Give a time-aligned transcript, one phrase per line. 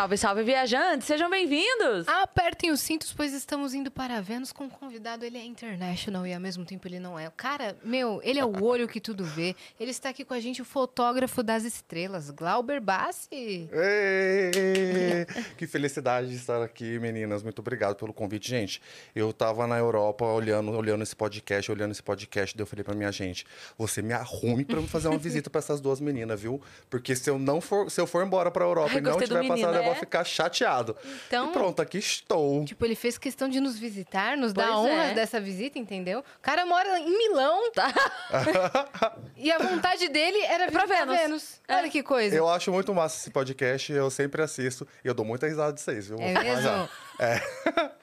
[0.00, 1.04] Salve, salve, viajantes!
[1.04, 2.06] Sejam bem-vindos!
[2.34, 5.24] Apertem os cintos, pois estamos indo para Vênus com um convidado.
[5.24, 7.30] Ele é international e ao mesmo tempo ele não é.
[7.36, 9.56] Cara, meu, ele é o olho que tudo vê.
[9.78, 13.68] Ele está aqui com a gente, o fotógrafo das estrelas, Glauber Bassi.
[13.72, 15.26] Ei,
[15.58, 17.42] que felicidade de estar aqui, meninas.
[17.42, 18.48] Muito obrigado pelo convite.
[18.48, 18.80] Gente,
[19.14, 22.94] eu tava na Europa olhando, olhando esse podcast, olhando esse podcast, daí eu falei pra
[22.94, 23.44] minha gente,
[23.76, 26.60] você me arrume eu fazer uma visita pra essas duas meninas, viu?
[26.88, 29.40] Porque se eu não for, se eu for embora pra Europa Ai, e não tiver
[29.42, 29.96] menino, passado, eu vou é?
[29.96, 30.96] ficar chateado.
[31.26, 32.64] Então- E pronto, aqui estou.
[32.64, 35.14] Tipo, ele fez questão de nos visitar, nos dar Pois honra é.
[35.14, 36.20] dessa visita, entendeu?
[36.20, 37.70] O cara mora em Milão.
[37.72, 37.92] Tá.
[39.42, 41.16] E a vontade dele era vir Pra pra Vênus.
[41.18, 41.60] Vênus.
[41.66, 41.76] É.
[41.76, 42.36] Olha que coisa.
[42.36, 45.80] Eu acho muito massa esse podcast, eu sempre assisto e eu dou muita risada de
[45.80, 46.18] vocês, viu?
[46.20, 46.62] É mesmo?
[46.62, 46.88] já.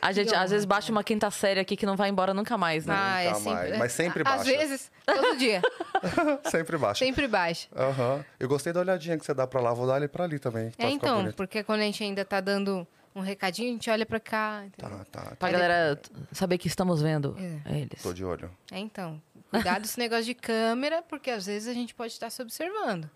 [0.00, 2.86] A gente, às vezes, baixa uma quinta série aqui que não vai embora nunca mais,
[2.86, 2.94] né?
[2.96, 3.52] Ah, é Nunca sempre.
[3.68, 4.44] mais, mas sempre Às baixa.
[4.58, 5.60] vezes, todo dia.
[6.50, 7.04] sempre baixo.
[7.04, 7.68] sempre baixa.
[7.76, 8.24] Aham.
[8.38, 10.72] Eu gostei da olhadinha que você dá pra lá, vou dar ali pra ali também.
[10.78, 11.34] É, então, bonito.
[11.36, 14.62] porque quando a gente ainda tá dando um recadinho, a gente olha pra cá.
[14.66, 14.98] entendeu?
[14.98, 15.36] Tá, tá, tá.
[15.36, 17.78] Pra galera t- saber que estamos vendo É.
[17.78, 18.02] eles.
[18.02, 18.50] Tô de olho.
[18.70, 19.20] É, então.
[19.50, 23.10] Cuidado com esse negócio de câmera, porque às vezes a gente pode estar se observando,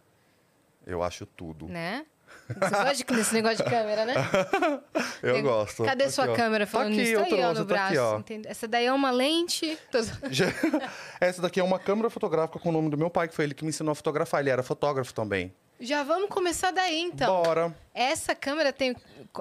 [0.86, 1.66] Eu acho tudo.
[1.68, 2.04] né?
[2.48, 4.14] Você gosta de- desse negócio de câmera, né?
[5.22, 5.84] Eu Tem- gosto.
[5.84, 6.34] Cadê Aqui, sua ó.
[6.34, 7.12] câmera Tá falando aqui, nisso?
[7.12, 7.86] eu Tá aí, ó, no tá braço.
[7.86, 8.18] aqui, ó.
[8.18, 8.48] entende?
[8.48, 9.78] Essa daí é uma lente.
[11.20, 13.54] Essa daqui é uma câmera fotográfica com o nome do meu pai, que foi ele
[13.54, 14.40] que me ensinou a fotografar.
[14.40, 15.54] Ele era fotógrafo também.
[15.80, 17.42] Já vamos começar daí, então.
[17.42, 17.74] Bora.
[17.92, 18.94] Essa câmera tem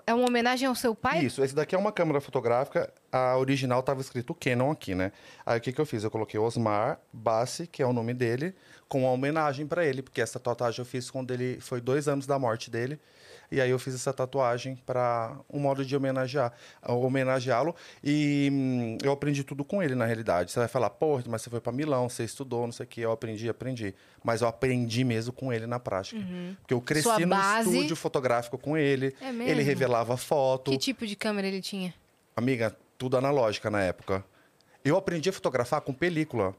[0.07, 1.25] é uma homenagem ao seu pai?
[1.25, 2.91] Isso, esse daqui é uma câmera fotográfica.
[3.11, 5.11] A original tava escrito Canon aqui, né?
[5.45, 6.03] Aí o que, que eu fiz?
[6.03, 8.55] Eu coloquei Osmar Bassi, que é o nome dele,
[8.87, 12.25] com uma homenagem pra ele, porque essa tatuagem eu fiz quando ele foi dois anos
[12.25, 12.99] da morte dele.
[13.53, 16.51] E aí eu fiz essa tatuagem para um modo de homenagear,
[16.87, 17.75] homenageá-lo.
[18.03, 20.51] E hum, eu aprendi tudo com ele, na realidade.
[20.51, 23.01] Você vai falar, pô, mas você foi para Milão, você estudou, não sei o quê.
[23.01, 23.93] Eu aprendi, aprendi.
[24.23, 26.19] Mas eu aprendi mesmo com ele na prática.
[26.61, 29.15] Porque eu cresci Sua no base- estúdio fotográfico com ele.
[29.21, 29.61] É Ele mesmo?
[29.63, 30.71] revelava foto.
[30.71, 31.93] Que tipo de câmera ele tinha?
[32.35, 34.25] Amiga, tudo analógica na época.
[34.83, 36.55] Eu aprendi a fotografar com película.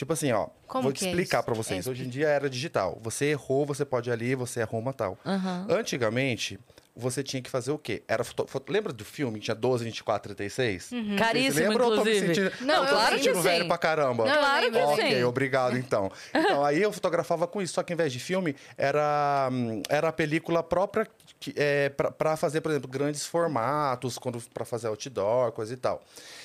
[0.00, 1.44] Tipo assim, ó, Como vou que te é explicar isso?
[1.44, 1.86] pra vocês.
[1.86, 2.96] É, Hoje em dia era digital.
[3.02, 5.18] Você errou, você pode ir ali, você arruma tal.
[5.26, 5.66] Aham.
[5.68, 6.58] Antigamente,
[6.96, 8.02] você tinha que fazer o quê?
[8.08, 8.48] Era foto...
[8.72, 10.92] Lembra do filme que tinha 12, 24, 36?
[10.92, 11.16] Uhum.
[11.16, 11.90] Caríssimo, Vocês lembram?
[11.90, 12.34] Eu tô me inclusive.
[12.50, 12.64] sentindo...
[12.66, 13.42] Não, eu lembro sentindo sim.
[13.42, 14.24] velho pra caramba.
[14.24, 14.94] Não, Claro que lembro.
[14.96, 15.02] sim.
[15.02, 16.10] Ok, obrigado então.
[16.34, 20.08] Então, aí eu fotografava com isso, só que ao invés de filme, era, hum, era
[20.08, 21.12] a película própria que,
[21.56, 26.02] é, para fazer, por exemplo, grandes formatos, quando para fazer outdoor, coisa e tal.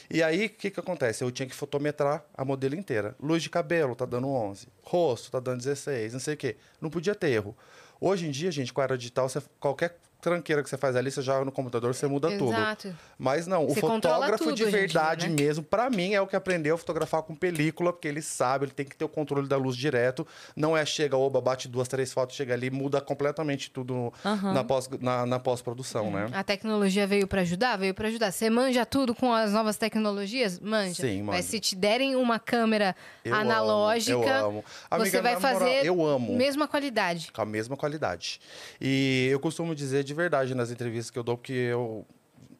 [0.09, 1.23] E aí, o que, que acontece?
[1.23, 3.15] Eu tinha que fotometrar a modelo inteira.
[3.21, 6.55] Luz de cabelo tá dando 11, rosto tá dando 16, não sei o quê.
[6.79, 7.55] Não podia ter erro.
[7.99, 9.97] Hoje em dia, gente, com a era digital, você- qualquer
[10.29, 12.51] tranqueira que você faz ali, você joga no computador, você muda tudo.
[12.53, 12.95] Exato.
[13.17, 15.35] Mas não, o Você controla fotógrafo de hoje em dia, verdade né?
[15.41, 18.71] mesmo, pra mim, é o que aprendeu a fotografar com película, porque ele sabe, ele
[18.71, 20.25] tem que ter o controle da luz direto.
[20.55, 24.11] Não é chega, oba, bate duas, três fotos, chega ali, muda completamente tudo
[24.53, 26.29] na pós- na, na pós-produção, né?
[26.33, 27.77] A tecnologia veio pra ajudar?
[27.77, 28.31] Veio pra ajudar.
[28.31, 30.59] Você manja tudo com as novas tecnologias?
[30.59, 30.95] Manja.
[31.03, 31.47] Sim, Mas manjo.
[31.49, 34.65] se te derem uma câmera Eu analógica, amo, eu amo.
[34.89, 36.35] Amiga, você vai moral, fazer eu amo.
[36.35, 37.31] mesma qualidade.
[37.31, 38.39] com a mesma qualidade.
[38.81, 42.05] E eu costumo dizer de verdade nas entrevistas que eu dou, porque eu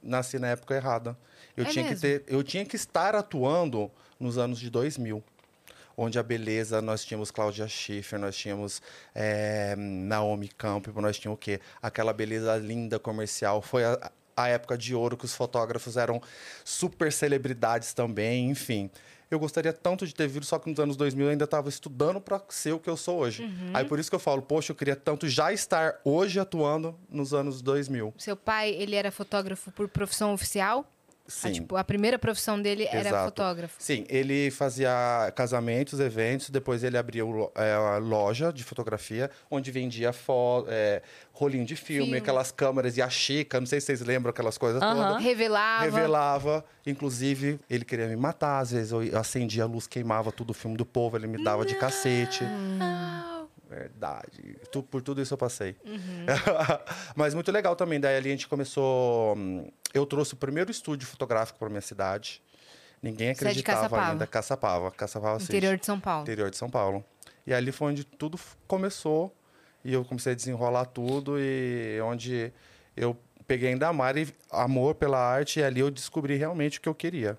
[0.04, 1.18] nasci na época errada.
[1.58, 2.02] Eu, É tinha, que mesmo?
[2.02, 3.90] ter, eu tinha que estar atuando
[4.20, 5.24] nos anos de 2000.
[5.98, 8.82] Onde a beleza, nós tínhamos Cláudia Schiffer, nós tínhamos
[9.16, 11.62] eh, Naomi Campbell, nós tínhamos o quê?
[11.82, 13.62] Aquela beleza linda comercial.
[13.62, 16.22] Foi a, a época de ouro que os fotógrafos eram
[16.66, 18.92] super celebridades também, enfim.
[19.30, 22.22] Eu gostaria tanto de ter vindo, só que nos anos 2000 eu ainda estava estudando
[22.22, 23.44] para ser o que eu sou hoje.
[23.44, 23.72] Uhum.
[23.74, 27.34] Aí por isso que eu falo, poxa, eu queria tanto já estar hoje atuando nos
[27.34, 28.14] anos 2000.
[28.18, 30.86] Seu pai, ele era fotógrafo por profissão oficial?
[31.28, 31.48] Sim.
[31.48, 33.26] Ah, tipo, a primeira profissão dele era Exato.
[33.26, 33.76] fotógrafo.
[33.80, 34.90] Sim, ele fazia
[35.36, 41.02] casamentos, eventos, depois ele abriu é, a loja de fotografia, onde vendia fo é,
[41.32, 42.18] rolinho de filme, Filme.
[42.20, 45.08] aquelas câmeras e a Chica, não sei se vocês lembram aquelas coisas Aham.
[45.08, 45.24] todas.
[45.24, 45.84] Revelava.
[45.84, 50.54] Revelava, inclusive, ele queria me matar, às vezes eu acendia a luz, queimava tudo o
[50.54, 52.44] filme do povo, ele me dava de cacete.
[53.70, 54.58] Verdade.
[54.72, 55.76] Tu- por tudo isso eu passei.
[55.86, 56.26] Uhum.
[57.16, 58.00] Mas muito legal também.
[58.00, 59.36] Daí ali a gente começou.
[59.36, 62.42] hum, Eu trouxe o primeiro estúdio fotográfico para minha cidade.
[63.02, 64.12] Ninguém Você é acreditava Caçapava?
[64.12, 64.28] ainda.
[64.28, 64.92] Caçapava.
[64.92, 65.42] Caçapava.
[65.44, 66.24] Interior de São Paulo.
[66.24, 67.04] Interior de São Paulo.
[67.46, 69.36] E ali foi onde tudo começou.
[69.84, 71.40] E eu comecei a desenrolar tudo.
[71.40, 72.52] E onde
[72.98, 73.16] eu
[73.48, 75.60] peguei ainda mais amor pela arte.
[75.60, 77.38] E ali eu descobri realmente o que eu queria.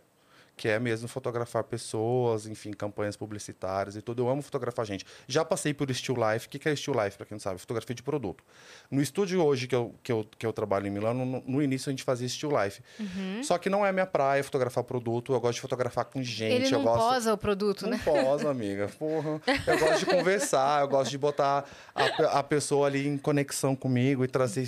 [0.56, 4.22] Que é mesmo fotografar pessoas, enfim, campanhas publicitárias e tudo.
[4.22, 5.04] Eu amo fotografar gente.
[5.28, 6.46] Já passei por Still Life.
[6.46, 7.60] O que é Still Life, para quem não sabe?
[7.60, 8.42] Fotografia de produto.
[8.90, 11.90] No estúdio hoje que eu, que eu, que eu trabalho em Milano, no, no início
[11.90, 12.80] a gente fazia Still Life.
[12.98, 13.42] Uhum.
[13.44, 15.34] Só que não é minha praia fotografar produto.
[15.34, 16.54] Eu gosto de fotografar com gente.
[16.54, 16.98] Ele não eu gosto...
[17.00, 18.00] posa o produto, não né?
[18.02, 18.88] posa, amiga.
[18.98, 19.42] Porra.
[19.66, 24.24] Eu gosto de conversar, eu gosto de botar a, a pessoa ali em conexão comigo
[24.24, 24.66] e trazer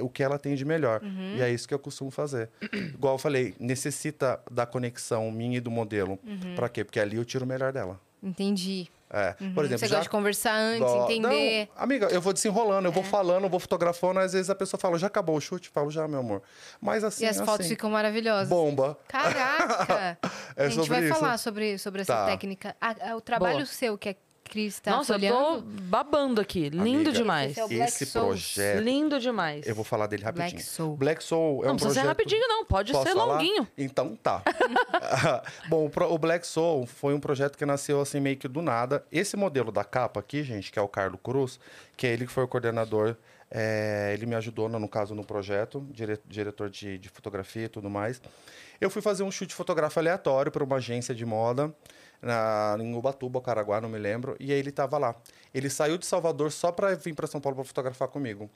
[0.00, 1.02] o que ela tem de melhor.
[1.02, 1.36] Uhum.
[1.36, 2.48] E é isso que eu costumo fazer.
[2.94, 6.18] Igual eu falei, necessita da conexão minha e do modelo.
[6.24, 6.54] Uhum.
[6.54, 6.84] Pra quê?
[6.84, 8.00] Porque ali eu tiro o melhor dela.
[8.22, 8.88] Entendi.
[9.14, 9.32] É.
[9.54, 9.96] Por exemplo, Você já...
[9.96, 11.68] gosta de conversar antes, Dó- entender.
[11.76, 12.88] Não, amiga, eu vou desenrolando, É.
[12.88, 15.68] eu vou falando, eu vou fotografando, às vezes a pessoa fala, já acabou o chute?
[15.68, 16.42] Eu falo, já, meu amor.
[16.80, 18.48] Mas assim, e as fotos assim, ficam maravilhosas.
[18.48, 18.96] bomba.
[19.08, 20.18] Caraca!
[20.56, 21.14] É a gente sobre vai isso.
[21.18, 22.26] falar sobre, sobre essa Tá.
[22.26, 22.76] técnica.
[22.80, 23.66] Ah, o trabalho Boa.
[23.66, 24.14] seu, que a
[24.52, 26.68] Cris tá Nossa, eu tô babando aqui.
[26.68, 27.52] Lindo Amiga, demais.
[27.52, 28.52] Esse é o Black Esse Souls.
[28.52, 29.66] projeto, Lindo demais.
[29.66, 30.62] eu vou falar dele Black rapidinho.
[30.62, 30.94] Soul.
[30.96, 32.08] Black Soul é não um precisa ser projeto...
[32.08, 32.64] rapidinho, não.
[32.66, 33.32] Pode Posso ser falar?
[33.32, 33.66] longuinho.
[33.78, 34.42] Então tá.
[35.70, 39.02] Bom, o Black Soul foi um projeto que nasceu assim meio que do nada.
[39.10, 41.58] Esse modelo da capa aqui, gente, que é o Carlos Cruz,
[41.96, 43.16] que é ele que foi o coordenador,
[43.50, 47.68] é, ele me ajudou, no no caso, no projeto, dire- diretor de, de fotografia e
[47.68, 48.20] tudo mais.
[48.78, 51.74] Eu fui fazer um chute fotográfico aleatório para uma agência de moda
[52.22, 55.14] na, em Ubatuba, Caraguá, não me lembro, e aí ele tava lá.
[55.52, 58.48] Ele saiu de Salvador só para vir para São Paulo para fotografar comigo.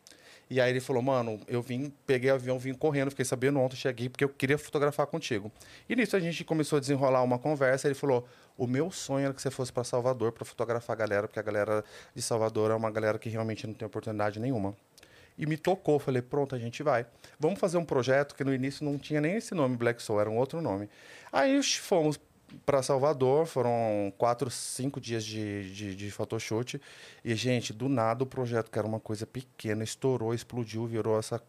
[0.49, 3.75] E aí ele falou, mano, eu vim, peguei o avião, vim correndo, fiquei sabendo ontem,
[3.75, 5.51] cheguei porque eu queria fotografar contigo.
[5.89, 8.27] E nisso a gente começou a desenrolar uma conversa, ele falou,
[8.57, 11.43] o meu sonho era que você fosse para Salvador para fotografar a galera, porque a
[11.43, 11.85] galera
[12.15, 14.73] de Salvador é uma galera que realmente não tem oportunidade nenhuma.
[15.37, 17.05] E me tocou, falei, pronto, a gente vai.
[17.39, 20.31] Vamos fazer um projeto que no início não tinha nem esse nome, Black Soul, era
[20.31, 20.89] um outro nome.
[21.33, 22.19] Aí fomos
[22.65, 26.81] para Salvador, foram quatro, cinco dias de, de, de.
[27.25, 31.43] E, gente, do nada o projeto, que era uma coisa pequena, estourou, explodiu, virou essa,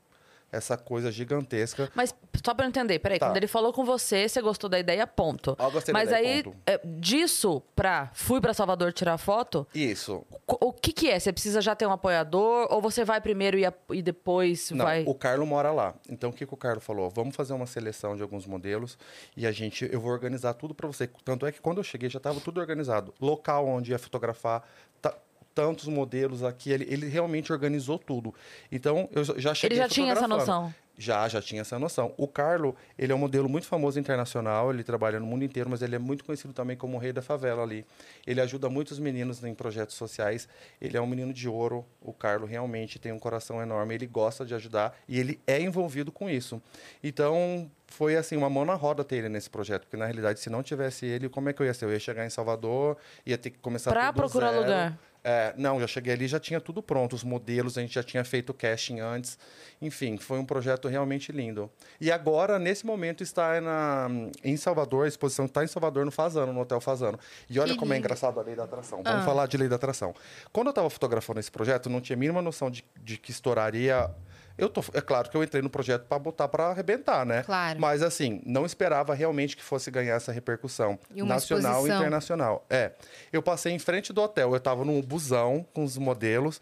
[0.51, 1.91] essa coisa gigantesca.
[1.93, 2.13] Mas
[2.45, 3.27] só eu entender, peraí, Tá.
[3.27, 5.55] quando ele falou com você, você gostou da ideia, ponto.
[5.59, 6.57] Eu gostei da Mas ideia, aí, ponto.
[6.65, 10.23] é, disso pra fui pra Salvador tirar foto, Isso.
[10.45, 11.19] co- o que que é?
[11.19, 14.85] Você precisa já ter um apoiador ou você vai primeiro e, a- e depois Não,
[14.85, 15.03] vai...
[15.05, 15.93] o Carlo mora lá.
[16.09, 17.09] Então, o que, que o Carlo falou?
[17.09, 18.97] Vamos fazer uma seleção de alguns modelos
[19.35, 21.07] e a gente, eu vou organizar tudo para você.
[21.25, 23.13] Tanto é que quando eu cheguei já estava tudo organizado.
[23.19, 24.63] Local onde ia fotografar,
[25.01, 25.15] ta-
[25.57, 28.31] tantos modelos aqui, ele, ele realmente organizou tudo.
[28.71, 30.71] Então, eu já cheguei Ele já tinha essa noção.
[30.99, 32.11] Já, já tinha essa noção.
[32.17, 35.81] O Carlo, ele é um modelo muito famoso internacional, ele trabalha no mundo inteiro, mas
[35.83, 37.85] ele é muito conhecido também como o rei da favela ali.
[38.25, 40.47] Ele ajuda muitos meninos em projetos sociais.
[40.81, 41.85] Ele é um menino de ouro.
[42.01, 46.11] O Carlo realmente tem um coração enorme, ele gosta de ajudar e ele é envolvido
[46.11, 46.59] com isso.
[47.03, 50.49] Então, foi assim, uma mão na roda ter ele nesse projeto, porque na realidade, se
[50.49, 51.85] não tivesse ele, como é que eu ia ser?
[51.85, 54.61] Eu ia chegar em Salvador, ia ter que começar Pra tudo do procurar zero.
[54.63, 54.97] lugar.
[55.23, 58.23] É, não, já cheguei ali, já tinha tudo pronto, os modelos, a gente já tinha
[58.23, 59.37] feito o casting antes.
[59.81, 61.69] Enfim, foi um projeto realmente lindo.
[61.99, 64.07] E agora, nesse momento, está na,
[64.43, 67.19] em Salvador, a exposição está em Salvador, no Fazano, no Hotel Fazano.
[67.49, 68.05] E olha Que como é lindo.
[68.05, 69.03] engraçado a lei da atração.
[69.03, 69.25] Vamos Ah.
[69.25, 70.15] falar de lei da atração.
[70.53, 74.09] Quando eu estava fotografando esse projeto, não tinha a mínima noção de, de que estouraria.
[74.57, 77.43] Eu tô, é claro que eu entrei no projeto para botar para arrebentar, né?
[77.43, 77.79] Claro.
[77.79, 81.97] Mas assim, não esperava realmente que fosse ganhar essa repercussão E uma nacional e exposição.
[81.99, 82.65] internacional.
[82.69, 82.91] É.
[83.31, 86.59] Eu passei em frente do hotel, eu estava num busão com os modelos.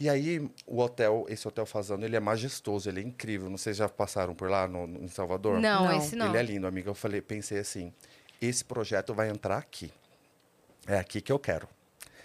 [0.00, 3.48] E aí, o hotel, esse hotel Fazano, ele é majestoso, ele é incrível.
[3.50, 5.58] Não sei se já passaram por lá no, no- em Salvador?
[5.58, 5.96] Não, Não.
[5.98, 6.26] esse não.
[6.28, 6.90] Ele é lindo, amiga.
[6.90, 7.92] Eu falei, pensei assim,
[8.40, 9.90] esse projeto vai entrar aqui.
[10.86, 11.66] É aqui que eu quero.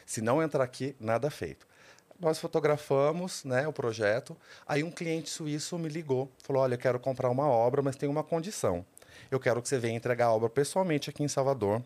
[0.05, 1.65] Se não entrar aqui, nada feito.
[2.23, 4.35] Nós fotografamos né, o projeto.
[4.65, 8.07] Aí um cliente suíço me ligou, falou: Olha, eu quero comprar uma obra, mas tem
[8.07, 8.85] uma condição.
[9.29, 11.83] Eu quero que você venha entregar a obra pessoalmente aqui em Salvador.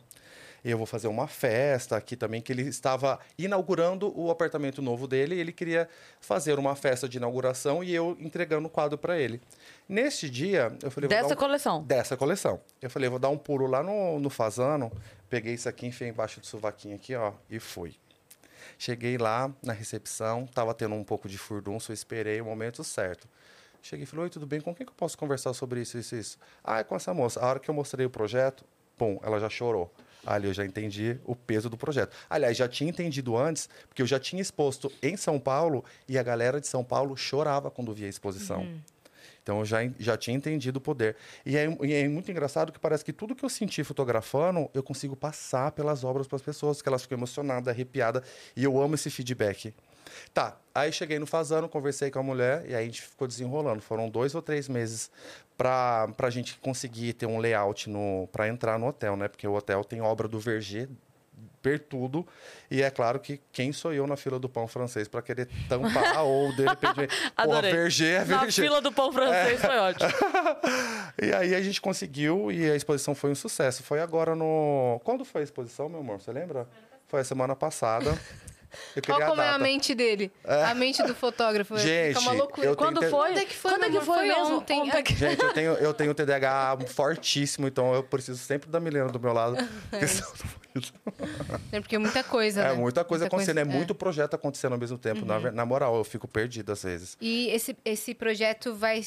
[0.66, 5.08] E eu vou fazer uma festa aqui também, que ele estava inaugurando o apartamento novo
[5.08, 5.88] dele e ele queria
[6.20, 9.40] fazer uma festa de inauguração e eu entregando o quadro para ele.
[9.88, 11.84] Neste dia, eu falei: Dessa um- coleção.
[11.84, 12.60] dessa coleção.
[12.82, 14.92] Eu falei, vou dar um pulo lá no, no Fazano,
[15.30, 17.96] peguei isso aqui, enfiei embaixo do sovaquinho aqui, ó, e fui.
[18.78, 23.28] Cheguei lá na recepção, tava tendo um pouco de furdunço, eu esperei o momento certo.
[23.82, 24.60] Cheguei e falei, oi, tudo bem?
[24.60, 26.38] Com quem que eu posso conversar sobre isso, isso, isso?
[26.64, 27.40] Ah, é com essa moça.
[27.40, 28.66] A hora que eu mostrei o projeto,
[28.98, 29.94] pum, ela já chorou.
[30.26, 32.14] Ali eu já entendi o peso do projeto.
[32.30, 36.24] Aliás, já tinha entendido antes, porque eu já tinha exposto em São Paulo e a
[36.24, 38.68] galera de São Paulo chorava quando via a exposição.
[39.48, 41.16] Então eu já, já tinha entendido o poder.
[41.46, 44.84] E é, e é muito engraçado que parece que tudo que eu senti fotografando, eu
[44.84, 48.24] consigo passar pelas obras para as pessoas, que elas ficam emocionadas, arrepiadas.
[48.58, 49.74] E eu amo esse feedback.
[50.34, 53.82] Tá, aí cheguei no Fazano, conversei com a mulher e aí a gente ficou desenrolando.
[53.82, 55.10] Foram dois ou três meses
[55.58, 57.90] para a gente conseguir ter um layout
[58.34, 59.30] para entrar no hotel, né?
[59.30, 60.90] Porque o hotel tem obra do Verger
[61.80, 62.26] tudo.
[62.72, 66.24] E é claro que quem sou eu na fila do pão francês para querer tampar
[66.24, 67.08] ou de repente.
[67.08, 67.72] Porra, Adorei.
[67.72, 68.64] Verger é Na Verger.
[68.66, 70.10] fila do pão francês foi ótimo.
[71.22, 73.82] E aí a gente conseguiu e a exposição foi um sucesso.
[73.84, 75.02] Foi agora no.
[75.04, 76.22] Quando foi a exposição, meu amor?
[76.22, 76.68] Você lembra?
[77.08, 78.16] Foi a semana passada.
[78.96, 80.32] Eu queria Olha como a é a mente dele.
[80.44, 81.78] A mente do fotógrafo.
[81.78, 82.68] Gente, Fica uma loucura.
[82.68, 83.20] eu tenho Quando que- foi?
[83.30, 84.58] Quando é que foi, Quando é que foi Foi mesmo?
[84.58, 84.82] ontem.
[84.82, 85.16] Ontem.
[85.16, 89.34] Gente, eu tenho, eu tenho TDAH fortíssimo, então eu preciso sempre da Milena do meu
[89.34, 89.56] lado.
[90.02, 90.24] isso.
[91.72, 92.74] É porque é muita coisa, É né?
[92.74, 93.66] muita coisa acontecendo, é é.
[93.66, 95.26] muito projeto acontecendo ao mesmo tempo.
[95.26, 97.18] Na, ver- na moral, eu fico perdido às vezes.
[97.22, 99.04] E esse, esse projeto vai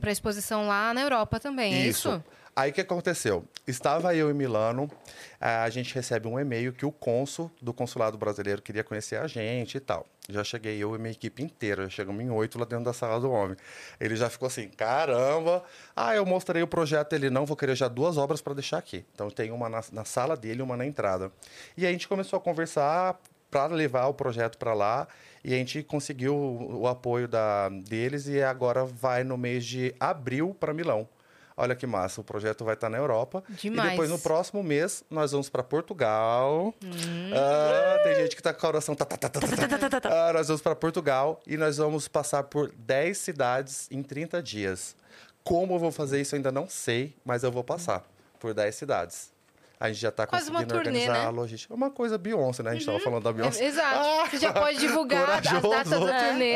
[0.00, 2.22] para exposição lá na Europa também, é isso?
[2.56, 3.44] Aí o que aconteceu?
[3.66, 4.88] Estava eu em Milano,
[5.40, 9.76] a gente recebe um e-mail que o cônsul do consulado brasileiro queria conhecer a gente
[9.76, 10.06] e tal.
[10.28, 13.20] Já cheguei eu e minha equipe inteira, já chegamos em oito lá dentro da sala
[13.20, 13.56] do homem.
[13.98, 15.64] Ele já ficou assim, caramba!
[15.96, 19.04] Ah, eu mostrei o projeto, ele não, vou querer já duas obras para deixar aqui.
[19.12, 21.32] Então tem uma na, na sala dele uma na entrada.
[21.76, 23.18] E a gente começou a conversar
[23.50, 25.08] para levar o projeto para lá
[25.42, 29.92] e a gente conseguiu o, o apoio da, deles e agora vai no mês de
[29.98, 31.08] abril para Milão.
[31.56, 33.44] Olha que massa, o projeto vai estar na Europa.
[33.48, 33.88] Demais.
[33.88, 36.74] E depois, no próximo mês, nós vamos para Portugal.
[37.32, 38.94] Ah, tem gente que tá com o coração.
[38.94, 40.28] Tá, tá, tá, tá, tá, tá.
[40.28, 44.96] Ah, nós vamos para Portugal e nós vamos passar por 10 cidades em 30 dias.
[45.44, 48.04] Como eu vou fazer isso, eu ainda não sei, mas eu vou passar
[48.40, 49.33] por 10 cidades.
[49.78, 51.26] A gente já está uma conseguindo turnê, organizar né?
[51.26, 51.74] a logística.
[51.74, 52.70] É uma coisa Beyoncé, né?
[52.70, 53.64] A gente estava falando da Beyoncé.
[53.64, 54.30] É, exato.
[54.30, 55.68] Você já pode divulgar as corajoso.
[55.68, 56.54] datas da turnê,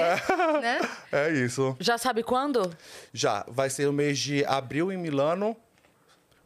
[0.63, 0.81] né?
[1.13, 1.77] É isso.
[1.81, 2.71] Já sabe quando?
[3.13, 5.57] Já, vai ser o mês de abril em Milano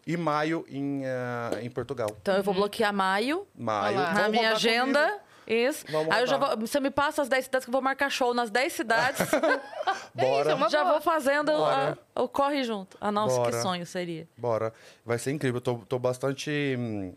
[0.06, 2.08] e maio em, ah, em Portugal.
[2.20, 3.98] Então eu vou bloquear maio Maio.
[3.98, 5.00] Na minha agenda.
[5.06, 5.21] comigo.
[5.46, 5.84] Isso.
[5.90, 8.10] Vamos Aí eu já vou, você me passa as 10 cidades que eu vou marcar
[8.10, 9.28] show nas 10 cidades.
[10.14, 10.52] Bora.
[10.52, 11.98] é já vou fazendo Bora.
[12.14, 12.96] a- o corre junto.
[13.00, 13.62] Ah, nossa, que Bora.
[13.62, 14.28] sonho seria.
[14.36, 14.72] Bora.
[15.04, 15.56] Vai ser incrível.
[15.58, 16.50] Eu tô, tô bastante.
[16.78, 17.14] hum,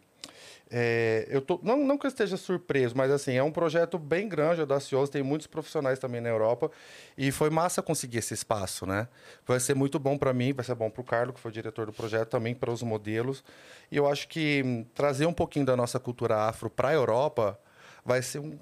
[0.71, 4.27] é, eu tô, não, não que eu esteja surpreso, mas assim, é um projeto bem
[4.27, 6.71] grande, audacioso, tem muitos profissionais também na Europa.
[7.15, 9.07] E foi massa conseguir esse espaço, né?
[9.45, 11.53] Vai ser muito bom para mim, vai ser bom para o Carlos, que foi o
[11.53, 13.43] diretor do projeto, também para os modelos.
[13.91, 17.59] E eu acho que hum, trazer um pouquinho da nossa cultura afro para a Europa
[18.05, 18.57] vai ser um,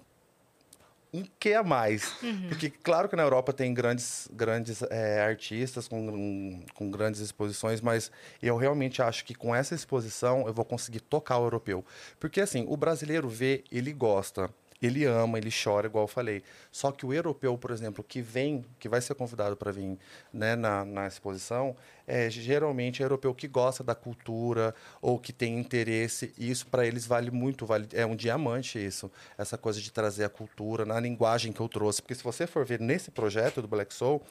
[1.14, 2.16] um que a mais.
[2.48, 8.12] Porque, claro que na Europa tem grandes, grandes eh, artistas com, com grandes exposições, mas
[8.42, 11.86] eu realmente acho que com essa exposição eu vou conseguir tocar o europeu.
[12.20, 14.50] Porque, assim, o brasileiro vê, ele gosta.
[14.82, 16.44] Ele ama, ele chora, igual eu falei.
[16.70, 19.98] Só que o europeu, por exemplo, que vem, que vai ser convidado para vir
[20.34, 21.74] né, na, na exposição,
[22.08, 26.34] é geralmente é europeu que gosta da cultura ou que tem interesse.
[26.38, 29.12] E isso para eles vale muito, vale, é um diamante isso.
[29.38, 32.02] Essa coisa de trazer a cultura na linguagem que eu trouxe.
[32.02, 34.22] Porque se você for ver nesse projeto do Black Soul,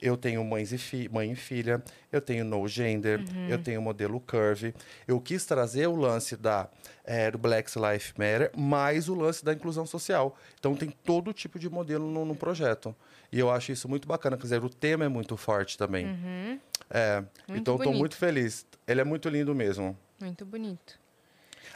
[0.00, 1.82] eu tenho mães e fi, mãe e filha,
[2.12, 4.74] eu tenho no gender, eu tenho modelo curve.
[5.06, 6.68] Eu quis trazer o lance da
[7.04, 10.36] é, do Black Lives Matter, mais o lance da inclusão social.
[10.58, 12.94] Então tem todo tipo de modelo no, no projeto.
[13.32, 14.36] E eu acho isso muito bacana.
[14.36, 16.06] Quer dizer, o tema é muito forte também.
[16.90, 17.98] É, Muito então eu tô bonito.
[17.98, 18.66] muito feliz.
[18.86, 19.96] Ele é muito lindo mesmo.
[20.20, 20.98] Muito bonito.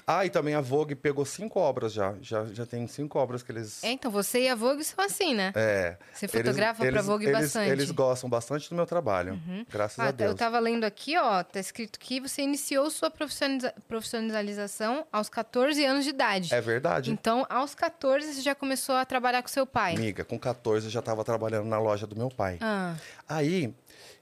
[0.05, 2.15] Ah, e também a Vogue pegou cinco obras já.
[2.21, 3.85] Já, já tem cinco obras que eles.
[3.85, 5.53] É, então você e a Vogue são assim, né?
[5.55, 5.97] É.
[6.13, 7.67] Você fotografa pra Vogue eles, bastante.
[7.67, 7.73] Uhum.
[7.73, 9.41] Eles gostam bastante do meu trabalho.
[9.71, 10.31] Graças Ah, a Deus.
[10.33, 15.85] eu tava lendo aqui, ó, tá escrito que você iniciou sua profissionaliza- profissionalização aos 14
[15.85, 16.53] anos de idade.
[16.53, 17.11] É verdade.
[17.13, 19.95] Então, aos 14, você já começou a trabalhar com seu pai.
[19.95, 22.59] Amiga, com 14 eu já estava trabalhando na loja do meu pai.
[22.61, 22.97] Ah,
[23.29, 23.73] Aí,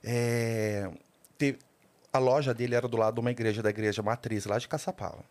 [0.03, 0.89] é,
[2.11, 5.23] a loja dele era do lado de uma igreja, da igreja matriz, lá de Caçapava.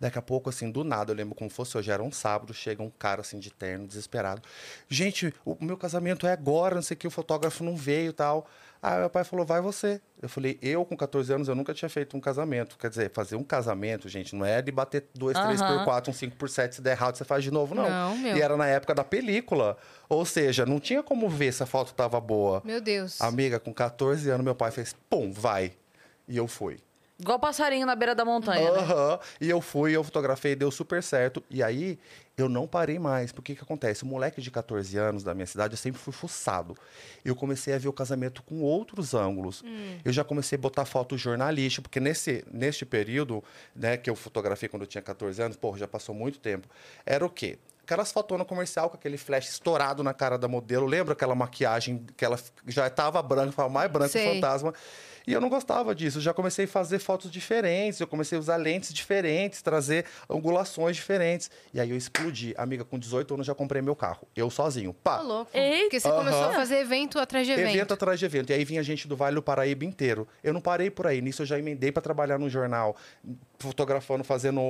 [0.00, 2.82] Daqui a pouco, assim, do nada, eu lembro como fosse hoje, era um sábado, chega
[2.82, 4.42] um cara, assim, de terno, desesperado.
[4.88, 8.12] Gente, o meu casamento é agora, não sei o que, o fotógrafo não veio e
[8.12, 8.48] tal.
[8.86, 9.98] Aí meu pai falou, vai você.
[10.20, 12.76] Eu falei, eu com 14 anos, eu nunca tinha feito um casamento.
[12.76, 15.84] Quer dizer, fazer um casamento, gente, não é de bater 2, 3 por Aham.
[15.84, 17.88] 4, um 5 por 7, se der errado, você faz de novo, não.
[17.88, 18.36] Não, meu.
[18.36, 19.78] E era na época da película.
[20.06, 22.60] Ou seja, não tinha como ver se a foto tava boa.
[22.62, 23.22] meu Deus.
[23.22, 25.72] Amiga, com 14 anos, meu pai fez, pum, vai.
[26.28, 26.78] E eu fui.
[27.18, 28.78] Igual passarinho na beira da montanha, né?
[28.80, 29.18] Aham.
[29.40, 31.44] E eu fui, eu fotografei, deu super certo.
[31.48, 31.98] E aí,
[32.36, 33.30] eu não parei mais.
[33.30, 34.02] Porque o que acontece?
[34.02, 36.76] O moleque de 14 anos da minha cidade, eu sempre fui fuçado.
[37.24, 39.62] Eu comecei a ver o casamento com outros ângulos.
[40.04, 43.44] Eu já comecei a botar foto jornalística, porque nesse, neste período,
[43.74, 46.68] né, que eu fotografei quando eu tinha 14 anos, porra, já passou muito tempo.
[47.06, 47.58] Era o quê?
[47.84, 50.86] Aquelas fotonas comercial com aquele flash estourado na cara da modelo.
[50.86, 54.72] Lembra aquela maquiagem que ela já estava branca, mais branca que fantasma?
[55.26, 56.18] E eu não gostava disso.
[56.18, 60.96] Eu já comecei a fazer fotos diferentes, eu comecei a usar lentes diferentes, trazer angulações
[60.96, 61.50] diferentes.
[61.72, 62.54] E aí eu explodi.
[62.56, 64.26] Amiga, com 18 anos já comprei meu carro.
[64.36, 64.92] Eu sozinho.
[64.92, 65.18] Pá!
[65.18, 65.50] Tá louco.
[65.54, 65.82] Eita.
[65.82, 67.68] Porque você começou a fazer evento atrás de evento.
[67.68, 68.50] Evento atrás de evento.
[68.50, 70.28] E aí vinha gente do Vale do Paraíba inteiro.
[70.42, 71.20] Eu não parei por aí.
[71.20, 72.96] Nisso eu já emendei para trabalhar no jornal,
[73.58, 74.60] fotografando, fazendo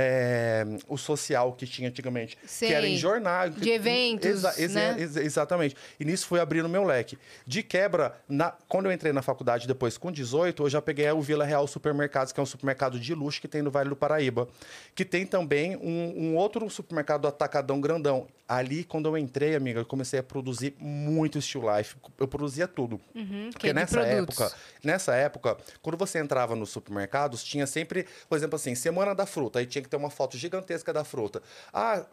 [0.00, 2.68] é, o social que tinha antigamente, Sei.
[2.68, 3.50] que era em jornal.
[3.50, 4.94] De eventos, né?
[4.96, 5.74] exa- exatamente.
[5.98, 7.18] E nisso foi abrindo meu leque.
[7.44, 11.20] De quebra, na- quando eu entrei na faculdade depois com 18, eu já peguei o
[11.20, 14.46] Vila Real Supermercados, que é um supermercado de luxo que tem no Vale do Paraíba.
[14.94, 18.28] Que tem também um, um outro supermercado atacadão grandão.
[18.46, 21.96] Ali, quando eu entrei, amiga, eu comecei a produzir muito Still Life.
[22.18, 22.98] Eu produzia tudo.
[23.14, 24.40] Uhum, que Porque é de nessa produtos.
[24.40, 29.26] época, nessa época, quando você entrava nos supermercados, tinha sempre, por exemplo assim, semana da
[29.26, 31.42] fruta, aí tinha que ter uma foto gigantesca da fruta.
[31.72, 32.04] Ah,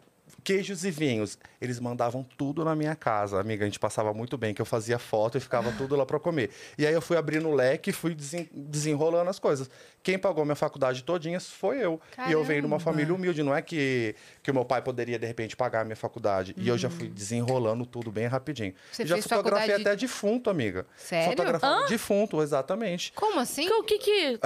[0.44, 1.38] queijos e vinhos.
[1.60, 3.64] Eles mandavam tudo na minha casa, amiga.
[3.64, 6.50] A gente passava muito bem, que eu fazia foto e ficava tudo lá para comer.
[6.78, 9.68] E aí eu fui abrindo o leque e fui desen- desenrolando as coisas.
[10.02, 12.00] Quem pagou minha faculdade todinha foi eu.
[12.28, 12.92] E eu venho de uma Caramba.
[12.92, 13.42] família humilde.
[13.42, 16.54] Não é que, que o meu pai poderia, de repente, pagar a minha faculdade.
[16.56, 16.94] E eu já Uhum.
[16.94, 18.72] fui desenrolando tudo bem rapidinho.
[18.92, 20.86] Você já fez fotografei faculdade de- até defunto, amiga.
[20.96, 21.30] Sério?
[21.30, 23.12] Fotografava defunto, exatamente.
[23.14, 23.66] Como assim?
[23.66, 24.38] Que- O que que...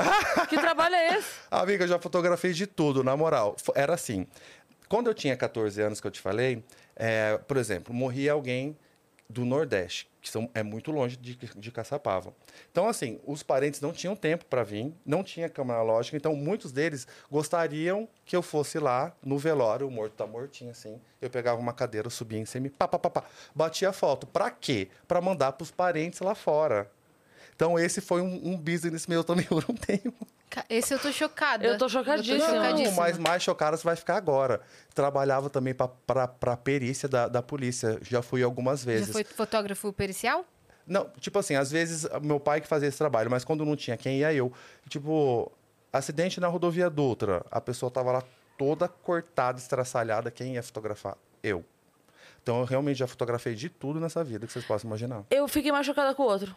[0.49, 1.29] que trabalho é esse?
[1.51, 3.55] Amiga, eu já fotografei de tudo, na moral.
[3.75, 4.27] Era assim.
[4.91, 6.65] Quando eu tinha 14 anos, que eu te falei,
[6.97, 8.77] é, por exemplo, morria alguém
[9.29, 12.35] do Nordeste, que são, é muito longe de, de Caçapava.
[12.73, 16.73] Então, assim, os parentes não tinham tempo para vir, não tinha câmera lógica, então muitos
[16.73, 21.01] deles gostariam que eu fosse lá no velório, o morto tá mortinho, assim.
[21.23, 24.27] Eu pegava uma cadeira, subia em cima pá, pá, pá, pá, batia a foto.
[24.27, 24.89] Pra quê?
[25.07, 26.91] Pra mandar pros parentes lá fora.
[27.55, 30.13] Então, esse foi um, um business meu também, eu não tenho.
[30.69, 31.65] Esse eu tô chocada.
[31.67, 32.37] Eu tô chocadíssima.
[32.37, 32.97] Eu tô Não, chocadíssima.
[33.03, 34.61] mas mais chocada você vai ficar agora.
[34.95, 35.91] Trabalhava também para
[36.41, 37.99] a perícia da, da polícia.
[38.03, 39.13] Já fui algumas Já vezes.
[39.13, 40.45] foi fotógrafo pericial?
[40.87, 43.97] Não, tipo assim, às vezes meu pai que fazia esse trabalho, mas quando não tinha
[43.97, 44.53] quem ia eu.
[44.89, 45.51] Tipo,
[45.93, 47.45] acidente na rodovia Dutra.
[47.51, 48.23] A pessoa tava lá
[48.59, 50.31] toda cortada, estraçalhada.
[50.31, 51.17] Quem ia fotografar?
[51.43, 51.65] Eu.
[52.43, 55.25] Então eu realmente já fotografei de tudo nessa vida que vocês possam imaginar.
[55.31, 56.57] Eu fiquei mais chocada com o outro.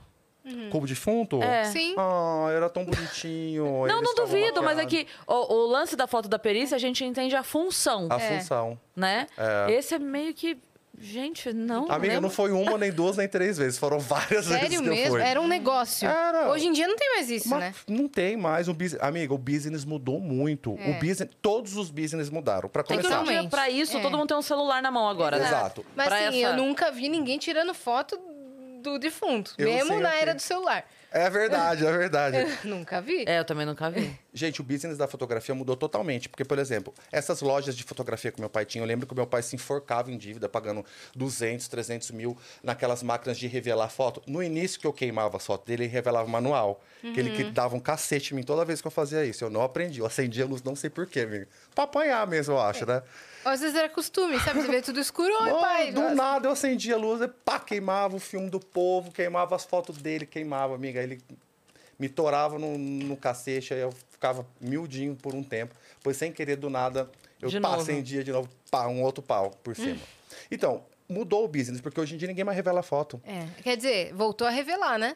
[0.71, 1.41] Cubo defunto?
[1.41, 1.63] É.
[1.65, 1.95] Sim.
[1.97, 3.85] Ah, era tão bonitinho.
[3.87, 7.03] Não, não duvido, mas é que o, o lance da foto da perícia, a gente
[7.05, 8.37] entende a função, A É.
[8.39, 8.77] função.
[8.95, 9.27] né?
[9.37, 9.71] É.
[9.73, 10.57] Esse é meio que...
[10.99, 12.21] Gente, não Amiga, lembro.
[12.21, 13.79] não foi uma, nem duas, nem três vezes.
[13.79, 15.11] Foram várias vezes Sério que eu mesmo?
[15.13, 15.21] fui.
[15.21, 16.07] Era um negócio.
[16.07, 16.51] Era.
[16.51, 17.73] Hoje em dia não tem mais isso, Mas né?
[17.87, 19.01] não tem mais o business.
[19.01, 20.77] Amiga, o business mudou muito.
[20.79, 20.91] É.
[20.91, 22.69] O business, todos os business mudaram.
[22.69, 23.23] Para É que hoje começar.
[23.23, 23.49] dia, Realmente.
[23.51, 24.01] pra isso, É.
[24.01, 25.47] todo mundo tem um celular na mão agora, né?
[25.47, 25.83] Exato.
[25.95, 28.17] Mas Pra assim, essa- eu nunca vi ninguém tirando foto
[28.83, 29.55] do defunto.
[29.57, 30.85] Eu mesmo sei na era do celular.
[31.13, 32.37] É verdade, é verdade.
[32.67, 33.23] nunca vi.
[33.27, 34.19] É, eu também nunca vi.
[34.33, 36.27] Gente, o business da fotografia mudou totalmente.
[36.27, 39.27] Porque, por exemplo, essas lojas de fotografia que meu pai tinha, eu lembro que meu
[39.27, 40.83] pai se enforcava em dívida, pagando
[41.15, 44.23] 200, 300 mil naquelas máquinas de revelar foto.
[44.25, 46.83] No início que eu queimava as fotos dele, ele revelava manual.
[47.01, 49.43] Que ele que dava um cacete em mim toda vez que eu fazia isso.
[49.43, 49.99] Eu não aprendi.
[49.99, 51.45] Eu acendia a luz, não sei porquê, amigo.
[51.75, 53.03] Pra apanhar mesmo, eu acho, né?
[53.45, 54.61] Às vezes era costume, sabe?
[54.61, 55.91] Você vê tudo escuro, oi, Mano, pai.
[55.91, 56.15] do nossa.
[56.15, 59.97] nada eu acendia a luz e pá, queimava o filme do povo, queimava as fotos
[59.97, 60.99] dele, queimava, amiga.
[60.99, 61.21] Aí ele
[61.99, 65.75] me torava no, no cacete, aí eu ficava miudinho por um tempo.
[65.97, 67.09] Depois, sem querer, do nada,
[67.41, 69.99] eu De pá, acendia de novo, pá, um outro pau por cima.
[70.49, 73.21] Então, mudou o business, porque hoje em dia ninguém mais revela foto.
[73.23, 75.13] É, quer dizer, voltou a revelar, né?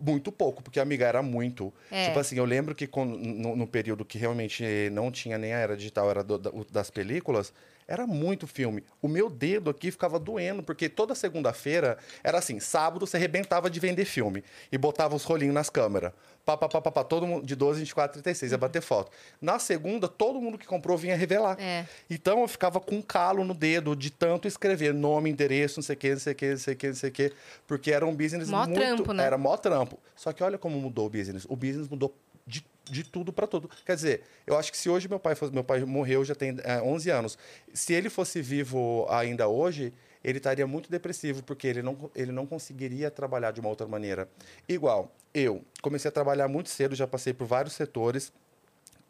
[0.00, 1.72] Muito pouco, porque amiga era muito.
[1.90, 2.06] É.
[2.06, 5.58] Tipo assim, eu lembro que quando- no, no período que realmente não tinha nem a
[5.58, 7.52] era digital, era do- da- das películas,
[7.86, 8.84] era muito filme.
[9.02, 13.80] O meu dedo aqui ficava doendo, porque toda segunda-feira era assim: sábado você arrebentava de
[13.80, 16.12] vender filme e botava os rolinhos nas câmeras.
[16.48, 19.12] Pá, pá, pá, pá, pá, todo mundo de 12, 24, 36, ia bater foto.
[19.38, 21.60] Na segunda, todo mundo que comprou vinha revelar.
[21.60, 21.84] É.
[22.08, 25.94] Então eu ficava com um calo no dedo de tanto escrever nome, endereço, não sei
[25.94, 27.32] o que, não sei o que, não sei o que, não sei o que,
[27.66, 28.80] porque era um business Mó muito...
[28.80, 29.24] trampo, né?
[29.24, 29.98] Era mó trampo.
[30.16, 31.44] Só que olha como mudou o business.
[31.50, 33.68] O business mudou de, de tudo para tudo.
[33.84, 35.52] Quer dizer, eu acho que se hoje meu pai fosse...
[35.52, 37.38] Meu pai morreu, já tem é, 11 anos.
[37.74, 42.46] Se ele fosse vivo ainda hoje, ele estaria muito depressivo, porque ele não, ele não
[42.46, 44.28] conseguiria trabalhar de uma outra maneira.
[44.68, 48.32] Igual, eu comecei a trabalhar muito cedo, já passei por vários setores,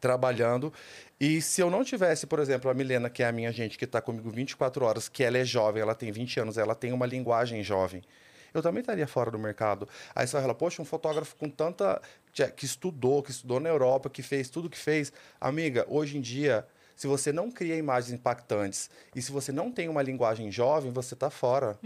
[0.01, 0.73] trabalhando.
[1.21, 3.85] E se eu não tivesse, por exemplo, a Milena, que é a minha gente, que
[3.85, 7.07] está comigo 24 horas, que ela é jovem, ela tem 20 anos, ela tem uma
[7.07, 8.03] linguagem jovem,
[8.55, 9.88] eu também estaria fora do mercado.
[10.14, 12.01] Aí você fala, poxa, um fotógrafo com tanta.
[12.57, 15.12] que estudou, que estudou na Europa, que fez tudo que fez.
[15.40, 16.66] Amiga, hoje em dia.
[16.99, 21.15] Se você não cria imagens impactantes e se você não tem uma linguagem jovem, você
[21.15, 21.79] está fora.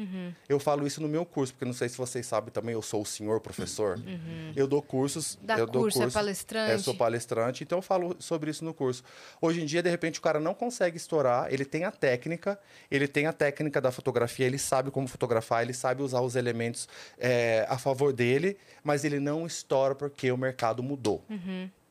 [0.48, 3.02] Eu falo isso no meu curso, porque não sei se vocês sabem também, eu sou
[3.02, 4.00] o senhor professor.
[4.56, 5.38] Eu dou cursos.
[5.42, 6.72] Dá eu dou curso, é palestrante.
[6.72, 9.04] Eu sou palestrante, então eu falo sobre isso no curso.
[9.38, 12.58] Hoje em dia, de repente, o cara não consegue estourar, ele tem a técnica,
[12.90, 16.88] ele tem a técnica da fotografia, ele sabe como fotografar, ele sabe usar os elementos
[17.18, 21.22] é, a favor dele, mas ele não estoura porque o mercado mudou.
[21.28, 21.81] E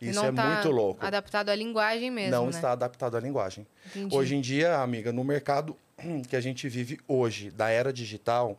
[0.00, 1.04] Isso é tá muito louco.
[1.04, 2.50] Adaptado à linguagem mesmo, não né?
[2.50, 3.66] está adaptado à linguagem.
[3.86, 4.16] Entendi.
[4.16, 5.76] Hoje em dia, amiga, no mercado
[6.28, 8.58] que a gente vive hoje, da era digital,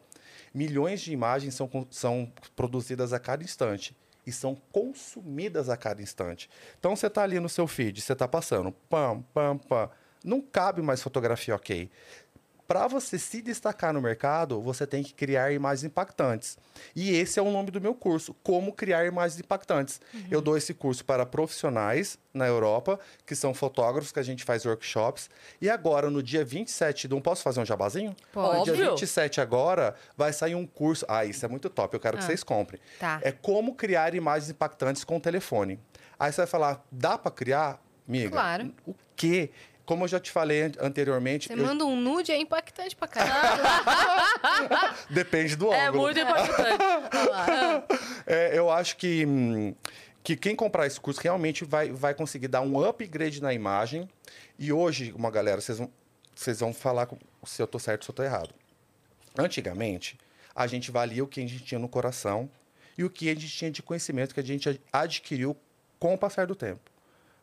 [0.54, 3.96] milhões de imagens são, são produzidas a cada instante.
[4.26, 6.48] e são consumidas a cada instante.
[6.80, 9.90] Então você está ali no seu feed, você está passando, pam, pam, pam.
[10.24, 11.90] Não cabe mais fotografia ok.
[12.72, 16.58] Para você se destacar no mercado, você tem que criar imagens impactantes.
[16.96, 20.00] E esse é o nome do meu curso, Como Criar Imagens Impactantes.
[20.14, 20.24] Uhum.
[20.32, 24.66] Eu dou esse curso para profissionais na Europa, que são fotógrafos, que a gente faz
[24.66, 25.30] workshops.
[25.60, 28.16] E agora, no dia 27, não posso fazer um jabazinho?
[28.32, 28.60] Pode.
[28.60, 31.06] No dia 27 agora, vai sair um curso.
[31.10, 32.20] Ah, isso é muito top, eu quero ah.
[32.20, 32.80] que vocês comprem.
[32.98, 33.20] Tá.
[33.22, 35.78] É como criar imagens impactantes com o telefone.
[36.18, 37.82] Aí você vai falar, dá para criar?
[38.08, 38.74] Amiga, claro.
[38.86, 39.52] o quê?
[39.92, 41.50] Como eu já te falei anteriormente.
[41.50, 41.58] Você eu...
[41.58, 43.62] manda um nude, é impactante pra caralho.
[45.12, 46.08] Depende do é ângulo.
[46.08, 46.84] É muito impactante.
[48.26, 49.26] é, eu acho que,
[50.24, 54.08] que quem comprar esse curso realmente vai, vai conseguir dar um upgrade na imagem.
[54.58, 55.92] E hoje, uma galera, vocês vão,
[56.34, 57.10] vocês vão falar
[57.44, 58.56] se eu tô certo ou se eu tô errado.
[59.38, 60.18] Antigamente,
[60.56, 62.50] a gente valia o que a gente tinha no coração
[62.98, 65.54] e o que a gente tinha de conhecimento que a gente adquiriu
[66.00, 66.90] com o passar do tempo.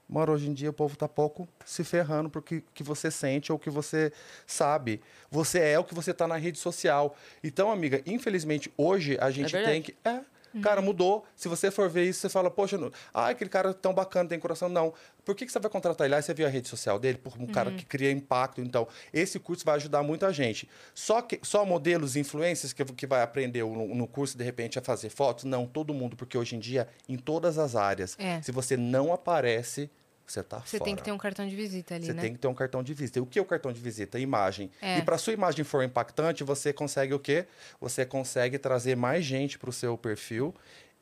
[0.08, 3.58] Mano, hoje em dia o povo tá pouco se ferrando porque que você sente ou
[3.58, 4.10] que você
[4.46, 5.02] sabe.
[5.30, 7.14] Você é o que você tá na rede social.
[7.44, 9.94] Então, amiga, infelizmente, hoje a gente é tem que.
[10.04, 10.20] É,
[10.62, 11.24] Cara, mudou.
[11.36, 12.90] Se você for ver isso, você fala, poxa, não...
[13.12, 14.68] ah, aquele cara tão bacana, tem coração.
[14.68, 14.92] Não.
[15.24, 16.14] Por que, que você vai contratar ele?
[16.14, 17.46] Aí você viu a rede social dele, por um uhum.
[17.48, 18.60] cara que cria impacto.
[18.60, 20.68] Então, esse curso vai ajudar muita gente.
[20.94, 24.82] Só que só modelos, influências que, que vai aprender no, no curso, de repente, a
[24.82, 25.44] fazer fotos?
[25.44, 28.40] Não, todo mundo, porque hoje em dia, em todas as áreas, é.
[28.40, 29.90] se você não aparece,
[30.32, 32.22] você tá Você tem que ter um cartão de visita ali, você né?
[32.22, 33.18] tem que ter um cartão de visita.
[33.18, 34.18] E o que é o cartão de visita?
[34.18, 34.70] Imagem.
[34.80, 34.98] É.
[34.98, 37.46] E para sua imagem for impactante, você consegue o quê?
[37.80, 40.54] Você consegue trazer mais gente para o seu perfil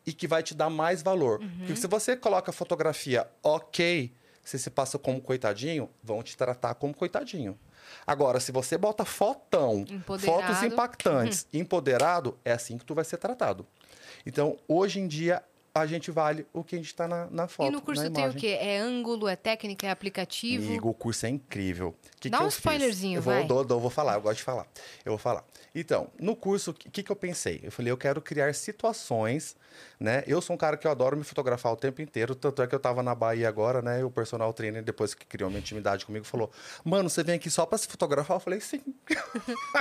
[0.06, 1.40] e que vai te dar mais valor.
[1.40, 1.58] Uhum.
[1.58, 4.12] Porque se você coloca fotografia ok,
[4.44, 7.58] você se passa como coitadinho, vão te tratar como coitadinho.
[8.06, 9.84] Agora, se você bota fotão,
[10.20, 13.66] fotos impactantes, empoderado, é assim que tu vai ser tratado.
[14.24, 15.42] Então, hoje em dia,
[15.80, 17.68] a gente vale o que a gente está na, na foto.
[17.68, 18.58] E no curso tem o quê?
[18.60, 20.66] É ângulo, é técnica, é aplicativo?
[20.66, 21.94] Amigo, o curso é incrível.
[22.20, 23.38] Que Dá que um spoilerzinho, eu vai.
[23.40, 24.66] Vou, dou, dou, vou falar, eu gosto de falar.
[25.04, 25.44] Eu vou falar.
[25.74, 27.60] Então, no curso, o que, que eu pensei?
[27.62, 29.54] Eu falei, eu quero criar situações,
[30.00, 30.24] né?
[30.26, 32.74] Eu sou um cara que eu adoro me fotografar o tempo inteiro, tanto é que
[32.74, 34.00] eu estava na Bahia agora, né?
[34.00, 36.50] E o personal trainer, depois que criou minha intimidade comigo, falou:
[36.84, 38.36] Mano, você vem aqui só para se fotografar?
[38.36, 38.80] Eu falei, sim.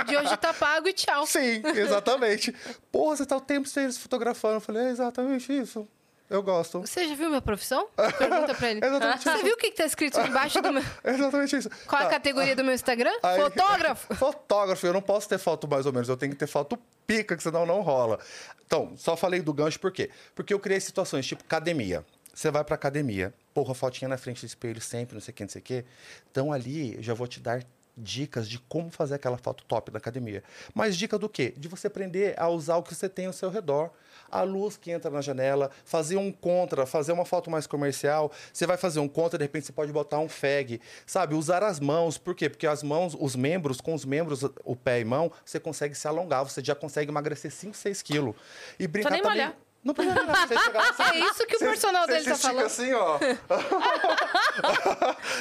[0.06, 1.26] De hoje tá pago e tchau.
[1.26, 2.54] Sim, exatamente.
[2.92, 4.56] Porra, você tá o tempo inteiro se fotografando.
[4.56, 5.85] Eu falei, é exatamente isso.
[6.28, 6.80] Eu gosto.
[6.80, 7.88] Você já viu minha profissão?
[8.18, 8.80] Pergunta pra ele.
[8.84, 9.44] Exatamente Você isso.
[9.44, 10.82] viu o que, que tá escrito embaixo do meu.
[11.04, 11.70] Exatamente isso.
[11.86, 12.08] Qual tá.
[12.08, 13.12] a categoria do meu Instagram?
[13.22, 14.14] Aí, fotógrafo.
[14.16, 14.86] Fotógrafo.
[14.86, 16.08] Eu não posso ter foto mais ou menos.
[16.08, 18.18] Eu tenho que ter foto pica, que senão não rola.
[18.66, 20.10] Então, só falei do gancho por quê?
[20.34, 22.04] Porque eu criei situações tipo academia.
[22.34, 25.42] Você vai pra academia, porra, fotinha na frente do espelho sempre, não sei o que,
[25.44, 25.84] não sei o que.
[26.30, 27.64] Então ali eu já vou te dar
[27.96, 30.44] dicas de como fazer aquela foto top da academia.
[30.74, 31.54] Mas dica do quê?
[31.56, 33.90] De você aprender a usar o que você tem ao seu redor
[34.30, 38.30] a luz que entra na janela, fazer um contra, fazer uma foto mais comercial.
[38.52, 41.34] Você vai fazer um contra, de repente você pode botar um fag, sabe?
[41.34, 42.48] Usar as mãos, por quê?
[42.48, 46.06] Porque as mãos, os membros, com os membros, o pé e mão, você consegue se
[46.06, 48.34] alongar, você já consegue emagrecer 5, 6 quilos.
[48.78, 49.38] E brincar nem também.
[49.38, 49.65] Malhar.
[49.86, 50.16] Não precisa.
[50.16, 52.66] Você chegar, você, é isso que o personal dele tá falando.
[52.66, 53.20] assim, ó.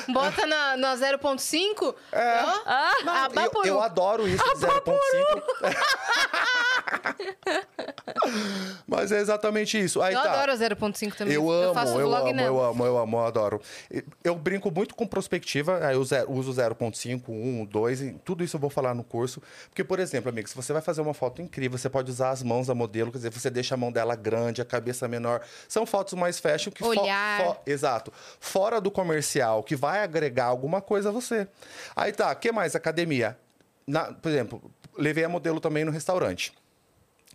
[0.07, 1.95] Bota na, na 0.5.
[2.11, 2.43] É.
[2.63, 2.93] Ah,
[3.33, 4.99] eu, eu adoro isso, 0.5.
[8.85, 9.99] Mas é exatamente isso.
[9.99, 10.31] Aí, eu tá.
[10.31, 11.33] adoro a 0.5 também.
[11.33, 13.59] Eu amo, eu, faço eu, vlog amo eu amo, eu amo, eu adoro.
[14.23, 18.93] Eu brinco muito com prospectiva, eu uso 0.5, 1, 2, tudo isso eu vou falar
[18.93, 19.41] no curso.
[19.69, 22.43] Porque, por exemplo, amigo, se você vai fazer uma foto incrível, você pode usar as
[22.43, 25.41] mãos da modelo, quer dizer, você deixa a mão dela grande grande, a cabeça menor.
[25.67, 26.83] São fotos mais fashion que...
[26.83, 27.41] Olhar.
[27.41, 28.11] Fo, fo, exato.
[28.39, 31.47] Fora do comercial, que vai agregar alguma coisa a você.
[31.95, 32.75] Aí tá, o que mais?
[32.75, 33.37] Academia.
[33.87, 36.53] Na, por exemplo, levei a modelo também no restaurante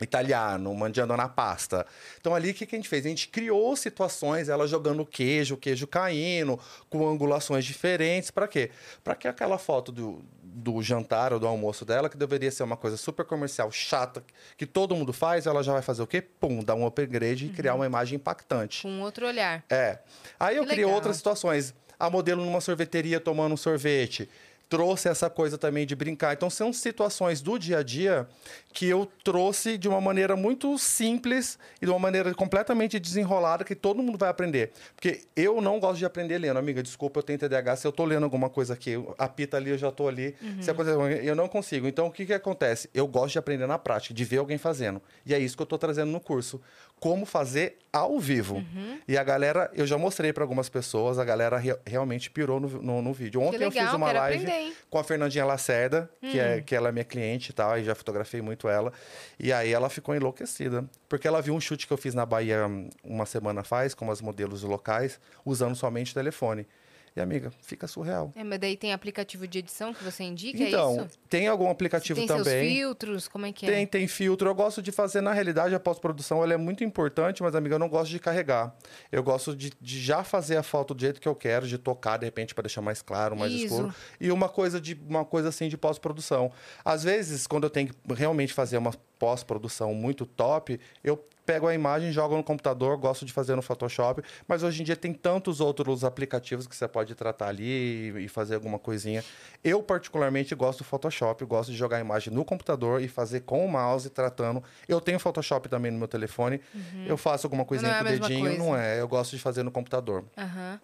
[0.01, 1.87] italiano, mandiando na pasta.
[2.19, 3.05] Então ali o que, que a gente fez?
[3.05, 6.59] A gente criou situações, ela jogando queijo, queijo caindo,
[6.89, 8.31] com angulações diferentes.
[8.31, 8.71] Para quê?
[9.05, 12.77] Para que aquela foto do, do jantar ou do almoço dela, que deveria ser uma
[12.77, 14.23] coisa super comercial, chata,
[14.57, 16.21] que todo mundo faz, ela já vai fazer o quê?
[16.21, 17.51] Pum, dar um upgrade uhum.
[17.51, 18.83] e criar uma imagem impactante.
[18.83, 19.65] Com um outro olhar.
[19.71, 19.99] É.
[20.39, 21.75] Aí que eu criei outras situações.
[21.99, 24.29] A modelo numa sorveteria tomando um sorvete
[24.71, 26.33] trouxe essa coisa também de brincar.
[26.33, 28.27] Então, são situações do dia a dia
[28.73, 33.75] que eu trouxe de uma maneira muito simples e de uma maneira completamente desenrolada que
[33.75, 34.71] todo mundo vai aprender.
[34.95, 36.57] Porque eu não gosto de aprender lendo.
[36.57, 37.77] Amiga, desculpa, eu tenho TDAH.
[37.77, 40.37] Se eu estou lendo alguma coisa aqui, apita ali, eu já estou ali.
[40.41, 40.63] Uhum.
[40.63, 41.89] Se acontecer, eu não consigo.
[41.89, 42.89] Então, o que, que acontece?
[42.95, 45.03] Eu gosto de aprender na prática, de ver alguém fazendo.
[45.27, 46.61] E é isso que eu estou trazendo no curso.
[47.01, 48.57] Como fazer ao vivo.
[48.57, 49.01] Uhum.
[49.09, 52.69] E a galera, eu já mostrei para algumas pessoas, a galera re realmente pirou no,
[52.69, 53.41] no, no vídeo.
[53.41, 54.45] Ontem legal, eu fiz uma live.
[54.45, 56.41] Aprender com a Fernandinha Lacerda, que, Hum.
[56.41, 58.93] é, que ela é minha cliente e tal, e já fotografei muito ela.
[59.39, 60.85] E aí ela ficou enlouquecida.
[61.09, 64.11] Porque ela viu um chute que eu fiz na Bahia hum, uma semana faz, com
[64.11, 66.67] as modelos locais, usando somente o telefone.
[67.15, 68.33] E, amiga, fica surreal.
[68.37, 71.19] É, mas daí tem aplicativo de edição que você indica, então, é isso?
[71.29, 72.45] tem algum aplicativo tem também.
[72.45, 73.87] seus filtros, como é que Tem, é?
[73.87, 74.49] tem filtro.
[74.49, 77.79] Eu gosto de fazer, na realidade, a pós-produção ela é muito importante, mas, amiga, eu
[77.79, 78.75] não gosto de carregar.
[79.11, 82.17] Eu gosto de, de já fazer a foto do jeito que eu quero, de tocar,
[82.17, 83.65] de repente, para deixar mais claro, mais Isso.
[83.67, 83.95] escuro.
[84.21, 86.53] E uma coisa de uma coisa assim de pós-produção.
[86.85, 91.75] Às vezes, quando eu tenho que realmente fazer uma pós-produção muito top, eu pego a
[91.75, 95.61] imagem, jogo no computador, gosto de fazer no Photoshop, mas hoje em dia tem tantos
[95.61, 99.25] outros aplicativos que você pode tratar ali e fazer alguma coisinha.
[99.65, 103.67] Eu, particularmente, gosto do Photoshop, gosto de jogar a imagem no computador e fazer com
[103.67, 104.63] o mouse, tratando.
[104.87, 106.61] Eu tenho Photoshop também no meu telefone,
[107.05, 107.97] eu faço alguma coisinha Uhum.
[107.97, 108.59] É com o dedinho, coisa.
[108.59, 109.01] não é.
[109.01, 110.25] Eu gosto de fazer no computador.
[110.39, 110.81] Aham.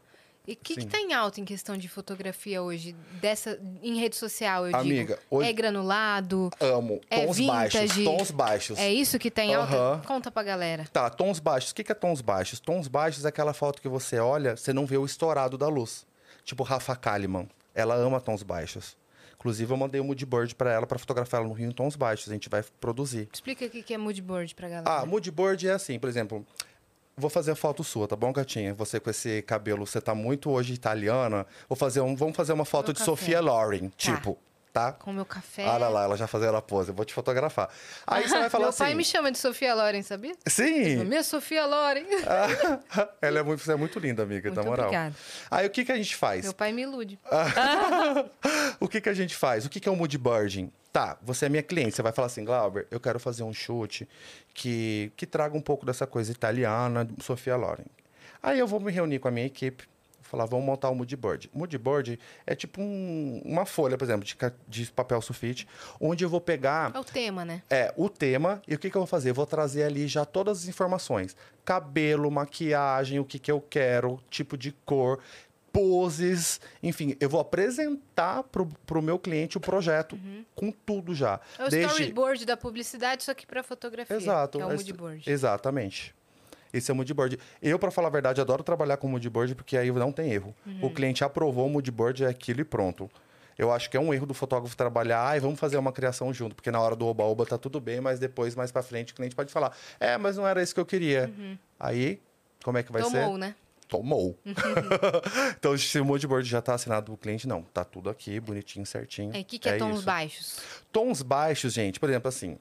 [0.47, 2.95] E o que, que tá em alta em questão de fotografia hoje?
[3.21, 5.27] Dessa, em rede social, eu Amiga, digo.
[5.31, 6.51] hoje- É granulado?
[6.61, 7.01] Amo.
[7.11, 7.79] É tons vintage?
[7.79, 8.79] baixos, tons baixos.
[8.79, 9.75] É isso que tá em alta?
[9.75, 10.03] Aham.
[10.07, 10.85] Conta pra galera.
[10.93, 11.71] Tá, tons baixos.
[11.71, 12.61] O que que é tons baixos?
[12.61, 16.07] Tons baixos é aquela foto que você olha, você não vê o estourado da luz.
[16.45, 17.49] Tipo Rafa Kalimann.
[17.75, 18.97] Ela ama tons baixos.
[19.35, 22.29] Inclusive, eu mandei um moodboard pra ela pra fotografar ela no Rio em tons baixos.
[22.31, 23.29] A gente vai produzir.
[23.33, 24.91] Explica o que é moodboard pra galera.
[25.03, 26.45] Ah, moodboard é assim, por exemplo.
[27.19, 28.75] Vou fazer a foto sua, tá bom, gatinha?
[28.75, 31.47] Você com esse cabelo, você tá muito hoje italiana.
[31.67, 33.11] Vou fazer um, vamos fazer uma foto Meu de café.
[33.11, 34.37] Sofia Loren, tipo,
[34.77, 34.93] tá?
[34.93, 35.67] Com meu café.
[35.67, 36.91] Olha lá, ela já fazendo a pose.
[36.91, 37.71] Eu vou te fotografar.
[38.07, 38.79] Aí você vai falar meu assim.
[38.85, 40.35] pai me chama de Sofia Loren, sabia?
[40.47, 41.03] Sim!
[41.05, 42.05] Minha Sofia Loren.
[43.23, 44.87] ela é muito, você é muito linda, amiga, Muito na moral.
[44.89, 45.15] obrigada.
[45.51, 46.45] Aí o que, que a gente faz?
[46.45, 47.19] Meu pai me ilude.
[48.79, 49.65] o que, que a gente faz?
[49.65, 50.71] O que, que é o moodboarding?
[50.93, 54.07] Tá, você é minha cliente, você vai falar assim, Glauber, eu quero fazer um chute
[54.53, 57.85] que, que traga um pouco dessa coisa italiana, Sofia Loren.
[58.43, 59.89] Aí eu vou me reunir com a minha equipe,
[60.27, 61.51] falar, vamos montar o moodboard.
[61.55, 64.37] O moodboard é tipo um- uma folha, por exemplo, de,
[64.69, 65.67] de papel sulfite,
[66.01, 67.63] onde eu vou pegar É o tema, né?
[67.71, 69.31] é, o tema, e o que, que eu vou fazer?
[69.31, 71.37] Eu vou trazer ali já todas as informações.
[71.65, 75.19] Cabelo, maquiagem, o que, que eu quero, tipo de cor,
[75.73, 80.19] poses, enfim, eu vou apresentar pro, pro meu cliente o projeto
[80.55, 81.39] com tudo já.
[81.59, 84.17] É o storyboard da publicidade, só que pra fotografia.
[84.17, 84.59] Exato.
[84.59, 85.31] É o esse- moodboard.
[85.31, 86.15] Exatamente.
[86.73, 87.39] Esse é o moodboard.
[87.63, 90.55] Eu, para falar a verdade, adoro trabalhar com moodboard porque aí não tem erro.
[90.67, 90.79] Uhum.
[90.83, 93.11] O cliente aprovou o moodboard, é aquilo e pronto.
[93.59, 96.55] Eu acho que é um erro do fotógrafo trabalhar, ai, vamos fazer uma criação junto,
[96.55, 99.35] porque na hora do oba-oba tá tudo bem, mas depois, mais para frente, o cliente
[99.35, 101.33] pode falar, é, mas não era isso que eu queria.
[101.81, 102.21] Aí,
[102.63, 103.17] como é que vai ser?
[103.17, 103.23] Uhum.
[103.23, 103.55] Tomou, né?
[103.89, 104.39] Tomou.
[105.57, 109.35] então, se o moodboard já tá assinado do cliente, não, tá tudo aqui, bonitinho, certinho.
[109.35, 110.05] É, o que, que é, tons isso.
[110.05, 110.61] baixos?
[110.93, 112.59] Tons baixos, gente, por exemplo, assim,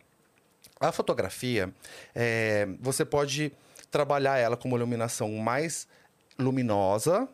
[0.79, 1.73] a fotografia,
[2.13, 3.51] é, você pode
[3.95, 5.87] trabalhar ela com uma iluminação mais
[6.37, 7.29] luminosa,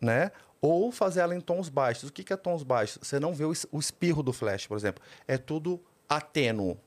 [0.00, 0.32] né?
[0.58, 2.08] Ou fazer ela em tons baixos.
[2.08, 2.98] O que, que é tons baixos?
[3.02, 5.04] Você não vê o, o espirro do flash, por exemplo.
[5.26, 6.78] É tudo atênuo.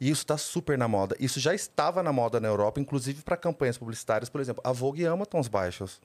[0.00, 1.16] E isso está super na moda.
[1.20, 4.28] Isso já estava na moda na Europa, inclusive para campanhas publicitárias.
[4.28, 6.00] Por exemplo, a Vogue ama tons baixos.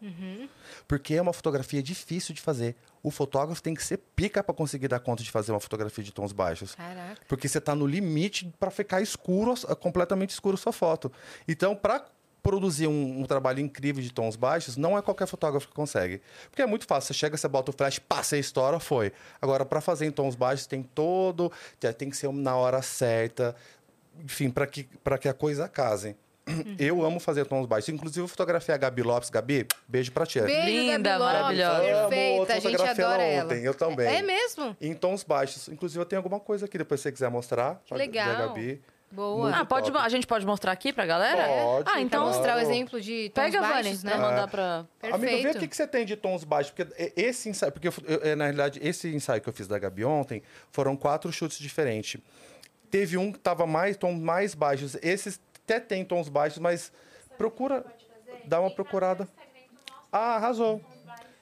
[0.87, 2.75] Porque é uma fotografia difícil de fazer.
[3.01, 6.11] O fotógrafo tem que ser pica para conseguir dar conta de fazer uma fotografia de
[6.11, 6.75] tons baixos.
[6.75, 7.21] Caraca.
[7.27, 11.11] Porque você está no limite para ficar escuro, completamente escuro sua foto.
[11.47, 12.05] Então, para
[12.43, 16.21] produzir um, um trabalho incrível de tons baixos, não é qualquer fotógrafo que consegue.
[16.51, 17.07] Porque é muito fácil.
[17.07, 19.13] Você chega, você bota o flash, passa a estoura, foi.
[19.41, 21.51] Agora, para fazer em tons baixos, tem todo...
[21.81, 23.55] já Tem que ser na hora certa.
[24.23, 26.15] Enfim, para que, pra que a coisa case.
[26.77, 27.87] Eu amo fazer tons baixos.
[27.87, 29.29] Inclusive, eu fotografei a Gabi Lopes.
[29.29, 30.41] Gabi, beijo pra ti.
[30.41, 32.09] Beijo, Linda, Gabi Lopes, maravilhosa.
[32.09, 33.45] Perfeita, a gente fotografei ela adora ela.
[33.45, 34.07] ontem, eu também.
[34.07, 34.75] É mesmo?
[34.81, 35.69] Em tons baixos.
[35.69, 37.81] Inclusive, eu tenho alguma coisa aqui, depois se você quiser mostrar.
[37.85, 38.27] Que legal.
[38.27, 38.81] Da Gabi.
[39.13, 39.43] Boa.
[39.43, 40.03] Muito Ah, pode, top.
[40.03, 41.47] a gente pode mostrar aqui pra galera?
[41.47, 42.35] Pode, Ah, então claro.
[42.35, 44.17] Mostrar o exemplo de tons pega, Vani, baixos, pra né?
[44.17, 44.85] mandar pra...
[44.99, 45.15] Perfeito.
[45.29, 46.71] Amigo, vê o que, que você tem de tons baixos.
[46.75, 47.71] Porque esse ensaio...
[47.71, 50.95] Porque, eu- eu- é, na realidade, esse ensaio que eu fiz da Gabi ontem, foram
[50.95, 52.19] quatro chutes diferentes.
[52.89, 54.97] Teve um que tava mais, tons mais baixos.
[55.01, 56.91] Esses até tem tons baixos, mas
[57.37, 57.85] procura...
[58.45, 59.27] Dá uma procurada.
[60.11, 60.81] Ah, arrasou.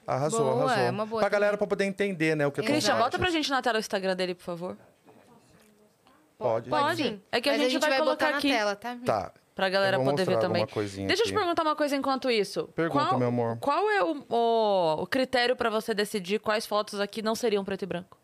[0.06, 0.84] Arrasou, Boa, arrasou.
[0.84, 1.58] é uma boa pra galera também.
[1.58, 4.16] pra poder entender, né, o que é Christian, bota pra gente na tela o Instagram
[4.16, 4.76] dele, por favor.
[6.42, 6.68] Pode.
[6.70, 7.02] Pode.
[7.02, 7.20] sim.
[7.30, 8.48] É que a Mas gente vai colocar botar aqui.
[8.48, 8.98] na tela, tá?
[9.04, 9.32] Tá.
[9.54, 10.62] Pra galera Eu vou poder ver mostrar também.
[10.62, 11.38] alguma coisinha Deixa eu te aqui.
[11.38, 12.68] perguntar uma coisa enquanto isso.
[12.74, 13.58] Pergunta, qual, meu amor.
[13.60, 17.82] Qual é o, o, o critério pra você decidir quais fotos aqui não seriam preto
[17.82, 18.16] e branco?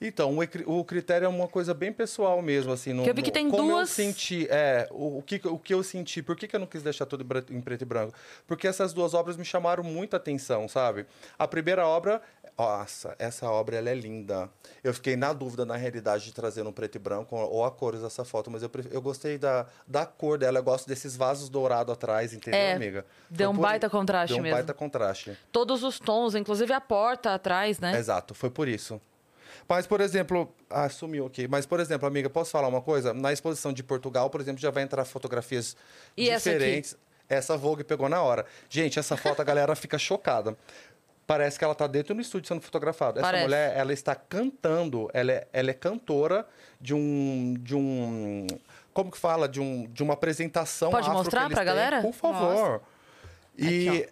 [0.00, 2.92] Então, o, ecri- o critério é uma coisa bem pessoal mesmo, assim.
[2.92, 5.40] No, Que eu vi que no- tem como duas- eu senti, é, o, o que,
[5.44, 7.84] o que eu senti, por que, que eu não quis deixar tudo em preto e
[7.84, 8.14] branco?
[8.46, 11.04] Porque essas duas obras me chamaram muita atenção, sabe?
[11.36, 12.22] A primeira obra,
[12.58, 14.50] nossa, essa obra, ela é linda.
[14.82, 18.02] Eu fiquei na dúvida, na realidade, de trazer no preto e branco ou a cores
[18.02, 21.92] dessa foto, mas eu, eu gostei da, da cor dela, eu gosto desses vasos dourados
[21.92, 23.06] atrás, entendeu, É, amiga?
[23.30, 24.56] deu um por- baita contraste Deu um mesmo.
[24.56, 25.38] baita contraste.
[25.52, 27.96] Todos os tons, inclusive a porta atrás, né?
[27.96, 29.00] Exato, foi por isso.
[29.68, 31.46] Mas, por exemplo, ah, sumiu aqui.
[31.46, 33.12] Mas, por exemplo, amiga, posso falar uma coisa?
[33.14, 35.76] Na exposição de Portugal, por exemplo, já vai entrar fotografias
[36.16, 36.96] E essa diferentes.
[37.30, 38.46] Essa Vogue pegou na hora.
[38.70, 40.56] Gente, essa foto a galera fica chocada.
[41.28, 43.20] Parece que ela tá dentro do estúdio sendo fotografada.
[43.20, 46.46] Essa mulher, ela está cantando, ela é, ela é cantora
[46.80, 48.46] de um, de um,
[48.94, 51.66] como que fala, de, um, de uma apresentação Pode mostrar pra têm.
[51.66, 52.00] galera?
[52.00, 52.80] Por favor.
[53.58, 54.08] E Aqui,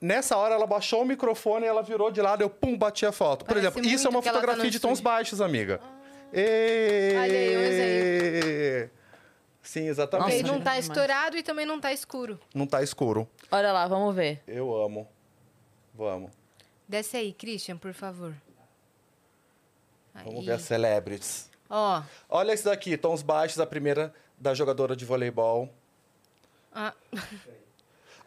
[0.00, 3.44] nessa hora ela baixou o microfone, ela virou de lado, eu pum, bati a foto.
[3.44, 5.80] Por Parece exemplo, isso é uma tá fotografia no de tons baixos, amiga.
[6.32, 7.12] Ê!
[7.16, 8.90] Olha aí, um exemplo.
[9.62, 10.42] Sim, exatamente.
[10.42, 10.84] Nossa, não tá demais.
[10.86, 12.40] estourado e também não tá escuro.
[12.52, 13.28] Não tá escuro.
[13.52, 14.42] Olha lá, vamos ver.
[14.48, 15.06] Eu amo.
[15.94, 16.32] Vamos.
[16.88, 18.34] Desce aí, Christian, por favor.
[20.14, 20.46] Vamos Aí.
[20.46, 21.50] ver as celebrities.
[21.68, 25.68] Ó, Olha esse daqui, tons baixos, a primeira da jogadora de voleibol.
[26.74, 26.92] ah,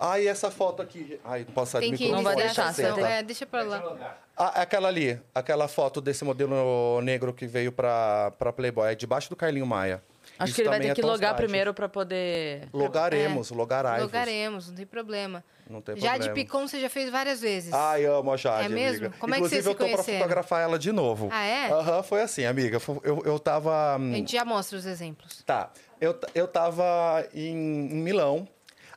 [0.02, 1.20] Ah, e essa foto aqui.
[1.26, 2.16] Ai, não posso tem que microfone.
[2.16, 3.08] Não vai deixar, certeza.
[3.08, 4.18] É, deixa pra lá.
[4.38, 9.30] Ah, aquela ali, aquela foto desse modelo negro que veio pra, pra Playboy, é debaixo
[9.30, 10.02] do Carlinho Maia.
[10.40, 12.70] Acho Isso que ele vai ter é que tons logar primeiro pra poder.
[12.72, 15.44] Logaremos, logarai Logaremos, não tem problema.
[15.70, 16.34] Não tem Já de problema.
[16.36, 17.74] Picon você já fez várias vezes.
[17.74, 19.08] Ai, amo a Jade, É mesmo?
[19.08, 19.16] amiga.
[19.20, 20.20] Como é que Inclusive, vocês se eu tô conheceram?
[20.20, 21.28] fotografar ela de novo.
[21.30, 21.70] Ah, é?
[21.72, 22.80] Aham, foi assim, amiga.
[23.04, 23.96] Eu, eu tava...
[23.96, 25.44] A gente já mostra os exemplos.
[25.46, 25.70] Tá.
[26.00, 27.50] Eu, eu tava em,
[27.92, 28.48] em Milão.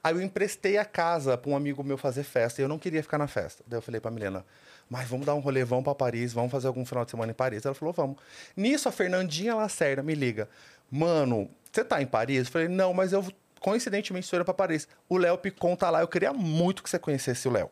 [0.04, 2.60] Aí eu emprestei a casa pra um amigo meu fazer festa.
[2.60, 3.62] E eu não queria ficar na festa.
[3.66, 4.44] Daí eu falei pra Milena,
[4.88, 7.34] mas vamos dar um rolê, vamos pra Paris, vamos fazer algum final de semana em
[7.34, 7.64] Paris.
[7.64, 8.16] Ela falou, vamos.
[8.56, 10.48] Nisso, a Fernandinha Lacerda me liga.
[10.94, 12.40] Mano, você tá em Paris?
[12.40, 13.24] Eu falei, não, mas eu
[13.60, 14.86] coincidentemente estou indo pra Paris.
[15.08, 16.02] O Léo Picon tá lá.
[16.02, 17.70] Eu queria muito que você conhecesse o Léo.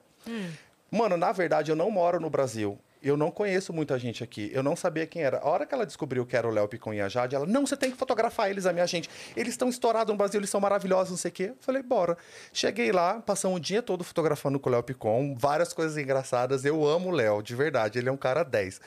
[0.90, 2.78] Mano, na verdade, eu não moro no Brasil.
[3.02, 4.50] Eu não conheço muita gente aqui.
[4.54, 5.38] Eu não sabia quem era.
[5.38, 7.66] A hora que ela descobriu que era o Léo Picon e a Jade, ela, não,
[7.66, 9.08] você tem que fotografar eles, a minha gente.
[9.36, 11.44] Eles estão estourados no Brasil, eles são maravilhosos, não sei o quê.
[11.50, 12.16] Eu Falei, bora.
[12.52, 16.64] Cheguei lá, passamos o dia todo fotografando com o Léo Picon, várias coisas engraçadas.
[16.64, 17.98] Eu amo o Léo, de verdade.
[17.98, 18.80] Ele é um cara 10.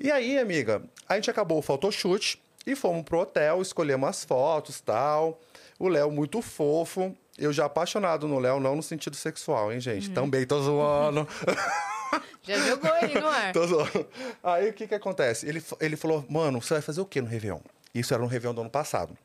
[0.00, 2.40] E aí, amiga, a gente acabou o photoshoot
[2.72, 5.40] e fomos pro hotel, escolhemos as fotos tal.
[5.78, 7.14] O Léo muito fofo.
[7.36, 10.10] Eu já apaixonado no Léo, não no sentido sexual, hein, gente?
[10.10, 11.26] Também tô zoando.
[12.42, 13.52] Já jogou aí no ar.
[13.52, 14.06] Tô zoando.
[14.42, 15.46] Aí o que que acontece?
[15.46, 17.60] Ele, ele falou, mano, você vai fazer o quê no Réveillon?
[17.94, 19.16] Isso era no Réveillon do ano passado.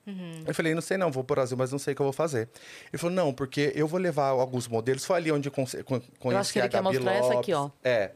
[0.45, 2.13] Eu falei, não sei não, vou pro Brasil, mas não sei o que eu vou
[2.13, 2.49] fazer.
[2.91, 5.05] Ele falou, não, porque eu vou levar alguns modelos.
[5.05, 7.53] Foi ali onde eu conse- con- conheci que ele a quer Gabi mostrar essa aqui,
[7.53, 7.73] Lopes.
[7.73, 7.87] ó.
[7.87, 8.11] É,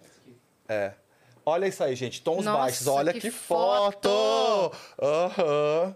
[0.68, 0.92] é.
[1.50, 2.88] Olha isso aí, gente, tons Nossa, baixos.
[2.88, 4.10] Olha que que, foto!
[5.02, 5.96] Aham.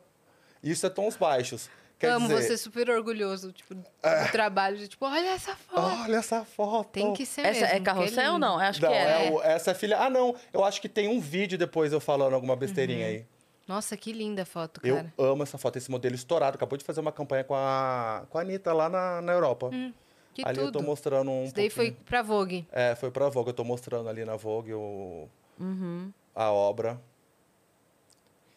[0.64, 1.70] Isso é tons baixos.
[2.00, 4.26] Quer Amo dizer, você super orgulhoso, tipo, do É.
[4.30, 4.78] trabalho.
[4.78, 5.82] de, Tipo, olha essa foto.
[6.04, 6.90] olha essa foto.
[6.92, 7.76] Tem que ser Essa mesmo.
[7.76, 8.58] é carrossel ou não?
[8.58, 9.28] Acho Não, que é.
[9.28, 9.98] é o- essa é filha.
[10.00, 10.34] Ah, não.
[10.54, 13.12] Eu acho que tem um vídeo depois eu falando alguma besteirinha Uhum.
[13.12, 13.26] aí.
[13.68, 15.14] Nossa, que linda a foto, Eu cara.
[15.18, 16.56] amo essa foto, esse modelo estourado.
[16.56, 19.70] Acabou de fazer uma campanha com a, com a Anitta lá na, na Europa.
[19.72, 19.94] Hum,
[20.34, 20.80] Que ali eu tudo.
[20.80, 21.44] tô mostrando um.
[21.44, 22.06] Isso daí foi pouquinho.
[22.06, 22.68] pra Vogue.
[22.72, 23.50] É, foi pra Vogue.
[23.50, 26.12] Eu tô mostrando ali na Vogue o, Uhum.
[26.36, 27.00] a obra.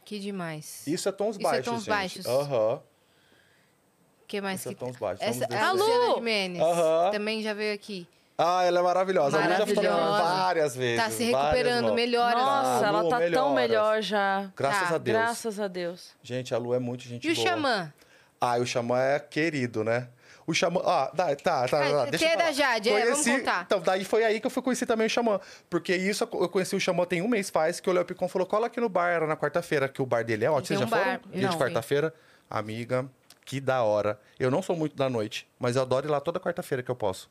[0.04, 0.86] Que demais.
[0.86, 1.64] Isso é tons Isso é baixos.
[1.64, 1.88] tons gente.
[1.88, 2.26] baixos.
[2.26, 2.74] Aham.
[2.76, 5.24] O que mais Isso é que tons baixos.
[5.26, 5.72] Essa, Vamos a.
[5.72, 6.14] Luciana Lu!
[6.16, 7.10] Jimenez Aham.
[7.10, 8.06] também já veio aqui.
[8.36, 9.36] Ah, ela é maravilhosa.
[9.36, 9.88] A Lu já Maravilhosa.
[9.88, 11.04] fotografou várias vezes.
[11.04, 12.34] Tá se recuperando, melhora.
[12.36, 13.54] Nossa, Ah, ela Lu, tá tão melhoras.
[13.54, 14.50] melhor já.
[14.56, 15.16] Graças Tá, a Deus.
[15.18, 16.10] Graças a Deus.
[16.22, 17.46] Gente, a Lu é muito gente E o boa.
[17.46, 17.92] Xamã?
[18.40, 20.08] Ah, o Xamã é querido, né?
[20.46, 20.80] O Xamã.
[20.84, 21.66] Ah, tá, tá, tá.
[21.68, 22.52] Tá, deixa que eu é da falar.
[22.52, 23.62] Jade, é, vamos contar.
[23.66, 25.40] Então, daí foi aí que eu fui conhecer também o Xamã.
[25.70, 28.46] Porque isso eu conheci o Xamã tem um mês faz, que o Léo Picon falou:
[28.46, 30.78] cola aqui no bar, era na quarta-feira, que o bar dele é ótimo.
[30.78, 31.04] Vocês um já foram?
[31.04, 31.20] bar.
[31.32, 31.58] Dia de Não.
[31.58, 32.14] quarta-feira?
[32.50, 33.08] Amiga,
[33.44, 34.18] que da hora.
[34.38, 36.96] Eu não sou muito da noite, mas eu adoro ir lá toda quarta-feira que eu
[36.96, 37.30] posso.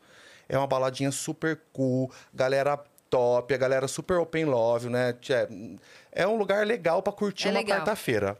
[0.50, 2.78] É uma baladinha super cool, galera
[3.10, 5.16] top, a galera super open love, né?
[6.12, 8.38] É, um lugar legal pra curtir É uma quarta-feira.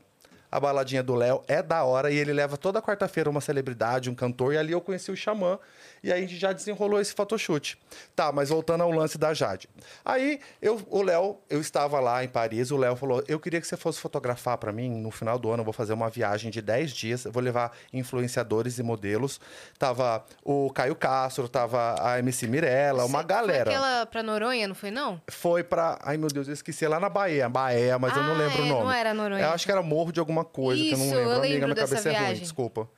[0.54, 4.14] A baladinha do Léo é da hora e ele leva toda quarta-feira uma celebridade, um
[4.14, 5.58] cantor, e ali eu conheci o Xamã.
[6.04, 7.76] E aí a gente já desenrolou esse photoshoot.
[8.16, 9.68] Tá, mas voltando ao lance da Jade.
[10.06, 13.66] Aí eu, o Léo, eu estava lá em Paris, o Léo falou: Eu queria que
[13.66, 15.62] você fosse fotografar para mim no final do ano.
[15.62, 19.40] Eu vou fazer uma viagem de 10 dias, eu vou levar influenciadores e modelos.
[19.80, 23.72] Tava o Caio Castro, tava a MC Mirella, uma galera.
[23.72, 25.20] Foi aquela pra Noronha, não foi não?
[25.30, 25.98] Foi pra.
[26.04, 26.86] Ai, meu Deus, eu esqueci.
[26.88, 27.50] Lá na Bahia.
[27.50, 28.84] Bahia, mas eu não Ah, lembro é, o nome.
[28.84, 29.44] não era Noronha.
[29.46, 31.32] Eu acho que era Morro de alguma coisa, que eu não Isso, lembro.
[31.32, 32.44] eu Amiga, lembro minha cabeça é ruim, viagem.
[32.44, 32.90] desculpa.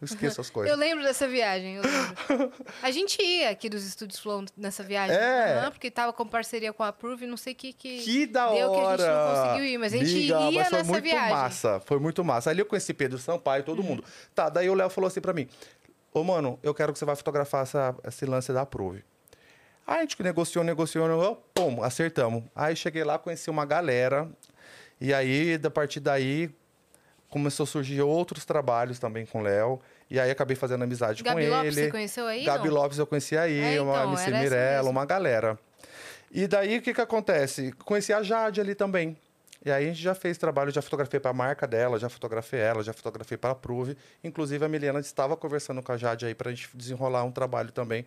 [0.00, 0.70] Eu esqueço as coisas.
[0.72, 2.52] Eu lembro dessa viagem, eu lembro.
[2.80, 5.16] a gente ia aqui dos estúdios Flow nessa viagem.
[5.16, 5.54] É.
[5.58, 7.98] Aham, porque tava com parceria com a Prove, não sei o que que...
[8.02, 8.96] Que da deu hora!
[8.96, 11.30] que a gente não conseguiu ir, mas a gente ia mas foi nessa muito viagem.
[11.34, 12.50] massa, foi muito massa.
[12.50, 13.86] Ali eu conheci Pedro Sampaio, todo Uhum.
[13.88, 14.04] mundo.
[14.36, 15.48] Tá, daí o Léo falou assim pra mim,
[16.14, 19.02] ô mano, eu quero que você vai fotografar essa, esse lance da Prove.
[19.84, 22.44] Aí a gente negociou, negociou, negociou, pum, acertamos.
[22.54, 24.28] Aí cheguei lá, conheci uma galera,
[25.00, 26.50] e aí, da partir daí,
[27.28, 29.80] começou a surgir outros trabalhos também com o Léo.
[30.10, 31.86] E aí acabei fazendo amizade Gabi com Lopes, ele.
[31.86, 32.74] você conheceu aí, Gabi não?
[32.74, 35.58] Lopes eu conheci aí, É, uma então, MC era essa Mirella, uma galera.
[36.30, 37.72] E daí o que que acontece?
[37.84, 39.16] Conheci a Jade ali também.
[39.64, 42.60] E aí a gente já fez trabalho, já fotografei para a marca dela, já fotografei
[42.60, 43.96] ela, já fotografei para a Prove.
[44.22, 47.72] Inclusive a Milena estava conversando com a Jade aí para a gente desenrolar um trabalho
[47.72, 48.06] também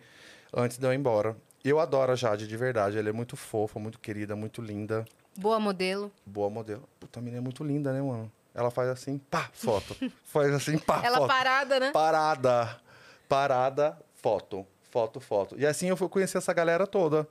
[0.52, 1.36] antes de eu ir embora.
[1.64, 5.04] Eu adoro a Jade de verdade, ela é muito fofa, muito querida, muito linda.
[5.36, 6.10] Boa modelo.
[6.24, 6.88] Boa modelo.
[6.98, 8.30] Puta, a menina é muito linda, né, mano?
[8.54, 9.96] Ela faz assim, pá, foto.
[10.24, 11.28] faz assim, pá, Ela foto.
[11.28, 11.90] parada, né?
[11.90, 12.80] Parada.
[13.28, 14.66] Parada, foto.
[14.90, 15.56] Foto, foto.
[15.58, 17.26] E assim eu fui conhecer essa galera toda.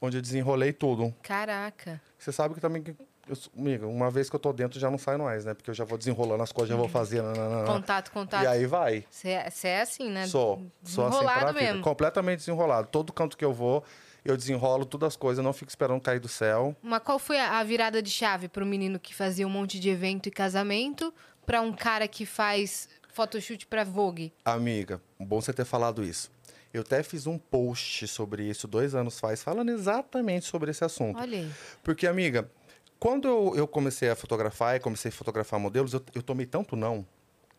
[0.00, 1.12] Onde eu desenrolei tudo.
[1.22, 2.00] Caraca.
[2.18, 2.84] Você sabe que também.
[3.26, 5.54] Eu, amiga, uma vez que eu tô dentro já não sai mais, né?
[5.54, 7.24] Porque eu já vou desenrolando as coisas, já vou fazendo.
[7.32, 7.66] nananana.
[7.66, 8.44] Contato, contato.
[8.44, 9.04] E aí vai.
[9.10, 10.26] Você é, é assim, né?
[10.26, 10.62] Sou.
[10.84, 11.52] Sou assim pra vida.
[11.54, 11.82] mesmo.
[11.82, 12.86] Completamente desenrolado.
[12.88, 13.82] Todo canto que eu vou,
[14.24, 16.74] eu desenrolo todas as coisas, não fico esperando cair do céu.
[16.82, 19.90] Mas qual foi a virada de chave para um menino que fazia um monte de
[19.90, 21.12] evento e casamento
[21.44, 24.32] para um cara que faz photoshoot para Vogue?
[24.44, 26.32] Amiga, bom você ter falado isso.
[26.72, 31.20] Eu até fiz um post sobre isso dois anos faz, falando exatamente sobre esse assunto.
[31.20, 31.52] Olha aí.
[31.84, 32.50] Porque, amiga,
[32.98, 36.74] quando eu, eu comecei a fotografar e comecei a fotografar modelos, eu, eu tomei tanto
[36.74, 37.06] não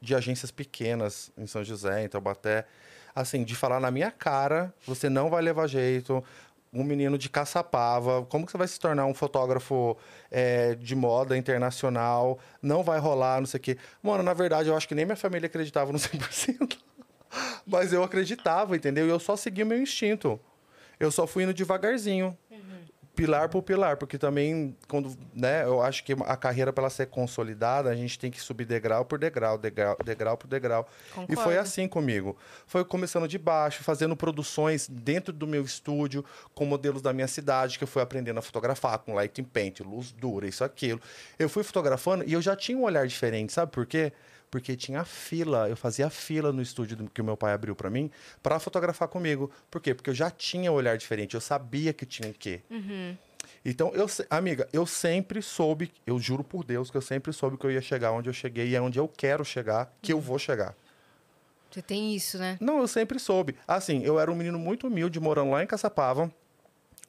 [0.02, 2.66] de agências pequenas em São José, em Taubaté,
[3.16, 6.22] assim, de falar na minha cara, você não vai levar jeito,
[6.76, 9.98] um menino de Caçapava, como que você vai se tornar um fotógrafo
[10.30, 13.78] é, de moda internacional, não vai rolar, não sei o quê.
[14.04, 16.78] Mano, na verdade, eu acho que nem minha família acreditava no 100%.
[17.66, 19.08] Mas eu acreditava, entendeu?
[19.08, 20.40] E eu só segui o meu instinto.
[21.00, 22.38] Eu só fui indo devagarzinho.
[23.16, 27.08] Pilar por pilar, porque também, quando, né, eu acho que a carreira, para ela ser
[27.08, 30.88] consolidada, a gente tem que subir degrau por degrau, degrau, degrau por degrau.
[31.14, 31.60] E foi Concordo.
[31.60, 32.38] assim comigo.
[32.68, 37.78] Foi começando de baixo, fazendo produções dentro do meu estúdio, com modelos da minha cidade,
[37.78, 41.00] que eu fui aprendendo a fotografar com lighting paint, luz dura, isso, aquilo.
[41.40, 44.12] Eu fui fotografando e eu já tinha um olhar diferente, sabe por quê?
[44.56, 47.90] Porque tinha fila, eu fazia fila no estúdio do- que o meu pai abriu para
[47.90, 48.10] mim
[48.42, 49.52] para fotografar comigo.
[49.70, 49.94] Por quê?
[49.94, 52.62] Porque eu já tinha um olhar diferente, eu sabia que tinha o quê.
[53.66, 57.66] Então, eu, amiga, eu sempre soube, eu juro por Deus que eu sempre soube que
[57.66, 60.40] eu ia chegar onde eu cheguei e é onde eu quero chegar, que eu vou
[60.40, 60.74] chegar.
[61.70, 62.58] Você tem isso, né?
[62.62, 63.58] Não, eu sempre soube.
[63.68, 66.32] Assim, eu era um menino muito humilde, morando lá em Caçapava,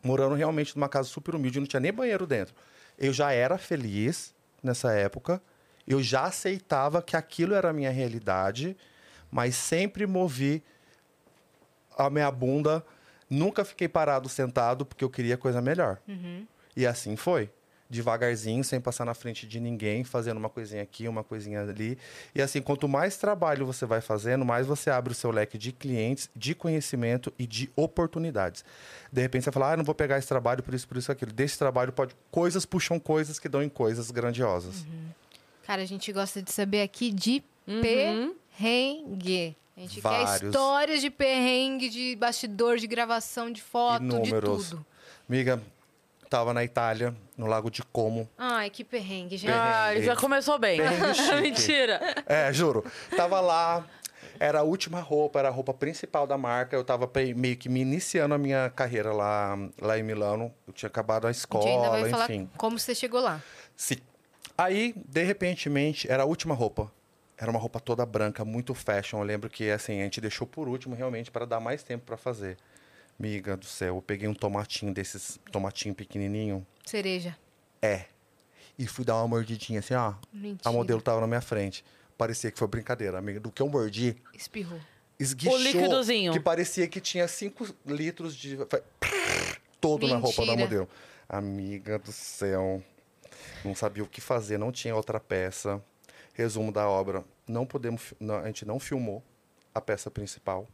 [0.02, 2.56] morando realmente numa casa super humilde, não tinha nem banheiro dentro.
[2.98, 5.40] Eu já era feliz nessa época,
[5.86, 8.76] eu já aceitava que aquilo era a minha realidade,
[9.30, 10.62] mas sempre movi
[11.96, 12.84] a minha bunda,
[13.28, 15.98] nunca fiquei parado sentado porque eu queria coisa melhor.
[16.76, 17.50] E assim foi.
[17.88, 21.96] Devagarzinho, sem passar na frente de ninguém, fazendo uma coisinha aqui, uma coisinha ali.
[22.34, 25.70] E assim, quanto mais trabalho você vai fazendo, mais você abre o seu leque de
[25.70, 28.64] clientes, de conhecimento e de oportunidades.
[29.12, 31.32] De repente você fala, ah, não vou pegar esse trabalho por isso, por isso, aquilo.
[31.32, 32.16] Desse trabalho pode.
[32.28, 34.84] Coisas puxam coisas que dão em coisas grandiosas.
[35.66, 37.42] Cara, a gente gosta de saber aqui de
[37.82, 39.56] perrengue.
[39.76, 40.42] A gente quer Vários.
[40.42, 44.64] histórias de perrengue, de bastidor, de gravação, de foto, Inúmeros.
[44.64, 44.86] de tudo.
[45.28, 45.60] Amiga,
[46.30, 48.28] tava na Itália, no Lago de Como.
[48.38, 49.52] Ai, que perrengue, gente.
[49.52, 50.78] Ah, ele já começou bem.
[51.42, 52.00] Mentira.
[52.26, 52.84] É, juro.
[53.16, 53.84] Tava lá,
[54.38, 56.76] era a última roupa, era a roupa principal da marca.
[56.76, 60.54] Eu tava meio que me iniciando a minha carreira lá, lá em Milano.
[60.66, 62.48] Eu tinha acabado a a gente ainda escola, vai falar enfim.
[62.56, 63.42] como você chegou lá.
[63.76, 63.96] Sim.
[64.56, 66.90] Aí, de repentemente, era a última roupa.
[67.38, 69.18] Era uma roupa toda branca, muito fashion.
[69.18, 72.16] Eu lembro que assim, a gente deixou por último realmente para dar mais tempo para
[72.16, 72.56] fazer.
[73.18, 76.66] Miga do céu, eu peguei um tomatinho desses, tomatinho pequenininho.
[76.84, 77.36] Cereja.
[77.80, 78.04] É.
[78.78, 80.14] E fui dar uma mordidinha assim, ó.
[80.32, 80.68] Mentira.
[80.68, 81.84] A modelo tava na minha frente.
[82.16, 83.40] Parecia que foi brincadeira, amiga.
[83.40, 84.78] Do que eu mordi, Espirrou.
[85.18, 85.58] esguichou.
[85.58, 86.32] O líquidozinho.
[86.32, 88.56] Que parecia que tinha 5 litros de...
[88.68, 88.82] foi
[89.80, 90.64] Todo na roupa da Mentira.
[90.64, 90.88] modelo.
[91.28, 92.82] Amiga do céu.
[93.64, 95.82] Não sabia o que fazer, não tinha outra peça.
[96.34, 97.24] Resumo da obra.
[97.46, 98.12] Não podemos...
[98.20, 99.22] não, a gente não filmou
[99.74, 100.66] a peça principal.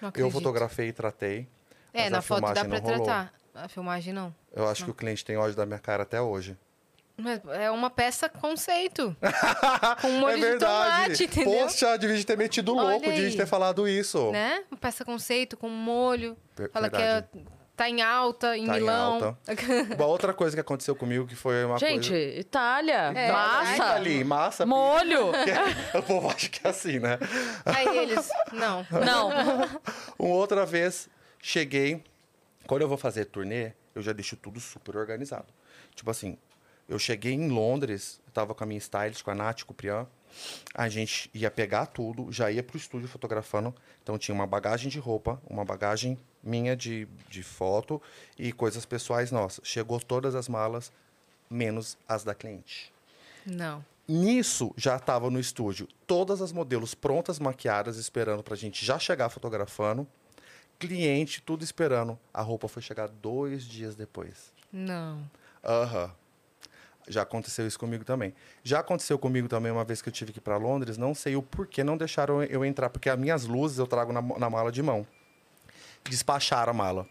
[0.00, 1.48] Não Eu fotografei e tratei.
[1.92, 3.04] É, na a foto dá não rolou.
[3.04, 3.34] tratar.
[3.54, 4.34] A filmagem não.
[4.54, 6.56] Eu acho que o cliente tem ódio da minha cara até hoje.
[7.58, 9.16] É uma peça conceito.
[10.00, 11.02] Com molho é de verdade.
[11.02, 11.66] tomate, entendeu?
[11.66, 14.30] Poxa, devia ter metido louco, devia ter falado isso.
[14.30, 14.64] Né?
[14.70, 16.36] Uma peça conceito com molho.
[16.56, 17.26] Ver- Fala que verdade.
[17.34, 17.40] é,
[17.78, 19.14] tá em alta, em Tá em Milão.
[19.14, 19.38] alta.
[19.96, 22.38] Uma outra coisa que aconteceu comigo que foi uma Gente, coisa...
[22.40, 24.66] Itália, É, massa, ali, massa.
[24.66, 25.30] molho.
[25.94, 27.18] o povo acha que é assim, né?
[27.64, 28.84] Aí eles, não.
[29.04, 29.30] Não,
[30.18, 31.08] Uma outra vez,
[31.40, 32.02] cheguei...
[32.66, 35.46] Quando eu vou fazer turnê, eu já deixo tudo super organizado.
[35.94, 36.36] Tipo assim,
[36.88, 39.74] eu cheguei em Londres, eu tava com a minha stylist, com a Nath, com o
[39.74, 40.06] Prian.
[40.74, 43.74] A gente ia pegar tudo, já ia pro estúdio fotografando.
[44.02, 48.00] Então tinha uma bagagem de roupa, uma bagagem minha de, de foto
[48.38, 49.60] e coisas pessoais nossas.
[49.66, 50.92] Chegou todas as malas,
[51.50, 52.92] menos as da cliente.
[53.44, 53.84] Não.
[54.06, 59.28] Nisso, já estava no estúdio todas as modelos prontas, maquiadas, esperando pra gente já chegar
[59.28, 60.06] fotografando.
[60.78, 62.18] Cliente, tudo esperando.
[62.32, 64.52] A roupa foi chegar dois dias depois.
[64.72, 65.28] Não.
[65.62, 66.14] Aham.
[67.08, 68.34] Já aconteceu isso comigo também.
[68.62, 71.36] Já aconteceu comigo também uma vez que eu tive que ir para Londres, não sei
[71.36, 74.70] o porquê não deixaram eu entrar, porque as minhas luzes eu trago na, na mala
[74.70, 75.06] de mão.
[76.04, 77.06] Despacharam a mala.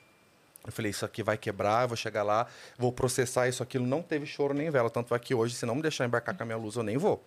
[0.65, 2.45] Eu falei, isso aqui vai quebrar, eu vou chegar lá,
[2.77, 3.85] vou processar isso, aquilo.
[3.87, 4.89] Não teve choro nem vela.
[4.89, 6.97] Tanto é que hoje, se não me deixar embarcar com a minha luz, eu nem
[6.97, 7.23] vou.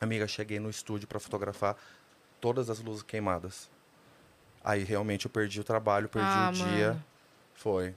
[0.00, 1.76] Amiga, cheguei no estúdio para fotografar
[2.40, 3.68] todas as luzes queimadas.
[4.64, 6.88] Aí realmente eu perdi o trabalho, perdi Ah, o dia.
[6.88, 7.04] mano.
[7.54, 7.94] Foi.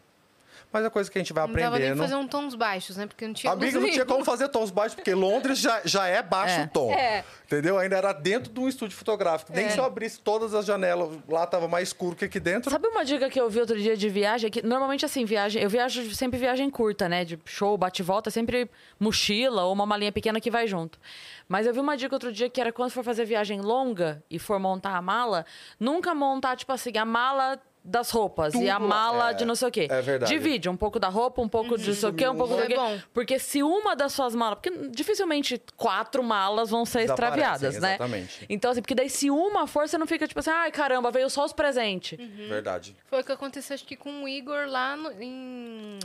[0.72, 1.98] Mas é coisa que a gente vai Não dava nem aprendendo.
[2.02, 3.08] fazer um tons baixos, né?
[3.08, 6.22] Porque não tinha Amiga, não tinha como fazer tons baixos, porque Londres já, já é
[6.22, 6.64] baixo É.
[6.64, 6.92] o tom.
[6.92, 7.24] É.
[7.46, 7.78] Entendeu?
[7.78, 9.52] Ainda era dentro de um estúdio fotográfico.
[9.54, 9.70] Nem É.
[9.70, 12.72] se eu abrisse todas as janelas, lá tava mais escuro que aqui dentro.
[12.72, 14.50] Sabe uma dica que eu vi outro dia de viagem?
[14.50, 15.62] Que normalmente, assim, viagem.
[15.62, 17.26] Eu viajo sempre viagem curta, né?
[17.26, 21.00] De show, bate e volta, sempre mochila ou uma malinha pequena que vai junto.
[21.48, 24.40] Mas eu vi uma dica outro dia que era quando for fazer viagem longa e
[24.40, 25.46] for montar a mala,
[25.80, 29.56] nunca montar, tipo assim, a mala das roupas e a Tudo mala É, de não
[29.56, 29.88] sei o quê.
[29.90, 30.32] é verdade.
[30.32, 32.62] Divide um pouco da roupa, um pouco de não sei o quê, um pouco do
[32.62, 32.76] É quê.
[32.76, 33.00] bom.
[33.14, 34.60] Porque se uma das suas malas.
[34.62, 37.94] Porque dificilmente quatro malas vão ser extraviadas, né?
[37.94, 38.46] exatamente.
[38.50, 41.30] Então, assim, porque daí se uma for, você não fica tipo assim, ai caramba, veio
[41.30, 42.20] só os presentes.
[42.48, 42.96] Verdade.
[43.08, 45.98] Foi o que aconteceu, acho que com o Igor lá no, em.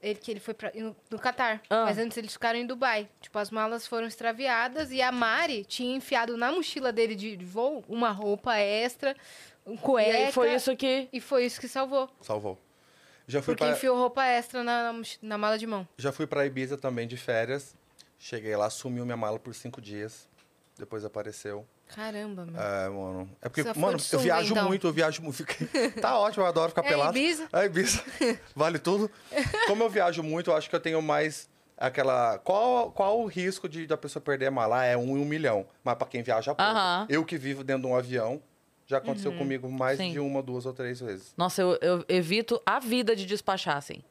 [0.00, 1.62] Ele, que ele foi pra, no, no Catar.
[1.70, 1.84] Ah.
[1.86, 3.08] Mas antes eles ficaram em Dubai.
[3.22, 7.82] Tipo, as malas foram extraviadas e a Mari tinha enfiado na mochila dele de voo
[7.88, 9.16] uma roupa extra,
[9.66, 10.16] um E cueca.
[10.18, 11.08] aí foi isso que.
[11.12, 12.08] E foi isso que salvou.
[12.20, 12.58] Salvou.
[13.26, 14.92] Já fui Porque pra, enfiou roupa extra na,
[15.22, 15.88] na, mala de mão.
[15.96, 17.74] já fui pra Ibiza também de férias.
[18.18, 20.28] Cheguei lá, sumiu minha mala por cinco dias.
[20.78, 21.66] Depois apareceu.
[21.94, 22.60] Caramba, meu.
[22.60, 23.30] É, mano.
[23.40, 24.66] É porque, Você mano, eu sunga, viajo então?
[24.68, 25.44] muito, eu viajo muito.
[26.00, 27.16] tá ótimo, eu adoro ficar É pelado.
[27.16, 27.48] Ibiza?
[27.52, 28.02] É Ibiza.
[28.56, 29.10] vale tudo.
[29.66, 31.48] Como eu viajo muito, eu acho que eu tenho mais
[31.78, 32.38] aquela.
[32.38, 34.80] Qual, qual o risco de da pessoa perder a mala?
[34.80, 35.66] Ah, É um em um milhão.
[35.84, 36.70] Mas pra quem viaja pouco.
[36.70, 37.06] Aham.
[37.08, 38.42] Eu que vivo dentro de um avião,
[38.86, 40.12] já aconteceu comigo mais Sim.
[40.12, 41.32] de uma, duas ou três vezes.
[41.36, 44.02] Nossa, eu, eu evito a vida de despachar, assim.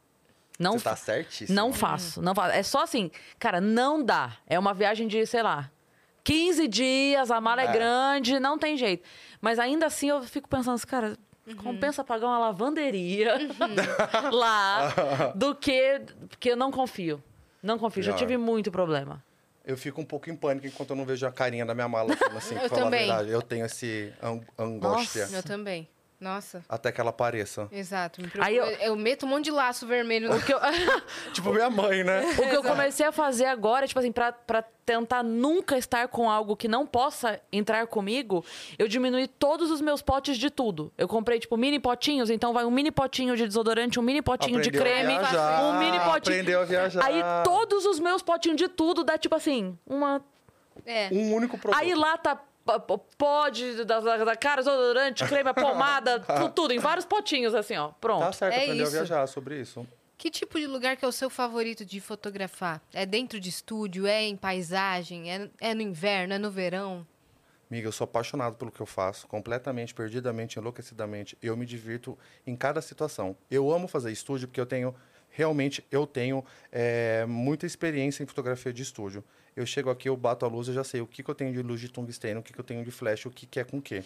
[0.59, 1.55] Não, Você tá certíssimo.
[1.55, 2.55] não faço, não faço.
[2.55, 3.09] É só assim,
[3.39, 4.38] cara, não dá.
[4.47, 5.69] É uma viagem de, sei lá,
[6.24, 7.71] 15 dias, a mala é, É.
[7.71, 9.03] grande, não tem jeito.
[9.41, 11.17] Mas ainda assim eu fico pensando assim, cara,
[11.57, 13.36] compensa pagar uma lavanderia
[14.32, 14.93] lá
[15.36, 16.01] do que.
[16.30, 17.21] Porque eu não confio.
[17.61, 18.03] Não confio.
[18.03, 19.24] Já tive muito problema.
[19.66, 22.16] Eu fico um pouco em pânico enquanto eu não vejo a carinha da minha mala.
[22.18, 23.09] falando Assim, Eu também.
[23.09, 23.30] a verdade.
[23.30, 25.30] Eu tenho esse ang angústia.
[25.32, 25.88] Eu também.
[26.24, 27.67] Nossa, Até que ela apareça.
[27.69, 28.21] exato.
[28.21, 28.82] Me Aí preocupa.
[28.84, 28.95] eu- eu...
[28.95, 30.59] meto um monte de laço vermelho no O que eu,
[31.34, 32.21] Tipo minha mãe, né?
[32.38, 36.30] o que eu comecei a fazer agora, tipo assim, pra, pra tentar nunca estar com
[36.30, 38.43] algo que não possa entrar comigo,
[38.80, 40.91] eu diminui todos os meus potes de tudo.
[40.97, 44.61] Eu comprei, tipo, mini potinhos, então vai um mini potinho de desodorante, um mini potinho
[44.61, 46.15] de Aprendeu a creme, viajar, um mini potinho.
[46.17, 47.03] aprendeu a viajar.
[47.05, 50.21] Aí todos os meus potinhos de tudo dá, tipo assim, uma.
[50.86, 51.09] É.
[51.11, 51.80] Um único produto.
[51.82, 56.20] Aí lá tá p- p- pó de- da, da, da cara, desodorante, creme, a pomada,
[56.22, 57.89] tu- tudo, em vários potinhos, assim, ó.
[57.89, 58.22] Pronto.
[58.22, 58.95] Tá certo, É aprendeu isso.
[58.95, 59.88] a viajar sobre isso.
[60.18, 62.82] Que tipo de lugar que é o seu favorito de fotografar?
[62.93, 64.05] É dentro de estúdio?
[64.07, 65.32] É em paisagem?
[65.32, 66.34] É, é no inverno?
[66.34, 67.05] É no verão?
[67.70, 71.36] Amiga, eu sou apaixonado pelo que eu faço, completamente, perdidamente, enlouquecidamente.
[71.41, 73.36] Eu me divirto em cada situação.
[73.49, 74.95] Eu amo fazer estúdio porque eu tenho,
[75.30, 79.24] realmente, eu tenho é, muita experiência em fotografia de estúdio.
[79.55, 81.53] Eu chego aqui, eu bato a luz, eu já sei o que, que eu tenho
[81.53, 83.63] de luz de tungstênio, o que, que eu tenho de flash, o que, que é
[83.63, 84.03] com o quê.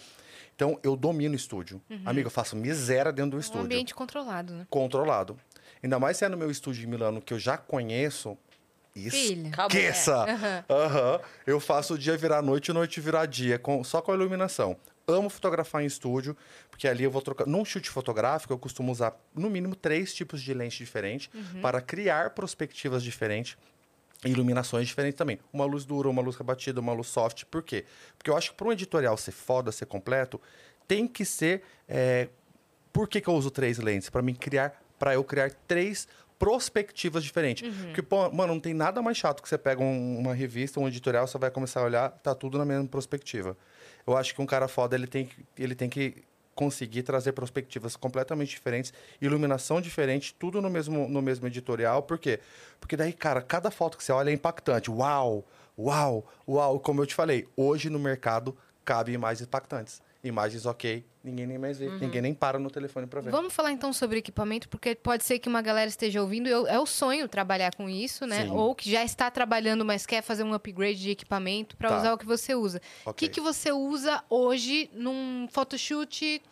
[0.54, 1.80] Então, eu domino o estúdio.
[2.04, 3.62] Amiga, eu faço miséria dentro do Um estúdio.
[3.64, 4.66] ambiente controlado, né?
[4.68, 5.38] Controlado.
[5.82, 8.36] Ainda mais se é no meu estúdio de Milano, que eu já conheço.
[8.94, 9.50] Filha.
[9.68, 10.64] Esqueça!
[10.68, 11.20] Aham.
[11.46, 14.76] Eu faço o dia virar noite e noite virar dia, com- só com a iluminação.
[15.06, 16.36] Amo fotografar em estúdio,
[16.70, 17.46] porque ali eu vou trocar.
[17.46, 21.30] Num chute fotográfico, eu costumo usar no mínimo três tipos de lente diferentes
[21.62, 23.56] para criar perspectivas diferentes.
[24.24, 25.38] E iluminações diferentes também.
[25.52, 27.44] Uma luz dura, uma luz rebatida, uma luz soft.
[27.44, 27.84] Por quê?
[28.16, 30.40] Porque eu acho que para um editorial ser foda, ser completo,
[30.88, 31.62] tem que ser.
[31.88, 32.28] é,
[32.92, 34.10] Por que, que eu uso três lentes?
[34.10, 36.08] Para mim criar, para eu criar três
[36.38, 37.68] perspectivas diferentes.
[37.86, 40.88] Porque, pô, mano, não tem nada mais chato que você pega um- uma revista, um
[40.88, 43.56] editorial, você vai começar a olhar, tá tudo na mesma perspectiva.
[44.06, 46.22] Eu acho que um cara foda, ele tem, que- ele tem que
[46.58, 52.02] conseguir trazer perspectivas completamente diferentes, iluminação diferente, tudo no mesmo, no mesmo editorial.
[52.02, 52.40] Por quê?
[52.80, 54.90] Porque daí, cara, cada foto que você olha é impactante.
[54.90, 55.46] Uau!
[55.78, 56.26] Uau!
[56.48, 56.80] Uau!
[56.80, 60.02] Como eu te falei, hoje no mercado cabe imagens impactantes.
[60.22, 63.30] Imagens ok, ninguém nem mais vê, ninguém nem para no telefone para ver.
[63.30, 66.48] Vamos falar então sobre equipamento, porque pode ser que uma galera esteja ouvindo.
[66.48, 68.42] Eu- é o sonho trabalhar com isso, né?
[68.46, 68.50] Sim.
[68.50, 71.98] Ou que já está trabalhando, mas quer fazer um upgrade de equipamento para Tá.
[71.98, 72.82] usar o que você usa.
[73.06, 73.28] O Ok.
[73.28, 76.42] que, que você usa hoje num photoshoot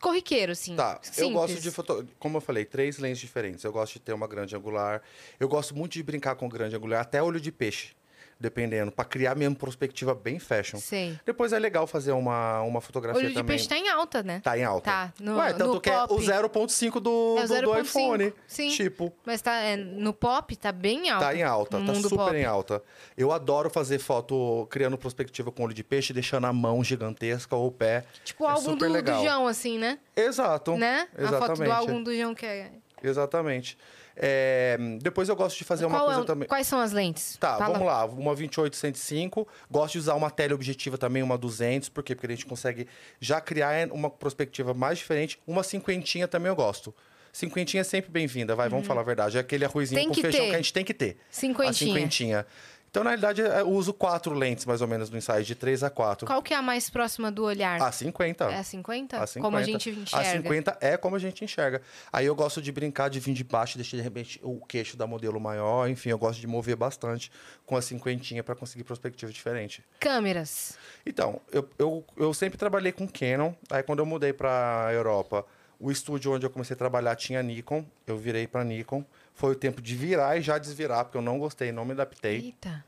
[0.00, 0.76] corriqueiro, assim?
[0.76, 1.62] Tá, eu gosto simples?
[1.64, 2.06] de foto...
[2.20, 3.64] Como eu falei, três lentes diferentes.
[3.64, 5.02] Eu gosto de ter uma grande angular.
[5.40, 7.94] Eu gosto muito de brincar com grande angular, até olho de peixe.
[8.42, 10.78] Dependendo, pra criar mesmo perspectiva bem fashion.
[10.78, 11.18] Sei.
[11.24, 13.56] Depois é legal fazer uma, uma fotografia Olho de também.
[13.56, 14.40] peixe tá em alta, né?
[14.42, 14.90] Tá em alta.
[14.90, 16.22] Tá, no- Ué, tanto no que é o pop.
[16.22, 18.32] 0.5 do, É do, do 0.5, iPhone.
[18.46, 18.68] sim.
[18.70, 21.26] Tipo, Mas tá, é, no pop tá bem alta.
[21.26, 22.36] tá em alta, tá super pop.
[22.36, 22.82] em alta.
[23.16, 27.68] Eu adoro fazer foto criando perspectiva com olho de peixe, deixando a mão gigantesca ou
[27.68, 28.04] o pé.
[28.24, 29.18] Tipo o É álbum do, legal.
[29.18, 29.98] do João, assim, né?
[30.16, 30.76] Exato.
[30.76, 31.06] Né?
[31.16, 31.46] A Exatamente.
[31.58, 32.70] foto do álbum do João que é...
[33.02, 33.78] Exatamente.
[34.16, 36.48] É, depois eu gosto de fazer uma Qual coisa é também.
[36.48, 37.36] Quais são as lentes?
[37.38, 37.72] Tá, Fala.
[37.72, 38.04] vamos lá.
[38.04, 39.46] Uma 28-105.
[39.70, 41.88] Gosto de usar uma teleobjetiva também, uma 200.
[41.88, 42.14] Por quê?
[42.14, 42.86] Porque a gente consegue
[43.20, 45.38] já criar uma perspectiva mais diferente.
[45.46, 46.94] Uma cinquentinha também eu gosto.
[47.32, 49.38] Cinquentinha é sempre bem-vinda, vai, vamos falar a verdade.
[49.38, 50.08] É aquele arrozinho Uhum.
[50.08, 50.48] Com feijão ter.
[50.50, 51.16] que a gente tem que ter.
[51.30, 51.70] Cinquentinha.
[51.70, 52.46] A cinquentinha.
[52.92, 55.88] Então, na realidade, eu uso quatro lentes, mais ou menos, no ensaio, de 3 a
[55.88, 56.26] 4.
[56.26, 57.80] Qual que é a mais próxima do olhar?
[57.80, 58.44] A 50.
[58.44, 59.16] É a 50?
[59.16, 59.42] A 50.
[59.42, 60.28] Como a gente enxerga.
[60.28, 61.80] A 50 é como a gente enxerga.
[62.12, 65.06] Aí eu gosto de brincar de vir de baixo, deixar de repente o queixo da
[65.06, 65.88] modelo maior.
[65.88, 67.32] Enfim, eu gosto de mover bastante
[67.64, 69.82] com a cinquentinha para conseguir perspectiva diferente.
[69.98, 70.76] Câmeras.
[71.06, 73.54] Então, eu, eu, eu sempre trabalhei com Canon.
[73.70, 75.46] Aí quando eu mudei para Europa,
[75.80, 77.86] o estúdio onde eu comecei a trabalhar tinha Nikon.
[78.06, 79.02] Eu virei para Nikon.
[79.34, 82.36] Foi o tempo de virar e já desvirar, porque eu não gostei, não me adaptei.
[82.36, 82.84] Eita.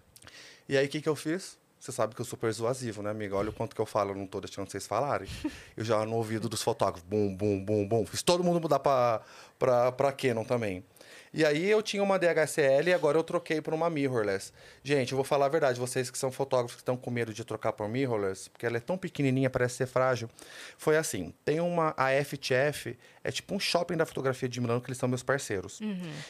[0.68, 1.58] E aí, o que, que eu fiz?
[1.84, 3.36] Você sabe que eu sou persuasivo, né, amiga?
[3.36, 5.28] Olha o quanto que eu falo, eu não tô deixando vocês falarem.
[5.76, 8.06] Eu já no ouvido dos fotógrafos, bum, bum, bum, bum.
[8.06, 9.20] Fiz todo mundo mudar pra,
[9.58, 10.82] pra, pra Canon também.
[11.36, 14.52] E aí eu tinha uma DHCL e agora eu troquei por uma mirrorless.
[14.84, 17.44] Gente, eu vou falar a verdade, vocês que são fotógrafos que estão com medo de
[17.44, 20.30] trocar por mirrorless, porque ela é tão pequenininha, parece ser frágil.
[20.78, 24.86] Foi assim, tem uma a FTF, é tipo um shopping da fotografia de Milano que
[24.86, 25.80] eles são meus parceiros.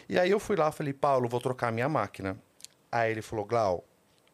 [0.08, 2.38] E aí eu fui lá, falei: "Paulo, vou trocar minha máquina".
[2.90, 3.84] Aí ele falou: "Glau,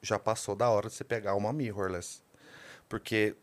[0.01, 2.23] já passou da hora de você pegar uma mirrorless.
[2.89, 3.35] Porque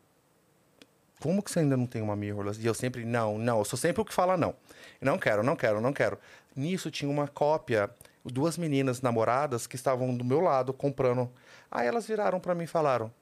[1.20, 2.62] como que você ainda não tem uma mirrorless?
[2.62, 4.56] E eu sempre, não, não, eu sou sempre o que fala não.
[5.02, 6.18] Não quero, não quero, não quero.
[6.58, 7.90] Nisso tinha uma cópia,
[8.26, 11.32] duas meninas namoradas que estavam do meu lado comprando.
[11.72, 13.14] Aí elas viraram para mim e falaram: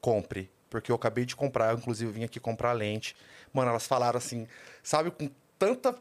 [0.00, 0.50] compre.
[0.70, 3.16] Porque eu acabei de comprar, eu, inclusive vim aqui comprar lente.
[3.54, 4.46] Mano, elas falaram assim,
[4.82, 5.94] sabe, com tanta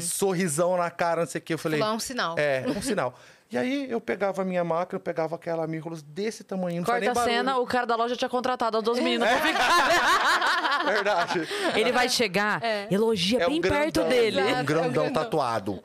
[0.00, 1.54] sorrisão na cara, não sei o que.
[1.54, 1.80] Eu falei.
[1.80, 2.38] É um sinal.
[2.38, 3.18] É, um sinal.
[3.50, 7.04] E aí eu pegava a minha máquina, eu pegava aquela mirrorless desse tamanho, não faz
[7.04, 10.84] Corta nem a cena, o cara da loja tinha contratado as duas meninas pra ficar.
[10.84, 11.48] Verdade.
[11.76, 14.40] Ele vai chegar, elogia É bem um perto grandão, dele.
[14.42, 15.22] Um Exato, grandão é um grandão.
[15.22, 15.84] tatuado.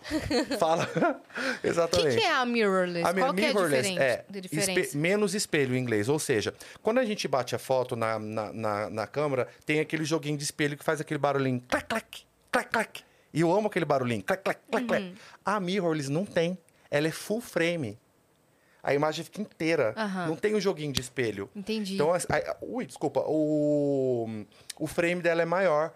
[0.57, 0.84] Fala.
[0.86, 2.18] O que, Exatamente.
[2.18, 3.05] que é a mirrorless?
[3.07, 6.10] A Qual que é a mirrorless é de espe- menos espelho em inglês.
[6.10, 10.05] Ou seja, quando a gente bate a foto na, na, na, na câmera, tem aquele
[10.05, 11.62] joguinho de espelho que faz aquele barulhinho.
[11.70, 13.03] Clac, clac, clac, clac.
[13.34, 14.24] E eu amo aquele barulhinho.
[14.24, 14.88] Clac, clac, clac, Uhum.
[14.88, 15.14] clac.
[15.45, 16.57] A mirrorless não tem.
[16.92, 17.98] Ela é full frame.
[18.82, 19.94] A imagem fica inteira.
[20.28, 21.50] Não tem o joguinho de espelho.
[21.56, 21.96] Entendi.
[21.96, 23.22] Então, as- a- ui, desculpa.
[23.28, 24.46] O,
[24.80, 25.94] o frame dela é maior,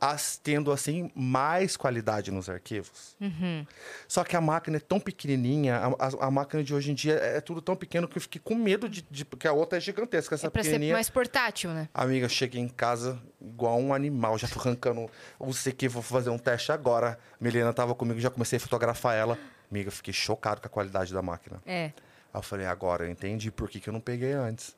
[0.00, 3.16] as- tendo assim mais qualidade nos arquivos.
[3.20, 3.64] Uhum.
[4.08, 7.14] Só que a máquina é tão pequenininha, a, a- a máquina de hoje em dia
[7.14, 9.80] é tudo tão pequeno que eu fiquei com medo de, de- porque a outra é
[9.80, 11.88] gigantesca, essa é pra ser mais portátil, né?
[11.94, 16.38] Amiga, cheguei em casa igual um animal, já tô arrancando o que vou fazer um
[16.38, 17.16] teste agora.
[17.40, 19.38] Milena tava comigo, já comecei a fotografar ela.
[19.70, 21.62] Amiga, eu fiquei chocado com a qualidade da máquina.
[21.66, 21.84] É.
[21.84, 21.92] Aí
[22.34, 24.76] eu falei, agora eu entendi por que, que eu não peguei antes.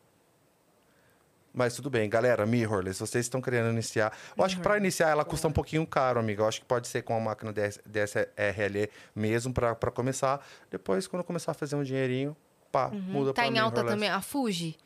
[1.56, 4.12] Mas tudo bem, galera, mirrorless, vocês estão querendo iniciar.
[4.36, 6.42] Eu acho que para iniciar ela custa um pouquinho caro, amiga.
[6.42, 10.46] Eu acho que pode ser com a máquina DS, DSLR mesmo para começar.
[10.70, 12.36] Depois, quando começar a fazer um dinheirinho,
[12.70, 14.10] pá, muda Tá pra em alta também.
[14.10, 14.76] A Fuji.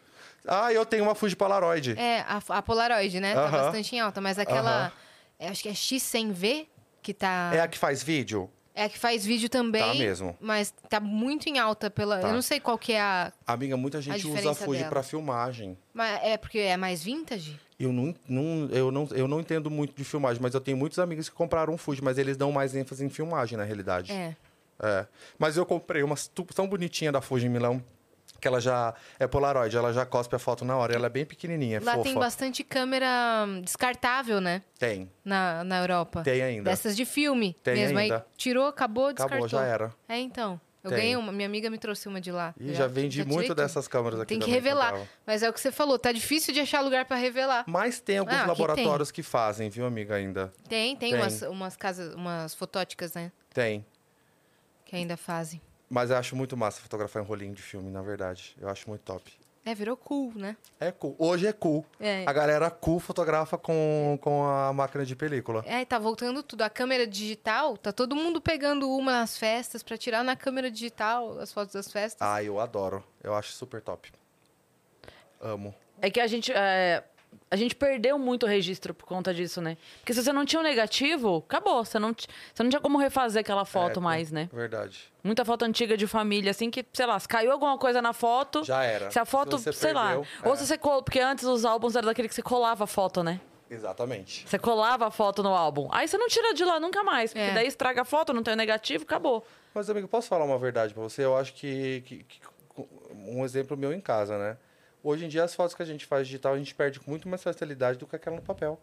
[0.47, 1.99] Ah, eu tenho uma Fuji Polaroid.
[1.99, 3.35] É, a, a Polaroid, né?
[3.35, 3.63] Tá Aham.
[3.63, 4.21] bastante em alta.
[4.21, 4.93] Mas aquela...
[5.41, 6.69] É, acho que é X100V
[7.03, 7.51] que tá...
[7.53, 8.49] É a que faz vídeo?
[8.75, 9.83] É a que faz vídeo também.
[9.83, 10.37] Tá mesmo.
[10.41, 12.19] Mas tá muito em alta pela...
[12.19, 12.29] Tá.
[12.29, 13.33] Eu não sei qual que é a...
[13.47, 15.77] Amiga, muita gente usa a Fuji para filmagem.
[15.93, 17.59] Mas é porque é mais vintage?
[17.79, 20.99] Eu não, não, eu, não, eu não entendo muito de filmagem, mas eu tenho muitos
[20.99, 24.13] amigos que compraram um Fuji, mas eles dão mais ênfase em filmagem, na realidade.
[24.13, 24.37] É.
[24.83, 25.07] É.
[25.39, 26.15] Mas eu comprei uma
[26.55, 27.83] tão bonitinha da Fuji em Milão,
[28.41, 30.95] que ela já é Polaroid, ela já cospe a foto na hora.
[30.95, 32.05] Ela é bem pequenininha, Lá fofa.
[32.05, 34.63] tem bastante câmera hum, descartável, né?
[34.79, 36.23] Tem, Na, na Europa.
[36.23, 36.71] tem ainda.
[36.71, 37.99] Dessas de filme Tem mesmo.
[37.99, 38.17] ainda.
[38.17, 39.47] Aí tirou, acabou, descartou.
[39.47, 39.95] Acabou, já era.
[40.09, 40.61] É, então.
[40.83, 40.99] Eu Tem.
[40.99, 41.31] ganhei uma.
[41.31, 42.55] Minha amiga me trouxe uma de lá.
[42.59, 43.59] E já, vendi já tirei muito tudo.
[43.59, 44.93] dessas câmeras aqui Tem que revelar.
[44.93, 45.11] comprava.
[45.27, 47.65] Mas é o que você falou, tá difícil de achar lugar pra revelar.
[47.67, 50.51] Mas tem alguns Ah, laboratórios que fazem, viu, amiga, ainda.
[50.71, 51.21] Tem, tem, Tem.
[51.21, 53.31] Umas, umas casas, umas fotóticas, né?
[53.53, 53.85] Tem.
[54.87, 55.61] Que ainda fazem.
[55.91, 58.57] Mas eu acho muito massa fotografar em rolinho de filme, na verdade.
[58.61, 59.33] Eu acho muito top.
[59.65, 60.57] É, virou cool, né?
[60.79, 61.15] É cool.
[61.19, 61.85] Hoje é cool.
[61.99, 62.25] É.
[62.27, 65.63] A galera cool fotografa com, com a máquina de película.
[65.67, 66.63] É, tá voltando tudo.
[66.63, 71.39] A câmera digital, tá todo mundo pegando uma nas festas pra tirar na câmera digital
[71.41, 72.27] as fotos das festas.
[72.27, 73.05] Ah, eu adoro.
[73.23, 74.11] Eu acho super top.
[75.41, 75.75] Amo.
[76.01, 76.51] É que a gente.
[76.53, 77.05] é,
[77.51, 79.77] a gente perdeu muito o registro por conta disso, né?
[79.99, 81.85] Porque se você não tinha o negativo, acabou.
[81.85, 84.49] Você não, você não tinha como refazer aquela foto É, mais, né?
[84.53, 85.13] Verdade.
[85.25, 88.63] Muita foto antiga de família, assim, que, sei lá, se caiu alguma coisa na foto.
[88.65, 89.11] Já era.
[89.11, 90.07] Se a foto, Se sei lá.
[90.09, 90.57] perdeu, Ou é.
[90.57, 91.03] se você colou.
[91.03, 93.41] Porque antes os álbuns eram daquele que você colava a foto, né?
[93.69, 94.49] Exatamente.
[94.49, 95.89] Você colava a foto no álbum.
[95.93, 97.33] Aí você não tira de lá nunca mais.
[97.33, 97.55] Porque É.
[97.55, 99.47] daí estraga a foto, não tem o negativo, acabou.
[99.75, 101.25] Mas, amigo, posso falar uma verdade pra você?
[101.25, 102.41] Eu acho que, que- que-
[103.15, 104.57] um exemplo meu em casa, né?
[105.03, 107.29] Hoje em dia, as fotos que a gente faz digital, a gente perde com muito
[107.29, 108.79] mais facilidade do que aquela no papel.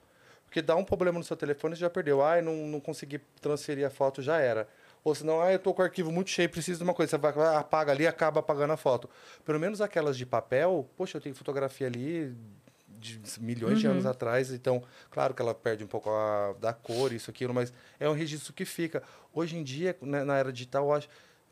[0.45, 2.23] Porque dá um problema no seu telefone, você já perdeu.
[2.23, 4.67] Ai, não, não consegui transferir a foto, já era.
[5.03, 7.11] Ou senão, ah, eu tô com o arquivo muito cheio, preciso de uma coisa.
[7.11, 9.09] Você vai, apaga ali, acaba apagando a foto.
[9.45, 12.35] Pelo menos aquelas de papel, poxa, eu tenho fotografia ali
[12.87, 17.13] de milhões de anos atrás, então, claro que ela perde um pouco a- da cor,
[17.13, 19.03] isso, aquilo, mas é um registro que fica.
[19.31, 21.07] Hoje em dia, né, na era digital, eu acho.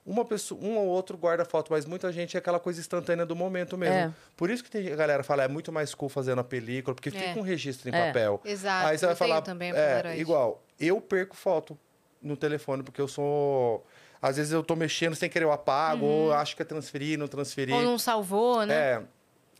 [0.06, 3.36] Uma pessoa, um ou outro guarda foto, mas muita gente é aquela coisa instantânea do
[3.36, 3.96] momento mesmo.
[3.96, 4.14] É.
[4.38, 7.10] Por isso que tem, a galera fala, é muito mais cool fazendo a película, porque
[7.10, 7.12] É.
[7.12, 8.08] fica um registro em É.
[8.08, 8.40] papel.
[8.46, 8.88] Exato.
[8.88, 11.76] Aí você vai eu tenho falar, também é, igual, eu perco foto
[12.22, 13.84] no telefone, porque eu sou...
[14.22, 17.28] Às vezes eu tô mexendo sem querer, eu apago, ou acho que é transferir, não
[17.28, 17.74] transferir.
[17.76, 18.74] Ou não salvou, né?
[18.76, 19.02] É.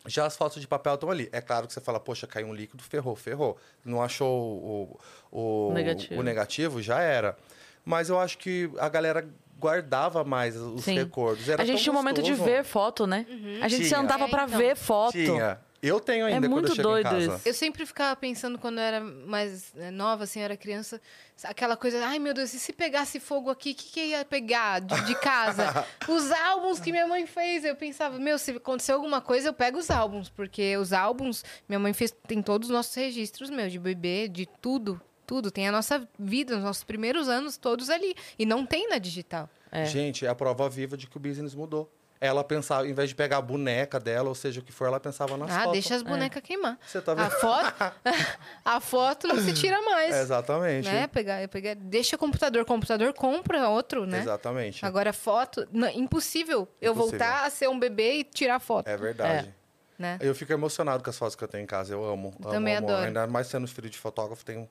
[0.08, 1.28] Já as fotos de papel estão ali.
[1.32, 3.58] É claro que você fala, poxa, caiu um líquido, ferrou, ferrou.
[3.84, 5.00] Não achou o,
[5.32, 6.20] o, O negativo.
[6.20, 7.36] o negativo, já era.
[7.84, 9.28] Mas eu acho que a galera
[9.58, 10.96] guardava mais os Sim.
[10.96, 11.48] recordos.
[11.50, 13.26] Era a gente tinha um momento de ver foto, né?
[13.62, 14.00] A gente Tinha.
[14.02, 14.58] sentava É, pra então.
[14.58, 15.14] ver foto.
[15.14, 15.60] Tinha.
[15.82, 17.36] Eu tenho ainda quando muito eu doido em casa.
[17.36, 17.48] isso.
[17.48, 21.00] Eu sempre ficava pensando quando eu era mais né, nova, assim, eu era criança,
[21.44, 24.82] aquela coisa, ai meu Deus, e se pegasse fogo aqui, o que, que ia pegar
[24.82, 25.86] de, de casa?
[26.10, 27.64] os álbuns que minha mãe fez.
[27.64, 31.78] Eu pensava, meu, se acontecer alguma coisa, eu pego os álbuns, porque os álbuns, minha
[31.80, 35.00] mãe fez, tem todos os nossos registros, meu, de bebê, de tudo.
[35.26, 38.16] Tudo, tem a nossa vida, os nossos primeiros anos todos ali.
[38.38, 39.50] E não tem na digital.
[39.72, 39.86] É.
[39.86, 41.92] Gente, é a prova viva de que o business mudou.
[42.22, 45.02] Ela pensava, em vez de pegar a boneca dela, ou seja, o que for, ela
[45.02, 45.72] pensava nas ah, fotos.
[45.74, 46.80] deixa as bonecas queimar.
[46.88, 47.32] Você tá A vendo?
[47.32, 47.94] foto,
[48.64, 50.16] a foto não se tira mais.
[50.16, 50.88] É, exatamente.
[50.88, 51.08] né?
[51.08, 54.20] Pegar, pegar, deixa o computador, o computador compra outro, né?
[54.22, 54.84] Exatamente.
[54.86, 57.20] Agora foto, não, impossível eu Impossível.
[57.20, 59.54] voltar a ser um bebê e tirar foto, É verdade.
[60.00, 60.18] né?
[60.22, 61.94] Eu fico emocionado com as fotos que eu tenho em casa.
[61.94, 62.34] Eu amo.
[62.40, 62.88] Eu amo, também amo.
[62.88, 63.08] adoro.
[63.08, 64.68] Ainda mais sendo filho de fotógrafo, tem um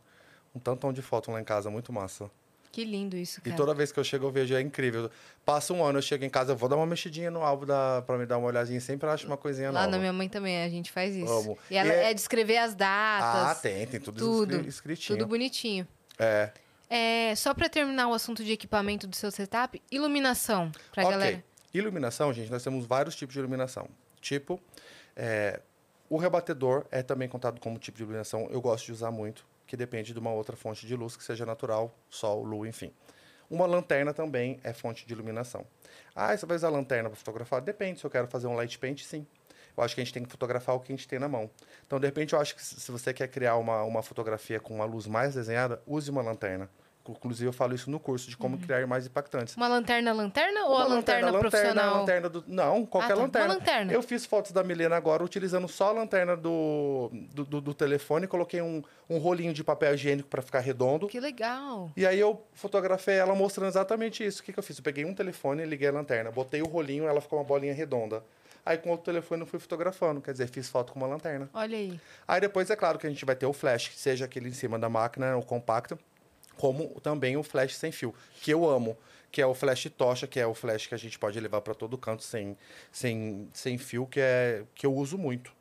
[0.61, 2.31] tantão de foto lá em casa, muito massa.
[2.73, 3.57] Que lindo isso, E cara.
[3.57, 5.09] toda vez que eu chego, eu vejo, é incrível.
[5.45, 8.03] Passa um ano, eu chego em casa, eu vou dar uma mexidinha no álbum da,
[8.05, 8.81] pra me dar uma olhadinha.
[8.81, 9.93] Sempre acho uma coisinha Lá nova.
[9.93, 11.33] na minha mãe também a gente faz isso.
[11.33, 11.57] Amo.
[11.71, 12.15] E ela E é- é...
[12.15, 13.51] de escrever as datas.
[13.51, 15.19] Ah, tem, tem tudo, tudo, escri- escritinho.
[15.19, 15.87] Tudo bonitinho.
[16.19, 16.51] É.
[16.91, 21.13] É, só pra terminar o assunto de equipamento do seu setup, iluminação pra ok.
[21.13, 21.45] galera.
[21.73, 23.89] Iluminação, gente, nós temos vários tipos de iluminação.
[24.21, 24.61] Tipo,
[25.17, 25.61] é,
[26.11, 28.49] o rebatedor é também contado como tipo de iluminação.
[28.51, 29.45] Eu gosto de usar muito,
[29.75, 32.93] que depende de uma outra fonte de luz que seja natural, sol, lua, enfim.
[33.51, 35.67] Uma lanterna também é fonte de iluminação.
[36.15, 37.61] Ah, você vai usar lanterna para fotografar?
[37.61, 39.27] Depende, se eu quero fazer um light paint, sim.
[39.77, 41.51] Eu acho que a gente tem que fotografar o que a gente tem na mão.
[41.85, 44.85] Então, de repente, eu acho que se você quer criar uma, uma fotografia com uma
[44.85, 46.71] luz mais desenhada, use uma lanterna.
[47.07, 49.57] Inclusive, eu falo isso no curso de como criar mais impactantes.
[49.57, 51.99] Uma lanterna lanterna ou Uma a lanterna, lanterna, profissional?
[52.01, 52.45] lanterna do...
[52.47, 53.15] Não, qualquer Ah, tá.
[53.17, 53.55] Uma lanterna.
[53.55, 53.93] lanterna.
[53.93, 58.27] Eu fiz fotos da Milena agora utilizando só a lanterna do, do, do- do telefone,
[58.27, 61.07] coloquei um, um rolinho de papel higiênico para ficar redondo.
[61.09, 61.91] Que legal.
[61.97, 64.41] E aí eu fotografei ela mostrando exatamente isso.
[64.41, 64.79] O que, que eu fiz?
[64.79, 66.31] Eu peguei um telefone e liguei a lanterna.
[66.31, 68.23] Botei o rolinho, ela ficou uma bolinha redonda.
[68.67, 71.51] Aí com outro telefone eu fui fotografando, quer dizer, fiz foto com uma lanterna.
[71.53, 72.01] Olha aí.
[72.27, 74.79] Aí depois é claro que a gente vai ter o flash, seja aquele em cima
[74.79, 75.99] da máquina, o compacto,
[76.57, 78.97] como também o flash sem fio, que eu amo,
[79.31, 81.75] que é o flash tocha, que é o flash que a gente pode levar para
[81.75, 82.57] todo canto sem,
[82.93, 85.53] sem, sem fio, que é que eu uso muito.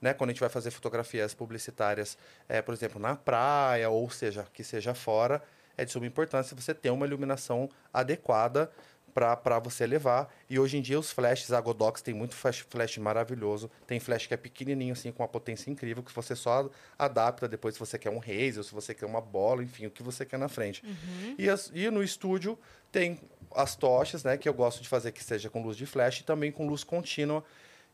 [0.00, 0.14] Né?
[0.14, 2.16] Quando a gente vai fazer fotografias publicitárias,
[2.48, 5.42] é, por exemplo, na praia, ou seja, que seja fora,
[5.76, 8.70] é de suma importância você ter uma iluminação adequada
[9.36, 10.32] para você levar.
[10.48, 13.70] E hoje em dia os flashes, a Godox tem muito flash, flash maravilhoso.
[13.86, 17.74] Tem flash que é pequenininho, assim, com uma potência incrível, que você só adapta depois
[17.74, 20.24] se você quer um raise, ou se você quer uma bola, enfim, o que você
[20.24, 20.82] quer na frente.
[21.38, 22.58] E, as- e no estúdio
[22.90, 23.20] tem
[23.54, 26.24] as tochas, né, que eu gosto de fazer que seja com luz de flash e
[26.24, 27.42] também com luz contínua.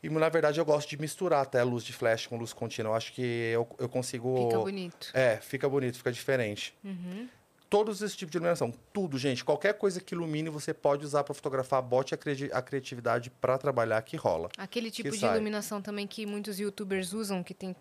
[0.03, 2.91] E, na verdade, eu gosto de misturar até luz de flash com luz contínua.
[2.91, 4.35] Eu acho que eu, eu consigo...
[4.49, 5.11] Fica bonito.
[5.13, 6.75] É, fica bonito, fica diferente.
[6.83, 7.27] Uhum.
[7.75, 9.43] Todos esses tipos de iluminação, tudo, gente.
[9.43, 11.81] Qualquer coisa que ilumine, você pode usar para fotografar.
[11.81, 14.47] Bote a, credi- a criatividade para trabalhar que rola.
[14.57, 15.35] Aquele tipo de sai.
[15.35, 17.75] iluminação também que muitos youtubers usam, que tem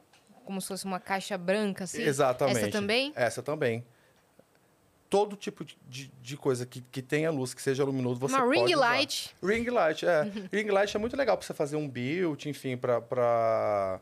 [0.45, 2.03] como se fosse uma caixa branca, assim.
[2.03, 2.59] Exatamente.
[2.59, 3.13] Essa também?
[3.15, 3.85] Essa também.
[5.09, 8.45] Todo tipo de, de, de coisa que, que tenha luz, que seja luminoso, você uma
[8.45, 8.81] pode ring usar.
[8.81, 9.37] light.
[9.41, 10.23] Ring light, é.
[10.53, 14.01] ring light é muito legal para você fazer um build, enfim, para pra...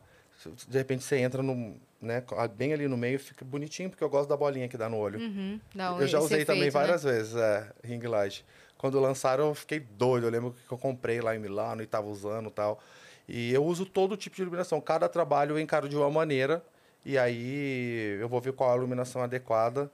[0.68, 2.22] De repente você entra no, né,
[2.56, 5.20] bem ali no meio, fica bonitinho, porque eu gosto da bolinha que dá no olho.
[5.20, 5.60] Uhum.
[5.74, 6.80] Dá eu já usei também efeito, né?
[6.80, 8.44] várias vezes, é, ring light.
[8.82, 10.26] Quando lançaram, eu fiquei doido.
[10.26, 12.82] Eu lembro que eu comprei lá em Milano e estava usando e tal.
[13.28, 14.80] E eu uso todo tipo de iluminação.
[14.80, 16.60] Cada trabalho eu encaro de uma maneira.
[17.04, 19.88] E aí eu vou ver qual a iluminação adequada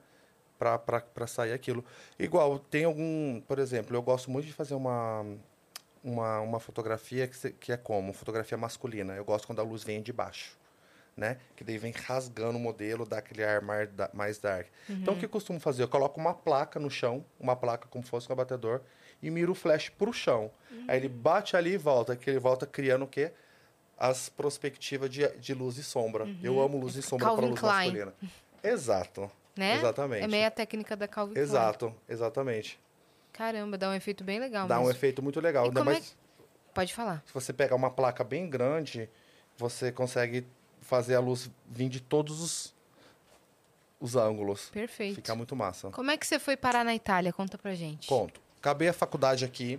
[0.58, 1.84] para sair aquilo.
[2.18, 5.24] Igual, tem algum, por exemplo, eu gosto muito de fazer uma,
[6.02, 8.12] uma, uma fotografia que, se- que é como?
[8.12, 9.14] Fotografia masculina.
[9.14, 10.56] Eu gosto quando a luz vem de baixo.
[11.16, 11.36] Né?
[11.56, 14.68] Que daí vem rasgando o modelo, dá aquele ar mais, mais dark.
[14.88, 15.82] Então, o que eu costumo fazer?
[15.82, 18.80] Eu coloco uma placa no chão, uma placa como se fosse um abatedor,
[19.20, 20.48] e miro o flash pro chão.
[20.86, 23.32] Aí ele bate ali e volta, que ele volta criando o quê?
[23.98, 26.24] As perspectivas de, de luz e sombra.
[26.40, 27.72] Eu amo luz e sombra para luz Klein.
[27.74, 28.14] masculina.
[28.62, 29.28] Exato.
[29.56, 29.74] Né?
[29.74, 30.22] Exatamente.
[30.22, 31.42] É meia técnica da Calvin Klein.
[31.44, 32.78] Exato, exatamente.
[33.32, 34.92] Caramba, dá um efeito bem legal Dá um mesmo.
[34.96, 35.64] efeito muito legal.
[35.64, 36.16] E Ainda é mais
[36.74, 37.22] Pode falar.
[37.26, 39.08] se você pegar uma placa bem grande,
[39.56, 40.46] você consegue
[40.80, 42.74] fazer a luz vir de todos os,
[44.00, 44.70] os ângulos.
[44.70, 45.16] Perfeito.
[45.16, 45.90] Fica muito massa.
[45.90, 47.32] Como é que você foi parar na Itália?
[47.32, 48.06] Conta pra gente.
[48.06, 48.40] Conto.
[48.60, 49.78] Acabei a faculdade aqui,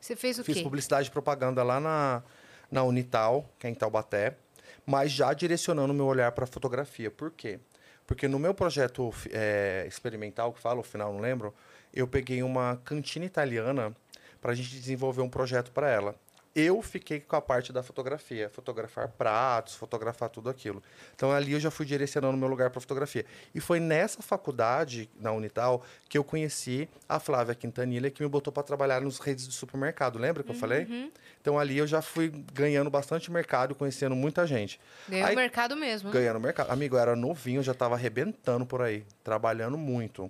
[0.00, 0.62] Você fez o fiz quê?
[0.62, 2.22] publicidade e propaganda lá na,
[2.70, 4.36] na Unital, que é em Taubaté,
[4.84, 7.10] mas já direcionando o meu olhar para fotografia.
[7.10, 7.58] Por quê?
[8.06, 11.54] Porque no meu projeto eh, experimental, que fala, o final não lembro,
[11.92, 13.94] eu peguei uma cantina italiana
[14.40, 16.14] para a gente desenvolver um projeto para ela.
[16.54, 20.82] Eu fiquei com a parte da fotografia, fotografar pratos, fotografar tudo aquilo.
[21.14, 23.24] Então ali eu já fui direcionando o meu lugar para fotografia.
[23.54, 28.52] E foi nessa faculdade, na Unital, que eu conheci a Flávia Quintanilha, que me botou
[28.52, 30.18] para trabalhar nos redes de supermercado.
[30.18, 31.12] Lembra que eu falei?
[31.40, 34.80] Então ali eu já fui ganhando bastante mercado, conhecendo muita gente.
[35.08, 36.10] Ganhou Aí- o mercado mesmo.
[36.10, 36.72] Ganhando mercado.
[36.72, 40.28] Amigo, eu era novinho, eu já estava arrebentando por aí, trabalhando muito.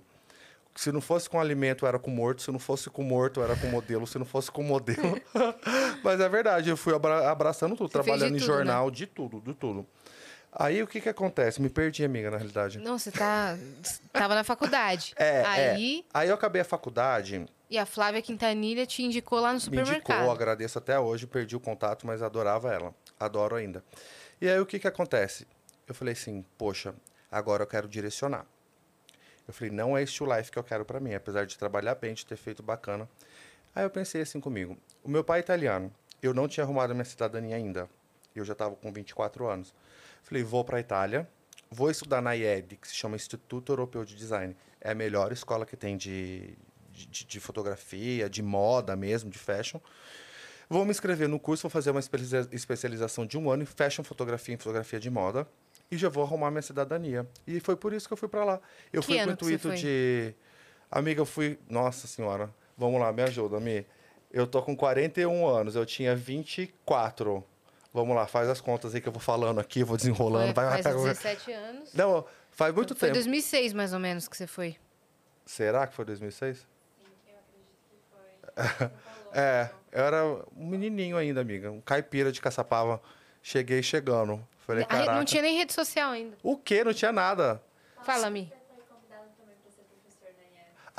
[0.79, 2.41] Se não fosse com alimento, era com morto.
[2.41, 4.07] Se não fosse com morto, era com modelo.
[4.07, 5.19] Se não fosse com modelo.
[6.01, 8.55] Mas é verdade, eu fui abra- abraçando tudo, Você trabalhando em tudo, né?
[8.55, 9.85] jornal, de tudo, de tudo.
[10.53, 11.61] Aí o que que acontece?
[11.61, 12.79] Me perdi, amiga, na realidade.
[12.79, 13.57] Não, você tá...
[14.13, 15.13] tava na faculdade.
[15.19, 19.55] É, Aí, Aí eu acabei a faculdade, e a Flávia Quintanilha te indicou lá no
[19.55, 20.15] me supermercado.
[20.15, 22.95] indicou, agradeço até hoje, perdi o contato, mas adorava ela.
[23.19, 23.83] Adoro ainda.
[24.39, 25.45] E aí o que que acontece?
[25.85, 26.95] Eu falei assim, poxa,
[27.29, 28.45] agora eu quero direcionar.
[29.49, 31.95] Eu falei, não é este o life que eu quero pra mim, apesar de trabalhar
[31.95, 33.09] bem, de ter feito bacana.
[33.73, 35.91] Aí eu pensei assim comigo, o meu pai é italiano,
[36.21, 37.89] eu não tinha arrumado a minha cidadania ainda.
[38.35, 39.73] Eu já estava com 24 anos.
[40.21, 41.27] Falei, vou pra Itália,
[41.71, 44.55] vou estudar na IED, que se chama Instituto Europeu de Design.
[44.79, 46.55] É a melhor escola que tem de,
[46.91, 49.79] de, de fotografia, de moda mesmo, de fashion.
[50.69, 54.03] Vou me inscrever no curso, vou fazer uma especializa- especialização de um ano em fashion,
[54.03, 55.47] fotografia e fotografia de moda.
[55.91, 57.27] E já vou arrumar minha cidadania.
[57.47, 58.59] E foi por isso que eu fui para lá.
[58.93, 59.75] Eu Que fui com o que intuito foi?
[59.77, 60.33] de.
[60.91, 61.57] Amiga, eu fui.
[61.67, 62.53] Nossa Senhora.
[62.77, 63.85] Vamos lá, me ajuda, Mi.
[64.31, 67.43] Eu tô com 41 anos, eu tinha 24.
[67.91, 70.53] Vamos lá, faz as contas aí que eu vou falando aqui, vou desenrolando.
[70.53, 71.05] Foi, vai, faz vai.
[71.13, 71.93] 17 anos.
[71.93, 73.15] Não, faz muito Foi tempo.
[73.15, 74.77] 2006, mais ou menos, que você foi.
[75.45, 76.67] Será que foi 2006?
[79.31, 80.25] É, eu era
[80.57, 81.69] um menininho ainda, amiga.
[81.71, 82.99] Um caipira de Caçapava.
[83.41, 84.45] Cheguei chegando.
[84.65, 85.15] Falei, caraca.
[85.15, 86.37] Não tinha nem rede social ainda.
[86.43, 86.83] O quê?
[86.83, 87.61] Não tinha nada.
[88.03, 88.51] Fala, Mi.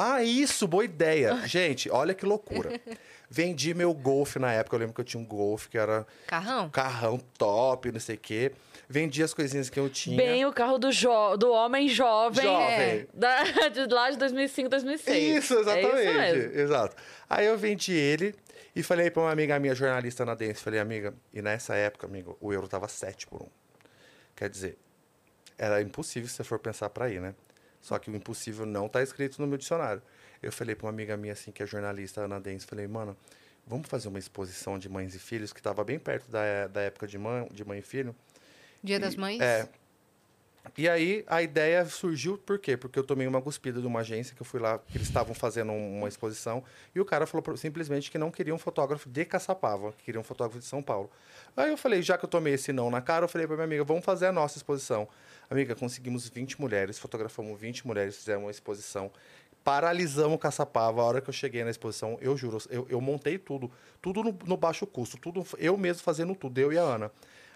[0.03, 1.36] Ah, isso, boa ideia.
[1.47, 2.80] Gente, olha que loucura.
[3.28, 4.74] Vendi meu Golf na época.
[4.74, 6.70] Eu lembro que eu tinha um Golf que era Carrão?
[6.70, 8.53] carrão top, não sei o quê.
[8.88, 10.16] Vendi as coisinhas que eu tinha.
[10.16, 12.43] Bem o carro do, jo do homem jovem.
[12.43, 12.66] Jovem.
[12.66, 15.36] é, da, de lá de 2005, 2006.
[15.36, 15.97] Isso, exatamente.
[15.97, 16.61] É isso mesmo.
[16.61, 16.97] Exato.
[17.28, 18.34] Aí eu vendi ele
[18.75, 22.53] e falei pra uma amiga minha, jornalista canadense, falei, amiga, e nessa época, amigo, o
[22.53, 23.49] euro tava 7 por 1.
[24.37, 24.79] Quer dizer,
[25.59, 27.35] era impossível se você for pensar pra ir, né?
[27.81, 30.03] Só que o impossível não tá escrito no meu dicionário.
[30.43, 33.16] Eu falei pra uma amiga minha, assim, que é jornalista canadense, falei, mano,
[33.66, 37.07] vamos fazer uma exposição de mães e filhos, que tava bem perto da, da época
[37.07, 38.14] de mãe, de mãe e filho.
[38.83, 39.41] Dia das Mães?
[39.41, 39.68] É.
[40.77, 42.77] E aí a ideia surgiu por quê?
[42.77, 45.35] Porque eu tomei uma cuspida de uma agência que eu fui lá, que eles estavam
[45.35, 46.63] fazendo um- uma exposição,
[46.95, 50.25] e o cara falou simplesmente que não queria um fotógrafo de Caçapava, que queria um
[50.25, 51.11] fotógrafo de São Paulo.
[51.57, 53.65] Aí eu falei, já que eu tomei esse não na cara, eu falei pra minha
[53.65, 55.09] amiga, vamos fazer a nossa exposição.
[55.49, 59.11] Amiga, conseguimos 20 mulheres, fotografamos 20 mulheres, fizemos uma exposição.
[59.65, 61.01] Paralisamos Caçapava.
[61.03, 63.71] A hora que eu cheguei na exposição, eu juro, eu, eu montei tudo.
[64.01, 65.19] Tudo no, no baixo custo.
[65.19, 67.11] Tudo eu mesmo fazendo tudo, eu e a Ana.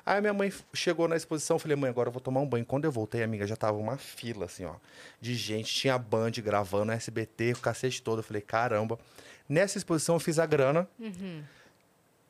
[0.06, 2.64] Aí minha mãe chegou na exposição, falei, mãe, agora eu vou tomar um banho.
[2.64, 4.74] Quando eu voltei, amiga, já tava uma fila, assim, ó,
[5.20, 5.72] de gente.
[5.72, 8.18] Tinha Band gravando, SBT, o cacete todo.
[8.18, 8.98] Eu falei, caramba.
[9.48, 10.86] Nessa exposição eu fiz a grana.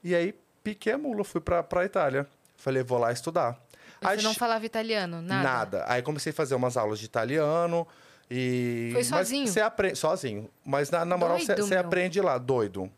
[0.03, 2.29] E aí, piquei a mula, fui pra, pra Itália.
[2.57, 3.61] Falei, vou lá estudar.
[4.01, 5.21] Aí Você não falava italiano?
[5.21, 5.43] Nada?
[5.43, 5.85] Nada.
[5.89, 7.87] Aí comecei a fazer umas aulas de italiano
[8.31, 8.91] e...
[8.93, 9.47] Foi mas sozinho?
[9.49, 9.97] Você aprende...
[9.97, 10.51] Sozinho.
[10.65, 11.85] Mas na, na moral, você Doido, você meu.
[11.85, 12.91] aprende lá, doido.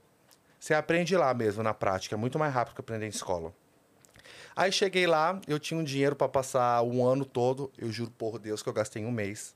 [0.58, 2.14] Você aprende lá mesmo, na prática.
[2.14, 3.52] É muito mais rápido que aprender em escola.
[4.56, 7.70] Aí cheguei lá, eu tinha um dinheiro pra passar um ano todo.
[7.76, 9.54] Eu juro por Deus que eu gastei em um mês.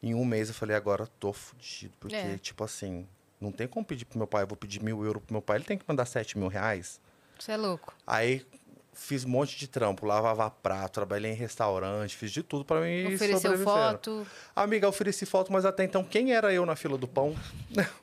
[0.00, 1.92] Em um mês eu falei, agora tô fudido.
[1.98, 2.38] Porque, É.
[2.38, 3.04] tipo assim,
[3.40, 4.44] não tem como pedir pro meu pai.
[4.44, 5.56] Eu vou pedir mil euros pro meu pai.
[5.56, 7.00] Ele tem que mandar sete mil reais.
[7.36, 7.92] Você é louco.
[8.06, 8.46] Aí
[8.94, 13.14] fiz um monte de trampo, lavava prato, trabalhei em restaurante, fiz de tudo para mim
[13.14, 14.26] Ofereceu foto.
[14.54, 17.34] Amiga, ofereci foto, mas até então, quem era eu na fila do pão?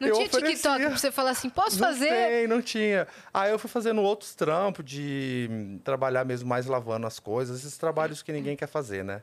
[0.00, 0.88] Não Eu tinha TikTok oferecia.
[0.88, 2.08] pra você falar assim, posso Não fazer?
[2.08, 3.06] tem, não tinha.
[3.32, 7.76] Aí eu fui fazendo outros trampos de hum, trabalhar mesmo mais lavando as coisas, esses
[7.78, 9.22] trabalhos que ninguém quer fazer, né?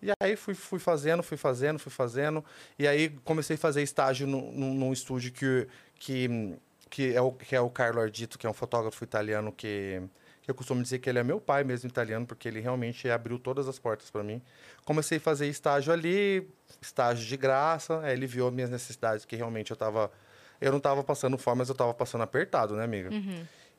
[0.00, 2.44] E aí fui, fui fazendo, fui fazendo, fui fazendo.
[2.78, 5.66] E aí comecei a fazer estágio no- no- num estúdio que,
[5.98, 6.56] que, hum,
[6.88, 10.00] que, é o, que é o Carlo Ardito, que é um fotógrafo italiano que,
[10.48, 13.38] que eu costumo dizer que ele é meu pai mesmo italiano, porque ele realmente abriu
[13.38, 14.40] todas as portas para mim.
[14.82, 16.48] Comecei a fazer estágio ali,
[16.80, 18.00] estágio de graça.
[18.00, 20.10] Aí ele viu minhas necessidades, que realmente eu tava.
[20.58, 23.10] Eu não tava passando fome, mas eu tava passando apertado, né, amiga?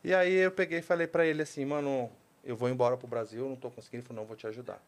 [0.03, 2.07] E aí eu peguei e falei para ele assim, mano,
[2.43, 4.79] eu vou embora pro Brasil, não tô conseguindo, ele falou, não, vou te ajudar.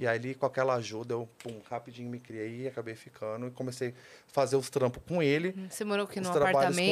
[0.00, 3.90] E aí, ali, com aquela ajuda, eu, pum, rapidinho me criei, acabei ficando e comecei
[3.90, 3.92] a
[4.32, 5.54] fazer os trampos com ele.
[5.68, 6.18] Você morou aqui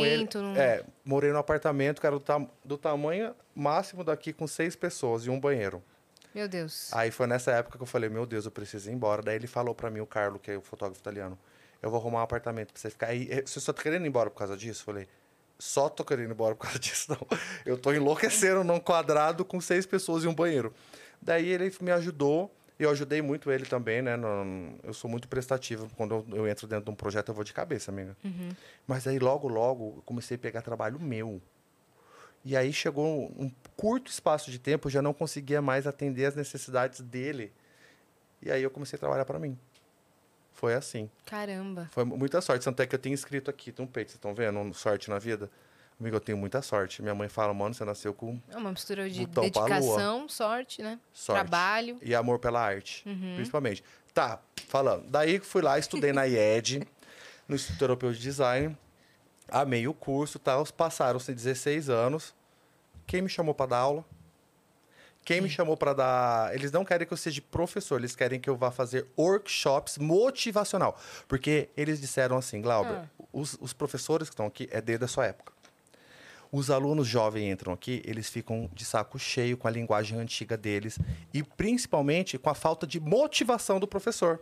[0.05, 0.27] ele.
[0.27, 0.43] apartamento?
[0.43, 5.25] num- É, morei no apartamento que era do, do tamanho máximo daqui com seis pessoas
[5.25, 5.83] e um banheiro.
[6.35, 6.93] Meu Deus.
[6.93, 9.23] Aí foi nessa época que eu falei, meu Deus, eu preciso ir embora.
[9.23, 11.39] Daí ele falou pra mim, o Carlo, que é o fotógrafo italiano,
[11.81, 13.27] eu vou arrumar um apartamento pra você ficar aí.
[13.31, 14.83] Eh, Você só tá querendo ir embora por causa disso?
[14.83, 15.09] Eu falei,
[15.59, 17.39] só tô querendo ir embora por causa disso, não.
[17.65, 20.75] Eu tô enlouquecendo num quadrado com seis pessoas e um banheiro.
[21.23, 24.17] Daí ele me ajudou, e eu ajudei muito ele também, né?
[24.17, 25.89] no- eu sou muito prestativo.
[25.97, 28.17] Quando eu, eu entro dentro de um projeto, eu vou de cabeça, amiga.
[28.87, 31.41] Mas aí, logo, logo, eu comecei a pegar trabalho meu.
[32.45, 36.25] E aí chegou um, um curto espaço de tempo, eu já não conseguia mais atender
[36.27, 37.53] as necessidades dele.
[38.41, 39.59] E aí eu comecei a trabalhar para mim.
[40.55, 41.11] Foi assim.
[41.27, 41.89] Caramba.
[41.93, 42.65] Foi muita sorte.
[42.65, 44.73] Tanto é que eu tenho escrito aqui, tem um peito, vocês estão vendo?
[44.75, 45.51] Sorte na vida.
[46.01, 47.03] Amigo, eu tenho muita sorte.
[47.03, 50.99] Minha mãe fala, mano, você nasceu com É uma mistura de dedicação, sorte, né?
[51.13, 51.41] sorte.
[51.41, 51.99] Trabalho.
[52.01, 53.35] E amor pela arte, Uhum.
[53.35, 53.83] principalmente.
[54.15, 55.09] Tá, falando.
[55.11, 56.87] Daí fui lá, estudei na IED,
[57.49, 58.77] no Instituto Europeu de Design.
[59.51, 60.65] Amei o curso, tal.
[60.67, 62.35] Passaram-se 16 anos.
[63.07, 64.05] Quem me chamou para dar aula?
[65.25, 66.55] Quem me chamou para dar.
[66.55, 70.99] Eles não querem que eu seja professor, eles querem que eu vá fazer workshops motivacional.
[71.27, 75.27] Porque eles disseram assim, Glauber, os, os professores que estão aqui é desde a sua
[75.27, 75.53] época.
[76.51, 80.99] Os alunos jovens entram aqui, eles ficam de saco cheio com a linguagem antiga deles
[81.33, 84.41] e principalmente com a falta de motivação do professor.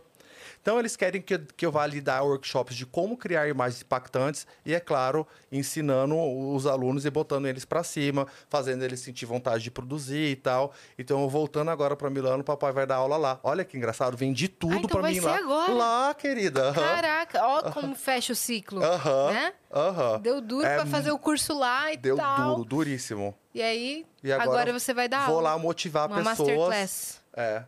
[0.61, 4.45] Então, eles querem que, que eu vá ali dar workshops de como criar imagens impactantes
[4.65, 6.15] e, é claro, ensinando
[6.53, 10.73] os alunos e botando eles para cima, fazendo eles sentir vontade de produzir e tal.
[10.99, 13.39] Então, voltando agora para Milano, o papai vai dar aula lá.
[13.43, 15.37] Olha que engraçado, vendi tudo então para mim lá.
[15.37, 15.71] agora?
[15.73, 16.69] Lá, querida.
[16.69, 16.73] aham.
[16.73, 18.83] Caraca, ó como fecha o ciclo.
[18.83, 19.31] Aham.
[19.31, 19.53] Né?
[19.73, 20.19] Aham.
[20.19, 22.55] Deu duro É pra fazer o curso lá e Deu tal.
[22.55, 23.33] duro, duríssimo.
[23.53, 25.51] E aí, E agora, agora você vai dar Vou aula.
[25.51, 26.37] lá motivar Uma pessoas.
[26.39, 27.21] masterclass.
[27.33, 27.63] É.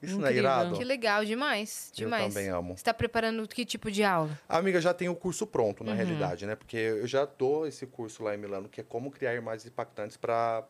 [0.00, 0.50] Isso não é Incrível.
[0.50, 0.76] irado?
[0.78, 1.90] Que legal, demais.
[1.98, 2.32] Eu Demais.
[2.34, 2.76] também amo.
[2.76, 4.30] Você tá preparando que tipo de aula?
[4.48, 5.86] Amiga, já tem o curso pronto, Uhum.
[5.90, 6.54] na realidade, né?
[6.54, 10.16] Porque eu já dou esse curso lá em Milano, que é como criar imagens impactantes
[10.16, 10.62] para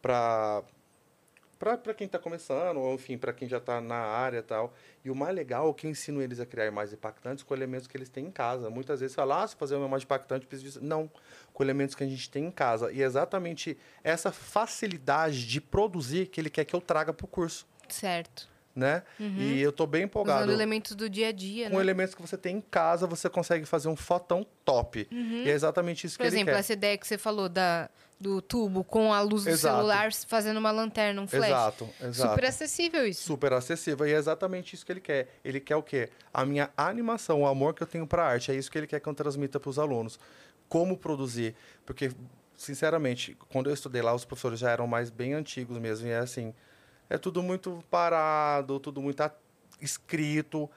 [0.00, 0.62] para
[1.58, 4.72] para quem está começando, ou enfim, para quem já está na área e tal.
[5.04, 7.88] E o mais legal é que eu ensino eles a criar imagens impactantes com elementos
[7.88, 8.70] que eles têm em casa.
[8.70, 10.84] Muitas vezes fala, ah, se fazer uma imagem impactante, preciso disso.
[10.84, 11.10] Não,
[11.52, 12.92] com elementos que a gente tem em casa.
[12.92, 17.28] E é exatamente essa facilidade de produzir que ele quer que eu traga para o
[17.28, 18.48] curso, Certo.
[18.74, 19.02] né?
[19.18, 20.42] E eu tô bem empolgado.
[20.44, 21.82] Usando elementos do dia a dia, Com né?
[21.82, 25.08] elementos que você tem em casa, você consegue fazer um fotão top.
[25.10, 26.60] E é exatamente isso Por que exemplo, ele quer.
[26.60, 29.74] essa ideia que você falou da, do tubo com a luz do Exato.
[29.76, 31.46] celular fazendo uma lanterna, um flash.
[31.48, 32.30] Exato, exato.
[32.30, 33.22] Super acessível isso.
[33.24, 34.06] Super acessível.
[34.06, 35.26] E é exatamente isso que ele quer.
[35.44, 36.08] Ele quer o quê?
[36.32, 38.52] A minha animação, o amor que eu tenho para arte.
[38.52, 40.20] É isso que ele quer que eu transmita para os alunos.
[40.68, 41.56] Como produzir.
[41.84, 42.12] Porque,
[42.56, 46.06] sinceramente, quando eu estudei lá, os professores já eram mais bem antigos mesmo.
[46.06, 46.54] E é assim,
[47.10, 49.32] é tudo muito parado, tudo muito a-
[49.80, 50.68] escrito.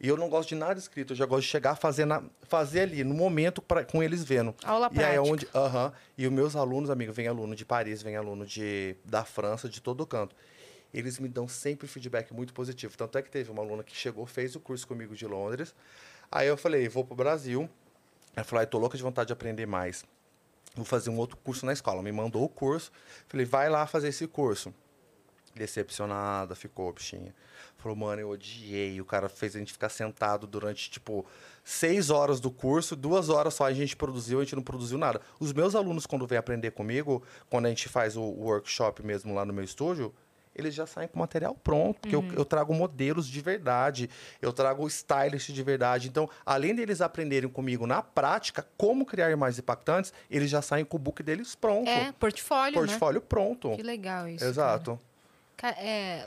[0.00, 1.12] E eu não gosto de nada escrito.
[1.12, 4.54] Eu já gosto de chegar, fazer, na, fazer ali, no momento, pra, com eles vendo.
[4.64, 5.32] Aula E aí é prática.
[5.32, 5.48] onde.
[5.54, 5.92] Aham.
[6.16, 9.80] E os meus alunos, amigo, vem aluno de Paris, vem aluno de, da França, de
[9.80, 10.36] todo canto.
[10.94, 12.96] Eles me dão sempre feedback muito positivo.
[12.96, 15.74] Tanto é que teve uma aluna que chegou, fez o curso comigo de Londres.
[16.30, 17.68] Aí eu falei, vou pro Brasil.
[18.36, 20.04] Ela falou, tô louca de vontade de aprender mais.
[20.76, 22.02] Vou fazer um outro curso na escola.
[22.04, 22.92] Me mandou o curso.
[23.26, 24.72] Falei, vai lá fazer esse curso.
[25.58, 27.34] Decepcionada, ficou, bichinha.
[27.76, 29.00] Falou, mano, eu odiei.
[29.00, 31.24] O cara fez a gente ficar sentado durante, tipo,
[31.62, 35.20] seis horas do curso, duas horas só a gente produziu, a gente não produziu nada.
[35.38, 39.44] Os meus alunos, quando vêm aprender comigo, quando a gente faz o workshop mesmo lá
[39.44, 40.12] no meu estúdio,
[40.56, 44.10] eles já saem com material pronto, porque eu, eu trago modelos de verdade,
[44.42, 46.08] eu trago stylist de verdade.
[46.08, 50.96] Então, além deles aprenderem comigo na prática como criar imagens impactantes, eles já saem com
[50.96, 51.88] o book deles pronto.
[51.88, 52.86] É, portfólio, né?
[52.88, 53.70] Portfólio pronto.
[53.76, 54.44] Que legal isso.
[54.44, 54.90] Exato.
[54.92, 55.07] Cara, Ca-
[55.66, 56.26] é,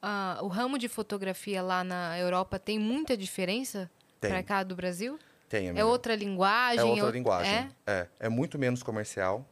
[0.00, 3.90] ah, o ramo de fotografia lá na Europa tem muita diferença
[4.20, 5.18] pra cá do Brasil?
[5.48, 5.86] Tem, É amiga.
[5.86, 6.80] outra linguagem?
[6.80, 7.52] É outra ou- linguagem.
[7.52, 7.70] É?
[7.86, 8.08] É?
[8.20, 8.28] é.
[8.28, 9.44] muito menos comercial.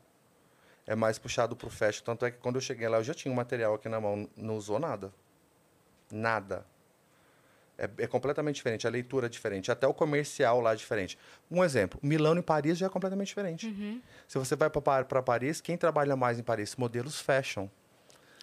[0.86, 2.04] É mais puxado pro fashion.
[2.04, 4.28] Tanto é que quando eu cheguei lá, eu já tinha um material aqui na mão.
[4.36, 5.12] Não usou nada.
[6.10, 6.66] Nada.
[7.78, 8.86] É, é completamente diferente.
[8.86, 9.70] A leitura é diferente.
[9.72, 11.18] Até o comercial lá é diferente.
[11.50, 11.98] Um exemplo.
[12.02, 13.66] Milão e Paris já é completamente diferente.
[13.66, 14.00] Uhum.
[14.28, 16.76] Se você vai para Paris, quem trabalha mais em Paris?
[16.76, 17.68] Modelos fashion.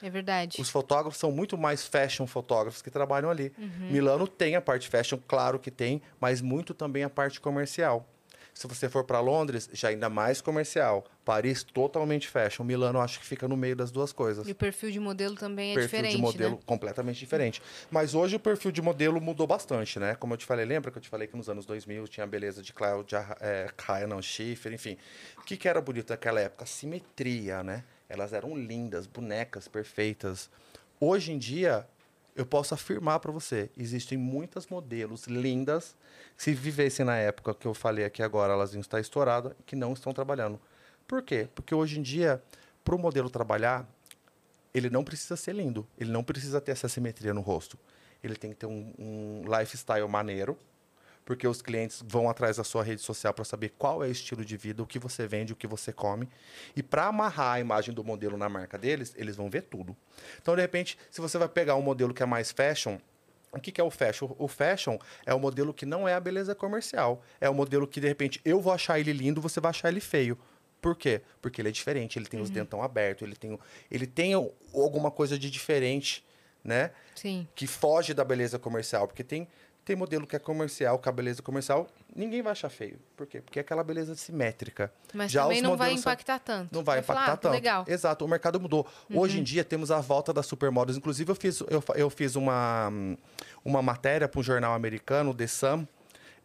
[0.01, 0.61] É verdade.
[0.61, 3.53] Os fotógrafos são muito mais fashion fotógrafos que trabalham ali.
[3.89, 8.07] Milano tem a parte fashion, claro que tem, mas muito também a parte comercial.
[8.53, 11.05] Se você for para Londres, já ainda mais comercial.
[11.23, 12.63] Paris, totalmente fashion.
[12.63, 14.47] Milano, acho que fica no meio das duas coisas.
[14.47, 16.61] E o perfil de modelo também é perfil diferente, de modelo né?
[16.65, 17.61] completamente diferente.
[17.89, 20.15] Mas hoje o perfil de modelo mudou bastante, né?
[20.15, 22.27] Como eu te falei, lembra que eu te falei que nos anos 2000 tinha a
[22.27, 24.97] beleza de Cláudia é, Kaia, Schiffer, enfim.
[25.37, 26.65] O que, que era bonito naquela época?
[26.65, 27.83] Simetria, né?
[28.11, 30.49] Elas eram lindas, bonecas perfeitas.
[30.99, 31.87] Hoje em dia,
[32.35, 35.95] eu posso afirmar para você, existem muitas modelos lindas,
[36.35, 39.93] se vivessem na época que eu falei aqui agora, elas iam estar estouradas, que não
[39.93, 40.59] estão trabalhando.
[41.07, 41.47] Por quê?
[41.55, 42.43] Porque hoje em dia,
[42.83, 43.87] para o modelo trabalhar,
[44.73, 47.77] ele não precisa ser lindo, ele não precisa ter essa simetria no rosto.
[48.21, 50.57] Ele tem que ter um, um lifestyle maneiro,
[51.25, 54.43] porque os clientes vão atrás da sua rede social para saber qual é o estilo
[54.43, 56.27] de vida, o que você vende, o que você come.
[56.75, 59.95] E para amarrar a imagem do modelo na marca deles, eles vão ver tudo.
[60.41, 62.97] Então, de repente, se você vai pegar um modelo que é mais fashion,
[63.51, 64.33] o que, que é o fashion?
[64.37, 67.21] O fashion é o modelo que não é a beleza comercial.
[67.39, 69.99] É o modelo que, de repente, eu vou achar ele lindo, você vai achar ele
[69.99, 70.37] feio.
[70.81, 71.21] Por quê?
[71.41, 73.59] Porque ele é diferente, ele tem os dentão abertos, ele tem,
[73.89, 76.25] ele tem alguma coisa de diferente,
[76.63, 76.91] né?
[77.15, 77.47] Sim.
[77.55, 79.47] que foge da beleza comercial, porque tem
[79.83, 82.99] tem modelo que é comercial, com a beleza comercial, ninguém vai achar feio.
[83.17, 83.41] Por quê?
[83.41, 84.91] Porque é aquela beleza simétrica.
[85.13, 86.73] Mas Já também não vai modelos são- impactar tanto.
[86.73, 87.51] Não vai Vai falar, impactar ah, tanto.
[87.53, 87.85] legal.
[87.87, 87.93] Uhum.
[87.93, 88.85] Exato, o mercado mudou.
[89.13, 90.97] Hoje em dia temos a volta das supermodels.
[90.97, 92.91] Inclusive, eu fiz, eu, eu fiz uma,
[93.65, 95.87] uma matéria para um jornal americano, The Sun,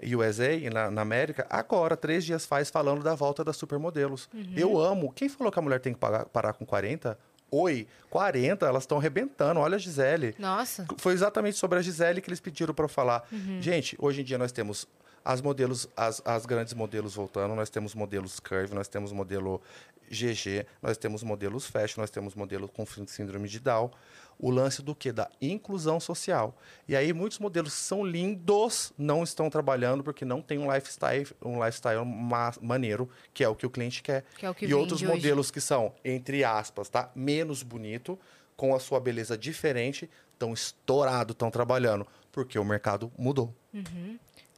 [0.02, 4.28] USA, na, na América, agora, três dias faz, falando da volta das supermodelos.
[4.34, 4.52] Uhum.
[4.56, 5.12] Eu amo.
[5.12, 7.18] Quem falou que a mulher tem que pagar- parar com 40?
[7.50, 9.60] Oi, 40, elas estão arrebentando.
[9.60, 10.34] Olha a Gisele.
[10.38, 10.86] Nossa.
[10.98, 13.26] Foi exatamente sobre a Gisele que eles pediram para eu falar.
[13.60, 14.86] Gente, hoje em dia nós temos
[15.28, 19.60] as modelos, as, as grandes modelos voltando, nós temos modelos curve, nós temos modelo
[20.08, 23.90] GG, nós temos modelos fashion, nós temos modelo com síndrome de Down.
[24.38, 25.10] O lance do que?
[25.10, 26.56] Da inclusão social.
[26.86, 31.26] E aí muitos modelos que são lindos não estão trabalhando porque não tem um lifestyle,
[31.42, 34.24] um lifestyle ma- maneiro, que é o que o cliente quer.
[34.38, 35.10] Que é o que e outros hoje.
[35.10, 37.10] modelos que são, entre aspas, tá?
[37.16, 38.16] menos bonito,
[38.56, 43.52] com a sua beleza diferente, estão estourado, estão trabalhando, porque o mercado mudou.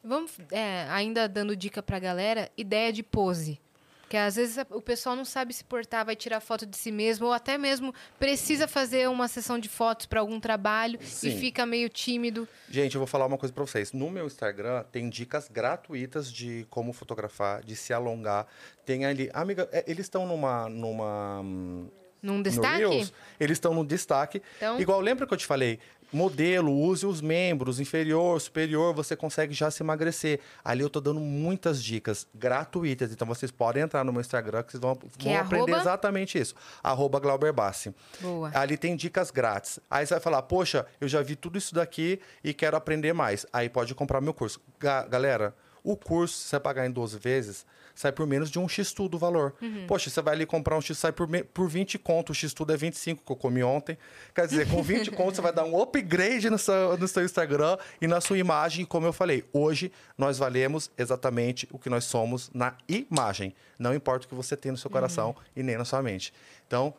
[0.08, 3.60] Vamos, é, ainda dando dica pra galera, ideia de pose.
[4.00, 7.26] Porque às vezes o pessoal não sabe se portar, vai tirar foto de si mesmo,
[7.26, 11.28] ou até mesmo precisa fazer uma sessão de fotos para algum trabalho Sim.
[11.28, 12.48] e fica meio tímido.
[12.70, 13.92] Gente, eu vou falar uma coisa pra vocês.
[13.92, 18.46] No meu Instagram tem dicas gratuitas de como fotografar, de se alongar.
[18.86, 21.90] Tem ali, amiga, é, eles estão numa numa hum,
[22.22, 22.78] Num no destaque?
[22.78, 24.40] Reels, eles estão no destaque.
[24.56, 25.78] Então- Igual lembra que eu te falei?
[26.12, 30.40] Modelo, use os membros, inferior, superior, você consegue já se emagrecer.
[30.64, 33.12] Ali eu tô dando muitas dicas gratuitas.
[33.12, 35.82] Então vocês podem entrar no meu Instagram que vocês vão, Que vão é aprender arroba?
[35.82, 36.54] exatamente isso.
[36.82, 37.94] Arroba Glauber Bassi.
[38.20, 38.50] Boa.
[38.54, 39.78] Ali tem dicas grátis.
[39.90, 43.44] Aí você vai falar, poxa, eu já vi tudo isso daqui e quero aprender mais.
[43.52, 44.60] Aí pode comprar meu curso.
[44.80, 45.54] Ga- galera,
[45.84, 47.66] o curso, se você pagar em 12 vezes,
[47.98, 49.56] sai por menos de um X tudo o valor.
[49.88, 52.30] Poxa, você vai ali comprar um X, sai por, por 20 conto.
[52.30, 53.98] O X tudo é 25, que eu comi ontem.
[54.32, 57.76] Quer dizer, com 20 conto você vai dar um upgrade no seu, no seu Instagram
[58.00, 58.84] e na sua imagem.
[58.84, 63.52] E como eu falei, hoje nós valemos exatamente o que nós somos na imagem.
[63.76, 66.32] Não importa o que você tem no seu coração e nem na sua mente.
[66.68, 66.94] Então,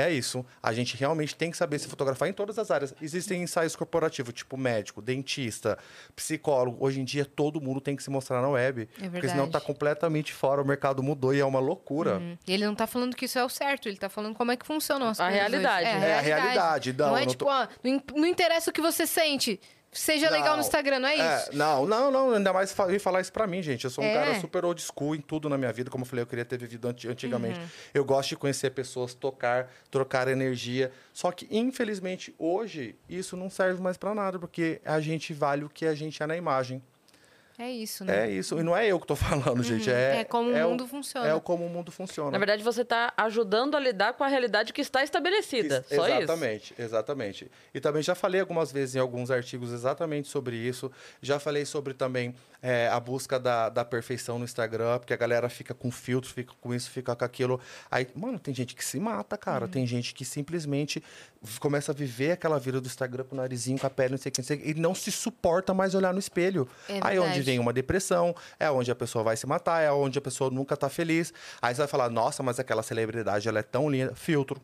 [0.00, 0.44] é isso.
[0.62, 2.94] A gente realmente tem que saber se fotografar em todas as áreas.
[3.00, 5.78] Existem ensaios corporativos, tipo médico, dentista,
[6.16, 6.76] psicólogo.
[6.84, 8.86] Hoje em dia, todo mundo tem que se mostrar na web.
[8.86, 9.50] Porque senão verdade.
[9.52, 10.62] tá completamente fora.
[10.62, 12.18] O mercado mudou e é uma loucura.
[12.18, 12.36] Hum.
[12.46, 14.56] E ele não tá falando que isso é o certo, ele tá falando como é
[14.56, 15.86] que funcionam as A realidade.
[15.86, 17.66] É, É a realidade, não, Não, é não tipo, tô- ó,
[18.14, 19.60] não interessa o que você sente.
[19.92, 20.60] Seja legal no Não.
[20.60, 21.50] Instagram, não é isso?
[21.56, 22.30] não, não, não.
[22.34, 23.84] Ainda mais vir falar isso pra mim, gente.
[23.84, 24.14] Eu sou um É.
[24.14, 25.90] cara super old school em tudo na minha vida.
[25.90, 27.58] Como eu falei, eu queria ter vivido anti- antigamente.
[27.58, 27.66] Uhum.
[27.92, 30.92] Eu gosto de conhecer pessoas, tocar, trocar energia.
[31.12, 35.68] Só que, infelizmente, hoje, isso não serve mais pra nada, porque a gente vale o
[35.68, 36.80] que a gente é na imagem.
[37.60, 38.26] É isso, né?
[38.26, 38.58] É isso.
[38.58, 39.90] E não é eu que tô falando, gente.
[39.90, 41.26] É, É como o é mundo funciona.
[41.26, 42.30] É o como o mundo funciona.
[42.30, 45.84] Na verdade, você está ajudando a lidar com a realidade que está estabelecida.
[45.86, 46.16] Isso, Só isso.
[46.16, 47.50] exatamente, exatamente.
[47.74, 50.90] E também já falei algumas vezes em alguns artigos exatamente sobre isso.
[51.20, 55.48] Já falei sobre também é, a busca da, da perfeição no Instagram, porque a galera
[55.48, 57.60] fica com filtro, fica com isso, fica com aquilo.
[57.90, 59.64] Aí, mano, tem gente que se mata, cara.
[59.64, 59.70] Uhum.
[59.70, 61.02] Tem gente que simplesmente
[61.58, 64.30] começa a viver aquela vida do Instagram com o narizinho, com a pele, não sei
[64.30, 66.68] o que, não sei o que, e não se suporta mais olhar no espelho.
[66.88, 67.42] É Aí onde verdade.
[67.42, 70.76] vem uma depressão, é onde a pessoa vai se matar, é onde a pessoa nunca
[70.76, 71.32] tá feliz.
[71.62, 74.14] Aí você vai falar, nossa, mas aquela celebridade, ela é tão linda.
[74.14, 74.60] Filtro.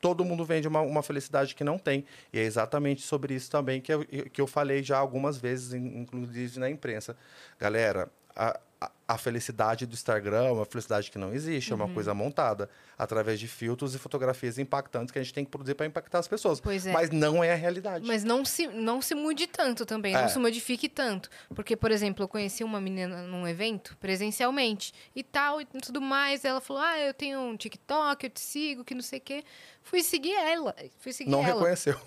[0.00, 2.04] Todo mundo vende uma, uma felicidade que não tem.
[2.32, 6.00] E é exatamente sobre isso também que eu, que eu falei já algumas vezes, in-
[6.00, 7.16] inclusive na imprensa.
[7.58, 8.60] Galera, a,
[9.08, 11.80] a- felicidade do Instagram é uma felicidade que não existe, Uhum.
[11.80, 12.68] é uma coisa montada
[12.98, 16.28] através de filtros e fotografias impactantes que a gente tem que produzir para impactar as
[16.28, 16.60] pessoas.
[16.60, 16.92] Pois é.
[16.92, 18.06] Mas não é a realidade.
[18.06, 20.20] Mas não se, não se mude tanto também, É.
[20.20, 21.30] não se modifique tanto.
[21.54, 26.44] Porque, por exemplo, eu conheci uma menina num evento, presencialmente, e tal, e tudo mais.
[26.44, 29.42] Ela falou: Ah, eu tenho um TikTok, eu te sigo, que não sei o quê.
[29.82, 30.74] Fui seguir ela.
[30.98, 31.54] Fui seguir não ela.
[31.54, 31.98] reconheceu.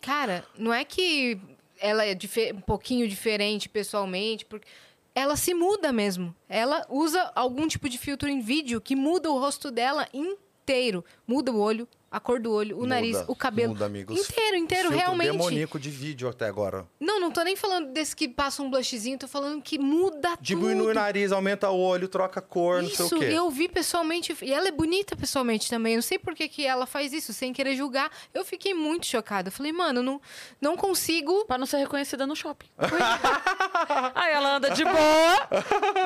[0.00, 1.38] Cara, não é que
[1.80, 2.16] ela é
[2.54, 4.66] um pouquinho diferente pessoalmente, porque
[5.14, 6.34] ela se muda mesmo.
[6.48, 11.04] Ela usa algum tipo de filtro em vídeo que muda o rosto dela inteiro.
[11.26, 13.72] Muda o olho, a cor do olho, o nariz, Muda, o cabelo.
[13.72, 14.16] Muda, amigos.
[14.16, 15.32] Inteiro, inteiro, Filtro realmente.
[15.32, 16.86] demoníaco de vídeo até agora.
[17.00, 20.76] Não, não tô nem falando desse que passa um blushzinho, tô falando que muda Diminui
[20.76, 20.90] tudo.
[20.90, 23.26] o nariz, aumenta o olho, troca cor, não sei Isso, o quê.
[23.26, 25.94] eu vi pessoalmente, e ela é bonita pessoalmente também.
[25.94, 28.08] Eu não sei por que, que ela faz isso, sem querer julgar.
[28.32, 29.48] Eu fiquei muito chocada.
[29.48, 30.20] Eu falei, mano, não,
[30.60, 31.44] não consigo.
[31.46, 32.68] Pra não ser reconhecida no shopping.
[34.14, 35.48] Aí ela anda de boa,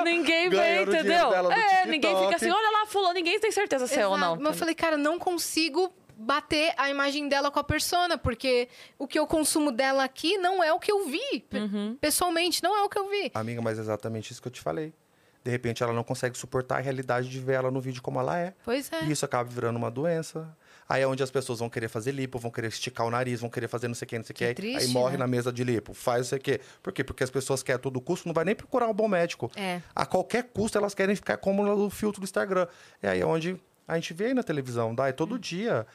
[0.05, 1.32] ninguém vê, entendeu?
[1.52, 4.36] É, ninguém fica assim, olha lá, fulano, ninguém tem certeza se é ou não.
[4.36, 8.69] Mas eu falei, cara, não consigo bater a imagem dela com a persona, porque
[8.99, 11.45] o que eu consumo dela aqui não é o que eu vi.
[11.55, 11.97] Uhum.
[12.01, 13.31] Pessoalmente, não é o que eu vi.
[13.32, 14.93] Amiga, mas é exatamente isso que eu te falei.
[15.45, 18.36] De repente ela não consegue suportar a realidade de ver ela no vídeo como ela
[18.39, 18.53] é.
[18.65, 19.05] Pois é.
[19.05, 20.55] E isso acaba virando uma doença.
[20.89, 23.49] Aí é onde as pessoas vão querer fazer lipo, vão querer esticar o nariz, vão
[23.49, 24.39] querer fazer não sei o que, não sei o que.
[24.39, 25.19] Que Aí- triste, aí morre né?
[25.19, 26.61] na mesa de lipo, faz não sei o quê.
[26.82, 27.05] Por quê?
[27.05, 29.51] Porque as pessoas querem a todo custo, não vai nem procurar um bom médico.
[29.55, 29.81] É.
[29.95, 32.66] A qualquer custo elas querem ficar como no filtro do Instagram.
[33.03, 33.59] E aí é onde
[33.89, 35.39] a gente vê aí na televisão, dá, é todo Hum.
[35.39, 35.86] dia.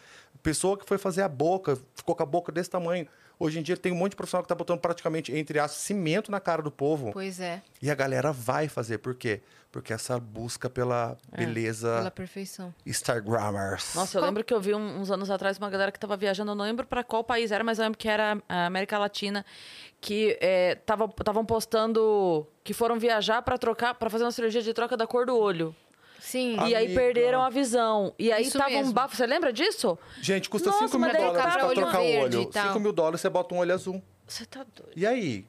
[0.42, 3.08] Pessoa que foi fazer a boca, ficou com a boca desse tamanho.
[3.40, 6.32] Hoje em dia tem um monte de profissional que tá botando praticamente, entre aspas, cimento
[6.32, 7.12] na cara do povo.
[7.14, 7.62] Pois é.
[7.82, 8.98] E a galera vai fazer.
[9.00, 9.42] Por quê?
[9.72, 12.74] Porque essa busca pela beleza Pela perfeição.
[12.86, 13.96] Instagrammers.
[13.96, 16.52] Nossa, eu lembro que eu vi um- uns anos atrás uma galera que tava viajando,
[16.52, 19.44] eu não lembro pra qual país era, mas eu lembro que era a América Latina,
[20.00, 20.38] que
[20.80, 25.26] estavam postando que foram viajar pra trocar, para fazer uma cirurgia de troca da cor
[25.26, 25.76] do olho.
[26.24, 26.56] Sim.
[26.68, 27.02] E aí Amiga.
[27.02, 28.14] perderam a visão.
[28.18, 29.14] E aí Isso tava um bafo.
[29.16, 30.00] Você lembra disso?
[30.22, 32.42] Gente, custa Nossa, 5 mil mas daí dólares tá pra olho trocar o verde olho.
[32.48, 32.68] e tal.
[32.68, 34.02] 5 mil dólares você bota um olho azul.
[34.26, 34.94] Você tá doido.
[34.96, 35.46] E aí?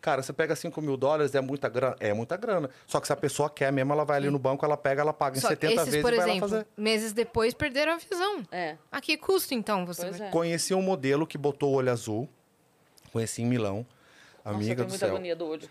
[0.00, 1.96] Cara, você pega 5 mil dólares, é muita grana?
[2.00, 2.68] É muita grana.
[2.86, 5.12] Só que se a pessoa quer mesmo, ela vai ali no banco, ela pega, ela
[5.12, 6.66] paga em Só que 70 esses, vezes por e vai exemplo, lá fazer.
[6.76, 8.42] meses depois perderam a visão.
[8.52, 8.76] É.
[8.90, 10.28] A que custo, então, você Pois vai...
[10.28, 10.30] é.
[10.30, 12.28] Conheci um modelo que botou o olho azul.
[13.12, 13.86] Conheci em Milão.
[14.46, 15.14] Nossa, eu Amiga tenho do muita céu.
[15.14, 15.68] agonia do olho.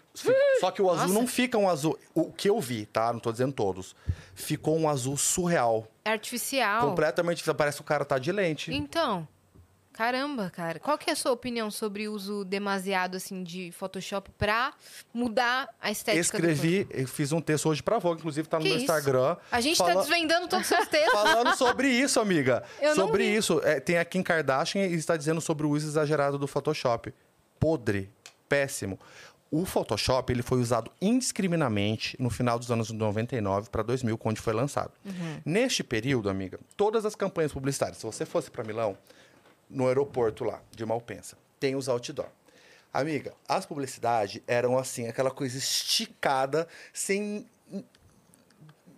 [0.60, 1.14] Só que o azul Nossa.
[1.19, 1.97] não fica um azul.
[2.14, 3.11] O que eu vi, tá?
[3.14, 3.95] Não tô dizendo todos.
[4.34, 5.88] Ficou um azul surreal.
[6.03, 6.89] É artificial.
[6.89, 7.43] Completamente.
[7.53, 8.73] Parece que o cara tá de lente.
[8.73, 9.26] Então,
[9.93, 10.77] caramba, cara.
[10.77, 14.73] Qual que é a sua opinião sobre o uso demasiado, assim, de Photoshop pra
[15.14, 18.64] mudar a estética do Escrevi, eu fiz um texto hoje pra Vogue, inclusive tá no
[18.64, 18.84] Que meu isso?
[18.91, 19.38] Instagram.
[19.49, 21.14] A gente tá fala- desvendando todos os seus textos.
[21.22, 22.61] Falando sobre isso, amiga.
[22.81, 23.38] Eu não sobre vi.
[23.38, 23.61] isso.
[23.64, 27.14] É, tem a Kim Kardashian e está dizendo sobre o uso exagerado do Photoshop.
[27.57, 28.11] Podre.
[28.47, 28.99] Péssimo.
[29.51, 34.53] O Photoshop ele foi usado indiscriminadamente no final dos anos 99 para 2000, quando foi
[34.53, 34.91] lançado.
[35.05, 35.41] Uhum.
[35.45, 38.97] Neste período, amiga, todas as campanhas publicitárias, se você fosse para Milão,
[39.69, 42.27] no aeroporto lá de Malpensa, tem os outdoor.
[42.93, 47.45] Amiga, as publicidades eram assim, aquela coisa esticada, sem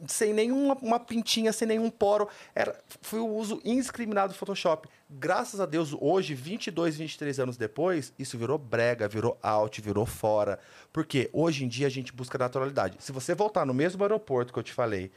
[0.07, 2.27] sem nenhuma uma pintinha, sem nenhum poro.
[2.53, 4.87] Era, foi o uso indiscriminado do Photoshop.
[5.09, 10.59] Graças a Deus, hoje, 22, 23 anos depois, isso virou brega, virou out, virou fora.
[10.91, 12.97] Porque hoje em dia a gente busca naturalidade.
[12.99, 15.11] Se você voltar no mesmo aeroporto que eu te falei,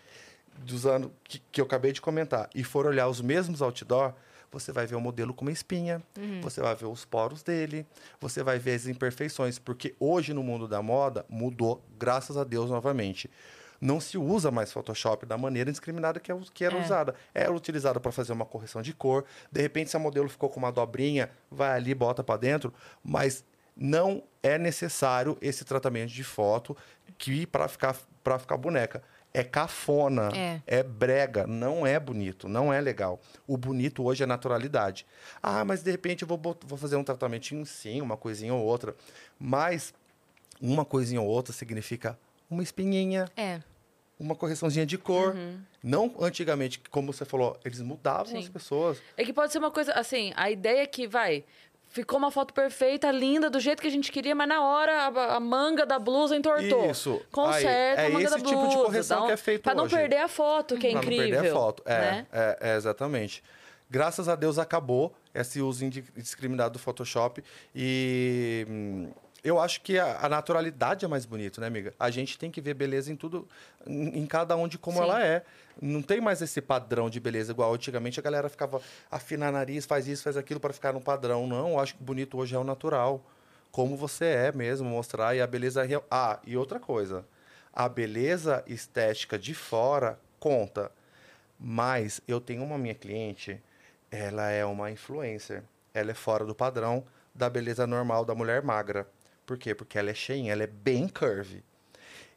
[0.59, 4.15] dos anos que, que eu acabei de comentar, e for olhar os mesmos outdoor,
[4.53, 6.03] você vai ver o modelo com uma espinha,
[6.43, 7.87] você vai ver os poros dele,
[8.21, 12.69] você vai ver as imperfeições, porque hoje no mundo da moda mudou, graças a Deus
[12.69, 13.31] novamente.
[13.81, 16.81] Não se usa mais Photoshop da maneira indiscriminada que, é, que era É.
[16.83, 17.15] usada.
[17.35, 19.25] Era utilizada para fazer uma correção de cor.
[19.51, 22.75] De repente, se a modelo ficou com uma dobrinha, vai ali, bota para dentro.
[23.03, 23.43] Mas
[23.75, 26.77] não é necessário esse tratamento de foto
[27.17, 29.03] que para ficar para ficar boneca.
[29.33, 30.29] É cafona,
[30.67, 30.83] É.
[30.83, 33.19] brega, não é bonito, não é legal.
[33.47, 35.07] O bonito hoje é naturalidade.
[35.43, 38.95] Ah, mas de repente eu vou, vou fazer um tratamentinho sim, uma coisinha ou outra.
[39.39, 39.95] Mas
[40.61, 42.19] uma coisinha ou outra significa
[42.51, 43.63] uma espinhinha, É.
[44.21, 45.35] uma correçãozinha de cor.
[45.83, 48.39] Não antigamente, como você falou, eles mudavam Sim.
[48.39, 49.03] as pessoas.
[49.17, 51.43] É que pode ser uma coisa, assim, a ideia é que, vai,
[51.89, 55.37] ficou uma foto perfeita, linda, do jeito que a gente queria, mas na hora a,
[55.37, 56.91] a manga da blusa entortou.
[56.91, 57.21] Isso.
[57.33, 58.85] Conserta Aí, é a manga esse da tipo de blusa.
[58.85, 59.97] correção um- que é feito Pra não hoje.
[59.97, 61.25] perder a foto, que é Pra incrível.
[61.25, 61.83] não perder a foto.
[61.87, 62.27] É, né?
[62.31, 63.43] é, é, exatamente.
[63.89, 67.43] Graças a Deus acabou esse uso indi- indiscriminado do Photoshop
[67.75, 69.11] e hum,
[69.43, 71.95] eu acho que a, a naturalidade é mais bonito, né, amiga?
[71.99, 73.49] A gente tem que ver beleza em tudo,
[73.87, 75.05] em, em cada um de como Sim.
[75.05, 75.43] ela é.
[75.81, 80.07] Não tem mais esse padrão de beleza igual antigamente a galera ficava afinar nariz, faz
[80.07, 81.47] isso, faz aquilo para ficar no padrão.
[81.47, 83.25] Não, eu acho que bonito hoje é o natural.
[83.71, 86.05] Como você é mesmo, mostrar e a beleza real.
[86.11, 87.25] Ah, e outra coisa.
[87.73, 90.91] A beleza estética de fora conta.
[91.59, 93.63] Mas eu tenho uma minha cliente,
[94.11, 95.63] ela é uma influencer.
[95.95, 97.05] Ela é fora do padrão
[97.35, 99.07] da beleza normal da mulher magra.
[99.51, 99.75] Por quê?
[99.75, 101.65] Porque ela é cheinha, ela é bem curvy.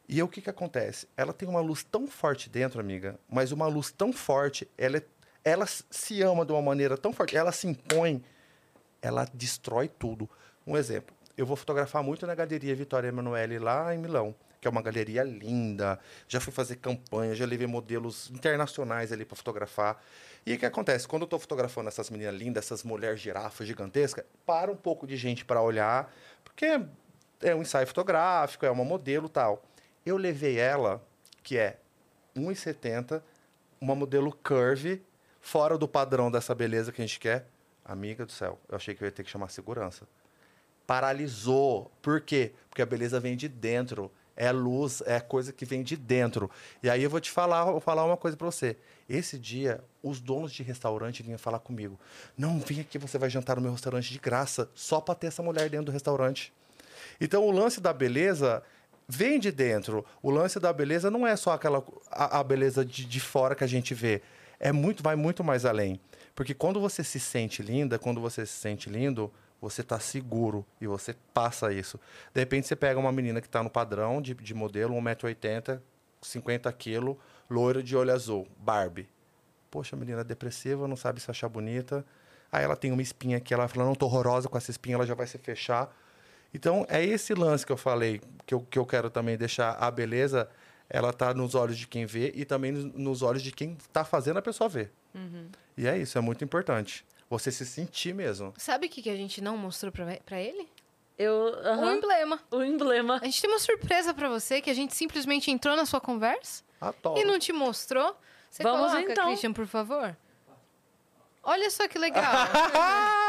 [0.08, 1.06] E o que que acontece?
[1.16, 5.04] Ela tem uma luz tão forte dentro, amiga, mas uma luz tão forte, ela, é-
[5.44, 8.20] ela se ama de uma maneira tão forte, ela se impõe,
[9.00, 10.28] ela destrói tudo.
[10.66, 14.70] Um exemplo, eu vou fotografar muito na Galeria Vitória Emanuele lá em Milão, que é
[14.70, 16.00] uma galeria linda.
[16.26, 20.02] Já fui fazer campanha, já levei modelos internacionais ali para fotografar.
[20.46, 21.06] E o que acontece?
[21.06, 25.18] Quando eu estou fotografando essas meninas lindas, essas mulheres girafas gigantescas, para um pouco de
[25.18, 26.10] gente para olhar,
[26.42, 26.80] porque
[27.44, 29.62] é um ensaio fotográfico, é uma modelo tal.
[30.04, 31.02] Eu levei ela,
[31.42, 31.78] que é
[32.34, 33.22] 1,70,
[33.80, 35.02] uma modelo curve,
[35.40, 37.46] fora do padrão dessa beleza que a gente quer.
[37.84, 40.08] Amiga do céu, eu achei que eu ia ter que chamar segurança.
[40.86, 41.90] Paralisou.
[42.00, 42.52] Por quê?
[42.70, 44.10] Porque a beleza vem de dentro.
[44.36, 46.50] É luz, é coisa que vem de dentro.
[46.82, 48.76] E aí eu vou te falar, vou falar uma coisa para você.
[49.08, 52.00] Esse dia, os donos de restaurante vinham falar comigo.
[52.36, 55.42] Não, vem aqui, você vai jantar no meu restaurante de graça, só para ter essa
[55.42, 56.52] mulher dentro do restaurante.
[57.20, 58.62] Então, o lance da beleza
[59.08, 60.04] vem de dentro.
[60.22, 63.64] O lance da beleza não é só aquela a, a beleza de, de fora que
[63.64, 64.22] a gente vê.
[64.58, 66.00] É muito, vai muito mais além.
[66.34, 70.86] Porque quando você se sente linda, quando você se sente lindo, você está seguro e
[70.86, 71.98] você passa isso.
[72.32, 75.80] De repente, você pega uma menina que está no padrão de, de modelo, 1,80m,
[76.20, 77.16] 50 quilos,
[77.48, 79.08] loira de olho azul, Barbie.
[79.70, 82.04] Poxa, menina depressiva, não sabe se achar bonita.
[82.50, 85.06] Aí ela tem uma espinha aqui, ela fala, não, tô horrorosa com essa espinha, ela
[85.06, 85.94] já vai se fechar.
[86.54, 89.90] Então, é esse lance que eu falei, que eu, que eu quero também deixar a
[89.90, 90.48] beleza,
[90.88, 94.38] ela tá nos olhos de quem vê e também nos- olhos de quem tá fazendo
[94.38, 94.92] a pessoa ver.
[95.76, 97.04] E é isso, é muito importante.
[97.28, 98.54] Você se sentir mesmo.
[98.56, 100.68] Sabe o que, que a gente não mostrou pra, pra ele?
[101.18, 101.32] Eu.
[101.32, 102.40] O aham, emblema.
[102.50, 103.18] O emblema.
[103.20, 106.62] A gente tem uma surpresa pra você que a gente simplesmente entrou na sua conversa
[106.80, 107.18] Adoro.
[107.20, 108.16] e não te mostrou.
[108.50, 109.26] Você Vamos coloca, então.
[109.28, 110.16] Christian, por favor.
[111.42, 112.22] Olha só que legal.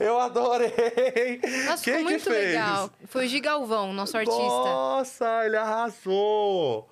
[0.00, 1.40] eu adorei!
[1.66, 2.46] Nossa, Quem ficou que muito fez?
[2.48, 2.90] legal.
[3.06, 4.40] Foi o Gigalvão, nosso artista.
[4.40, 6.88] Nossa, ele arrasou!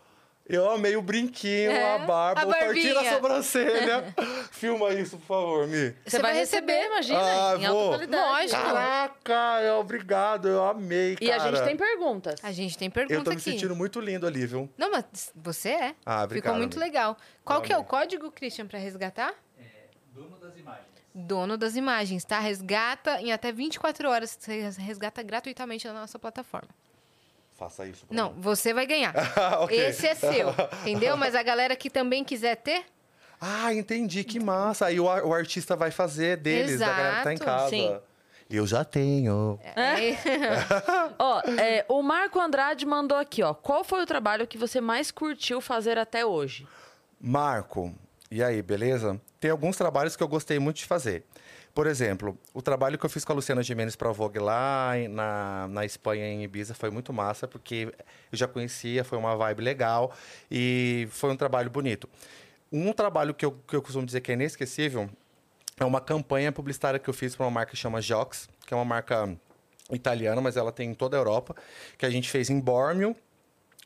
[0.46, 3.14] Eu amei o brinquinho, É, a barba, a o barbinha.
[3.14, 4.14] sobrancelha.
[4.52, 5.94] Filma isso, por favor, Mi.
[6.04, 7.88] Você vai receber, imagina, Ah, em alta vou.
[7.88, 8.52] qualidade.
[8.52, 8.62] Lógico.
[8.62, 12.34] Caraca, eu- obrigado, eu amei, E a gente tem perguntas.
[12.42, 13.44] A gente tem pergunta Eu tô me aqui.
[13.52, 14.68] sentindo muito lindo ali, viu?
[14.76, 15.94] Não, mas você é.
[16.04, 17.16] Ah, obrigado, Ficou muito legal.
[17.42, 17.88] Qual Eu que é o amei.
[17.88, 19.32] código, Christian, pra resgatar?
[20.12, 20.84] Dono das imagens.
[21.14, 22.40] Dono das imagens, tá?
[22.40, 24.36] Resgata em até 24 horas.
[24.38, 26.68] Você resgata gratuitamente na nossa plataforma.
[27.56, 28.04] Faça isso.
[28.10, 28.40] Não, mim.
[28.40, 29.14] você vai ganhar.
[29.62, 29.78] Ok.
[29.78, 30.48] Esse é seu,
[30.82, 31.16] entendeu?
[31.16, 32.84] Mas a galera que também quiser ter,
[33.40, 34.86] Ah, entendi, que massa.
[34.86, 37.70] Aí o, o artista vai fazer deles, a galera que tá em Exato, casa.
[37.70, 37.96] sim.
[38.50, 39.58] Eu já tenho.
[39.62, 40.16] é,
[41.18, 43.54] Ó, é, o Marco Andrade mandou aqui, ó.
[43.54, 46.66] Qual foi o trabalho que você mais curtiu fazer até hoje?
[47.20, 47.94] Marco,
[48.30, 49.20] e aí, beleza?
[49.44, 51.22] Tem alguns trabalhos que eu gostei muito de fazer.
[51.74, 54.92] Por exemplo, o trabalho que eu fiz com a Luciana Gimenez para a Vogue lá
[55.10, 57.92] na, na Espanha, em Ibiza, foi muito massa, porque
[58.32, 60.14] eu já conhecia, foi uma vibe legal
[60.50, 62.08] e foi um trabalho bonito.
[62.72, 65.10] Um trabalho que eu, que eu costumo dizer que é inesquecível
[65.78, 68.76] é uma campanha publicitária que eu fiz para uma marca que chama Jox, que é
[68.78, 69.36] uma marca
[69.90, 71.54] italiana, mas ela tem em toda a Europa,
[71.98, 73.14] que a gente fez em Bormio,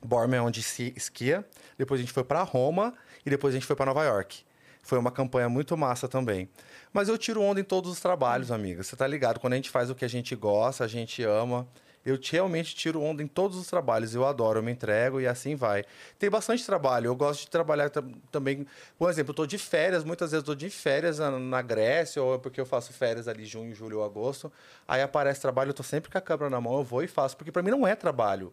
[0.01, 1.45] Bormio é onde se esquia.
[1.77, 2.95] Depois a gente foi para Roma
[3.27, 4.47] e depois a gente foi para Nova York.
[4.89, 6.49] Foi uma campanha muito massa também.
[6.95, 8.83] Mas eu tiro onda em todos os trabalhos, amiga.
[8.83, 9.39] Você tá ligado?
[9.39, 11.69] Quando a gente faz o que a gente gosta, a gente ama.
[12.09, 14.15] Eu te- realmente tiro onda em todos os trabalhos.
[14.15, 15.85] Eu adoro, eu me entrego e assim vai.
[16.19, 17.07] Tem bastante trabalho.
[17.09, 18.67] Eu gosto de trabalhar tam- também.
[18.99, 22.23] Por exemplo, eu tô de férias, muitas vezes eu tô de férias na, na Grécia,
[22.23, 24.51] ou é porque eu faço férias ali junho, julho ou agosto.
[24.87, 27.37] Aí aparece trabalho, eu tô sempre com a câmera na mão, eu vou e faço,
[27.37, 28.53] porque para mim não é trabalho.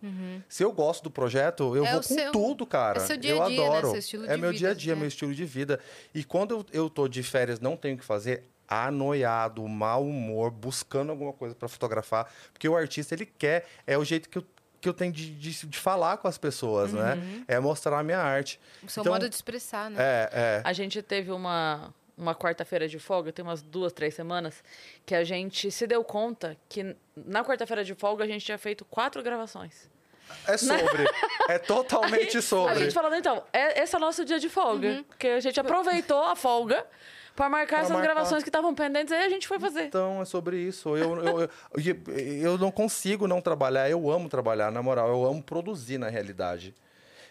[0.49, 1.87] Se eu gosto do projeto, eu Uhum.
[1.87, 2.99] É vou com seu- tudo, cara.
[3.01, 3.67] é seu dia a eu dia, né?
[3.67, 3.89] adoro.
[3.91, 4.99] Seu estilo é meu vida, dia a dia, né?
[4.99, 5.79] meu estilo de vida.
[6.13, 10.51] E quando eu, eu tô de férias, não tenho o que fazer, anoiado, mau humor,
[10.51, 14.45] buscando alguma coisa para fotografar, porque o artista ele quer, é o jeito que eu,
[14.81, 16.99] que eu tenho de, de, de falar com as pessoas, Uhum.
[16.99, 17.43] né?
[17.47, 18.59] É mostrar a minha arte.
[18.83, 19.97] o seu Então, modo de expressar, né?
[19.99, 20.61] É, é.
[20.63, 24.63] A gente teve uma, uma quarta-feira de folga, tem umas duas, três semanas,
[25.05, 28.85] que a gente se deu conta que na quarta-feira de folga a gente tinha feito
[28.85, 29.89] quatro gravações.
[30.47, 31.05] É sobre.
[31.49, 32.79] é totalmente A sobre.
[32.79, 35.03] gente falando, então, é, esse é o nosso dia de folga.
[35.07, 36.83] Porque a gente aproveitou a folga
[37.35, 38.13] Pra marcar Pra essas marcar.
[38.13, 39.83] gravações que estavam pendentes, aí a gente foi fazer.
[39.83, 40.95] Então, é sobre isso.
[40.95, 43.89] Eu, eu, eu, eu- eu não consigo não trabalhar.
[43.89, 45.09] Eu amo trabalhar, na moral.
[45.09, 46.73] Eu amo produzir, na realidade.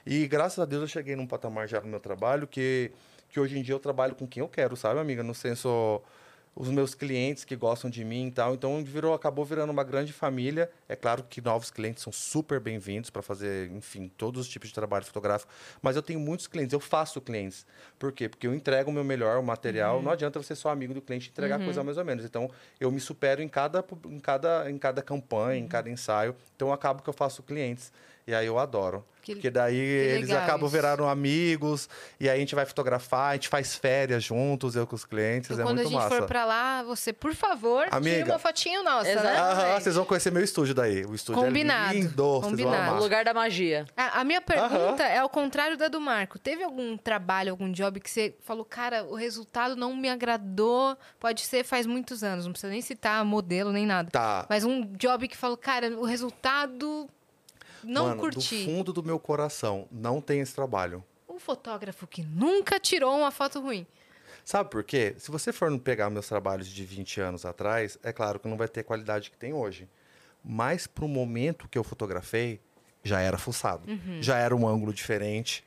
[0.06, 2.90] E graças a Deus eu cheguei num patamar já no meu trabalho que,
[3.30, 5.22] que hoje em dia eu trabalho com quem eu quero, sabe, amiga?
[5.22, 6.02] No senso,
[6.56, 8.54] os meus clientes que gostam de mim e tal.
[8.54, 10.70] Então, virou, acabou virando uma grande família.
[10.88, 14.74] É claro que novos clientes são super bem-vindos para fazer, enfim, todos os tipos de
[14.74, 15.52] trabalho fotográfico.
[15.82, 17.66] Mas eu tenho muitos clientes, eu faço clientes.
[17.98, 18.28] Por quê?
[18.28, 20.00] Porque eu entrego o meu melhor, o material.
[20.00, 22.24] Não adianta você ser só amigo do cliente e entregar coisa mais ou menos.
[22.24, 26.36] Então, eu me supero em cada, em cada, em cada campanha, em cada ensaio.
[26.54, 27.92] Então, acabo que eu faço clientes.
[28.26, 29.04] E aí eu adoro.
[29.20, 30.76] Que- Porque daí eles acabam isso.
[30.76, 31.88] viraram amigos.
[32.20, 35.50] E aí a gente vai fotografar, a gente faz férias juntos, eu com os clientes.
[35.50, 36.16] Então, é quando a muito gente massa.
[36.18, 38.32] for pra lá, você, por favor, tire Amiga.
[38.32, 39.26] uma fotinho nossa, Exato.
[39.26, 39.36] né?
[39.38, 41.06] Aham, vocês vão conhecer meu estúdio daí.
[41.06, 42.40] O estúdio Combinado, é lindo.
[42.42, 42.96] Combinado.
[42.96, 43.86] O lugar da magia.
[43.96, 46.38] A, a minha pergunta é ao contrário da do Marco.
[46.38, 50.98] Teve algum trabalho, algum job que você falou, cara, o resultado não me agradou?
[51.18, 54.10] Pode ser faz muitos anos, não precisa nem citar modelo nem nada.
[54.10, 54.44] Tá.
[54.50, 57.08] Mas um job que falou, cara, o resultado
[57.84, 58.38] não Mano, curti.
[58.58, 61.02] do fundo do meu coração, não tem esse trabalho.
[61.28, 63.86] Um fotógrafo que nunca tirou uma foto ruim.
[64.44, 65.14] Sabe por quê?
[65.18, 68.68] Se você for pegar meus trabalhos de 20 anos atrás, é claro que não vai
[68.68, 69.88] ter a qualidade que tem hoje.
[70.44, 72.60] Mas pro momento que eu fotografei,
[73.02, 73.82] já era fuçado.
[74.20, 75.64] Já era um ângulo diferente.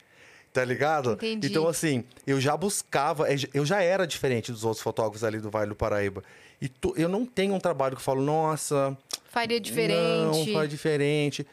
[0.53, 1.13] Tá ligado?
[1.13, 1.47] Entendi.
[1.49, 5.49] Então, assim, eu já buscava, é, eu já era diferente dos outros fotógrafos ali do
[5.51, 6.23] Vale do Paraíba.
[6.59, 9.99] E tu- eu não tenho um trabalho que eu falo, nossa, Faria diferente.
[10.47, 11.45] Não, faz diferente.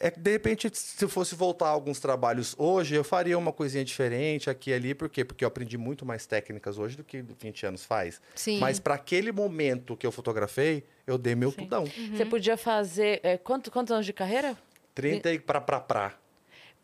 [0.00, 3.52] É que, de repente, se eu fosse voltar a alguns trabalhos hoje, eu faria uma
[3.52, 4.94] coisinha diferente aqui e ali.
[4.94, 5.24] Por quê?
[5.24, 8.20] Porque eu aprendi muito mais técnicas hoje do que 20 anos faz.
[8.34, 8.58] Sim.
[8.58, 11.84] Mas para aquele momento que eu fotografei, eu dei meu tudão.
[11.84, 12.16] Uhum.
[12.16, 13.20] Você podia fazer.
[13.22, 14.56] é, quanto- quantos anos de carreira?
[14.94, 16.14] 30 e pra pra pra.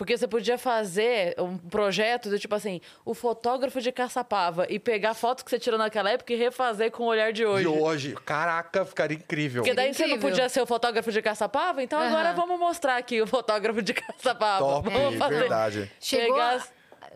[0.00, 5.12] Porque você podia fazer um projeto do tipo assim, o fotógrafo de Caçapava e pegar
[5.12, 7.64] fotos que você tirou naquela época e refazer com o olhar de hoje.
[7.64, 8.14] De hoje.
[8.24, 9.60] Caraca, ficaria incrível.
[9.62, 10.30] Porque daí você não Incrível.
[10.30, 12.34] podia ser o fotógrafo de Caçapava, então agora Aham.
[12.34, 14.64] vamos mostrar aqui o fotógrafo de Caçapava.
[14.64, 15.38] Top, vamos fazer.
[15.38, 15.92] verdade.
[16.00, 16.32] Chegou.
[16.34, 16.66] Pegar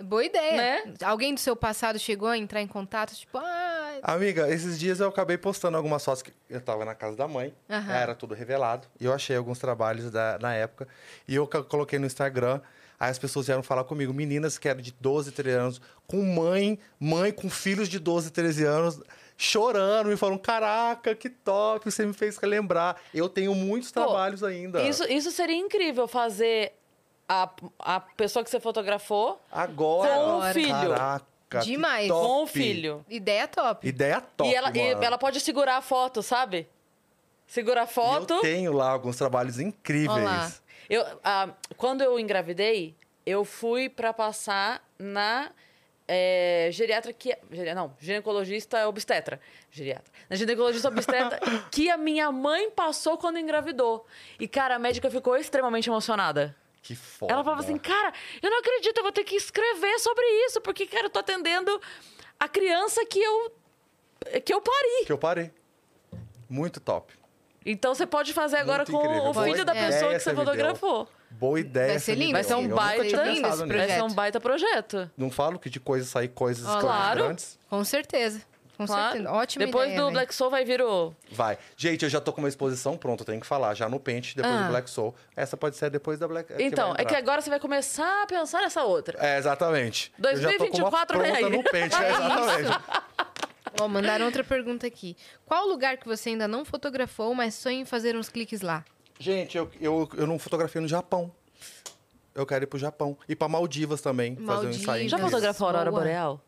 [0.02, 0.56] Boa ideia.
[0.84, 0.94] Né?
[1.04, 5.08] Alguém do seu passado chegou a entrar em contato, tipo, ah, Amiga, esses dias eu
[5.08, 7.92] acabei postando algumas fotos que eu tava na casa da mãe, Aham.
[7.92, 10.88] era tudo revelado, e eu achei alguns trabalhos da, na época,
[11.26, 12.60] e eu coloquei no Instagram,
[12.98, 16.78] aí as pessoas vieram falar comigo, meninas que eram de 12, 13 anos, com mãe,
[16.98, 19.00] mãe com filhos de 12, 13 anos,
[19.36, 23.00] chorando, me falando, caraca, que top, você me fez lembrar.
[23.12, 24.82] Eu tenho muitos Pô, trabalhos ainda.
[24.82, 26.72] Isso, isso seria incrível, fazer
[27.28, 30.14] a, a pessoa que você fotografou Agora.
[30.14, 30.68] com o filho.
[30.68, 31.26] Caraca,
[31.60, 32.08] Demais.
[32.08, 32.26] top.
[32.26, 33.04] com o filho.
[33.08, 33.86] ideia top.
[33.86, 36.68] Ideia top, e, ela, e ela pode segurar a foto, sabe?
[37.46, 38.34] Segura a E foto.
[38.34, 40.18] Eu tenho lá alguns trabalhos incríveis.
[40.18, 40.52] Olá.
[40.88, 42.94] Eu, ah, quando eu engravidei,
[43.26, 45.50] eu fui pra passar na
[46.06, 47.36] é, geriatra que.
[47.50, 49.40] geri- Não, ginecologista obstetra.
[49.70, 50.12] Geriatra.
[50.28, 51.38] Na ginecologista obstetra
[51.70, 54.06] que a minha mãe passou quando engravidou.
[54.38, 56.54] E, cara, a médica ficou extremamente emocionada.
[56.84, 57.32] Que foda.
[57.32, 58.12] Ela falava assim, cara,
[58.42, 61.80] eu não acredito, eu vou ter que escrever sobre isso, porque, cara, eu tô atendendo
[62.38, 63.50] a criança que eu.
[64.44, 65.06] que eu pari.
[65.06, 65.50] Que eu parei.
[66.48, 67.14] Muito top.
[67.64, 69.30] Então você pode fazer agora Muito com incrível.
[69.30, 71.08] o Boa filho da ideia pessoa que você fotografou.
[71.30, 71.88] Boa ideia.
[71.92, 72.32] Vai ser lindo.
[72.32, 73.76] Vai ser um baita- lindo esse projeto.
[73.78, 75.10] Vai ser um baita projeto.
[75.16, 77.24] Não falo que de coisas sair coisas, coisas Claro.
[77.24, 77.58] grandes.
[77.70, 78.42] Com certeza.
[78.76, 79.12] Com Claro.
[79.12, 79.32] certeza.
[79.32, 80.14] Ótima Depois ideia, do velho.
[80.14, 81.14] Black Soul vai vir o.
[81.30, 81.56] Vai.
[81.76, 83.72] Gente, eu já tô com uma exposição pronta, eu tenho que falar.
[83.74, 84.62] Já no Pente, depois Ah.
[84.64, 85.14] do Black Soul.
[85.36, 88.26] Essa pode ser depois da Black Então, vai é que agora você vai começar a
[88.26, 89.18] pensar nessa outra.
[89.24, 90.12] É, exatamente.
[90.18, 91.50] Eu já tô com uma 2024 vem aí.
[91.50, 92.80] no Pente, é, exatamente.
[93.80, 95.16] Ó, mandaram outra pergunta aqui.
[95.46, 98.84] Qual lugar que você ainda não fotografou, mas sonha em fazer uns cliques lá?
[99.18, 101.30] Gente, eu, eu, eu não fotografei no Japão.
[102.34, 103.16] Eu quero ir pro Japão.
[103.28, 104.76] E pra Maldivas também, fazer um Maldivas.
[104.80, 105.08] ensaio.
[105.08, 105.90] Já fotografou a Aurora.
[105.92, 106.40] Boreal?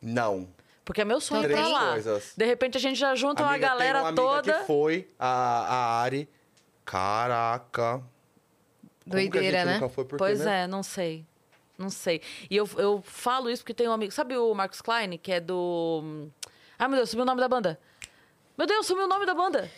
[0.00, 0.48] Não.
[0.84, 1.90] Porque é meu sonho ir Três pra lá.
[1.92, 2.32] coisas.
[2.36, 4.52] De repente a gente já junta uma Amiga, tem galera uma amiga toda.
[4.60, 6.28] que foi, a, a Ari.
[6.84, 7.92] Caraca.
[7.92, 8.10] Como
[9.04, 9.74] que a Doideira, gente né?
[9.74, 10.64] Nunca foi, porque, Pois né?
[10.64, 11.24] é, não sei.
[11.78, 12.20] Não sei.
[12.50, 14.12] E eu, eu falo isso porque tem um amigo.
[14.12, 16.28] Sabe o Marcos Klein, que é do.
[16.78, 17.78] Ai, meu Deus, sumiu o nome da banda.
[18.56, 19.70] Meu Deus, sumiu o nome da banda.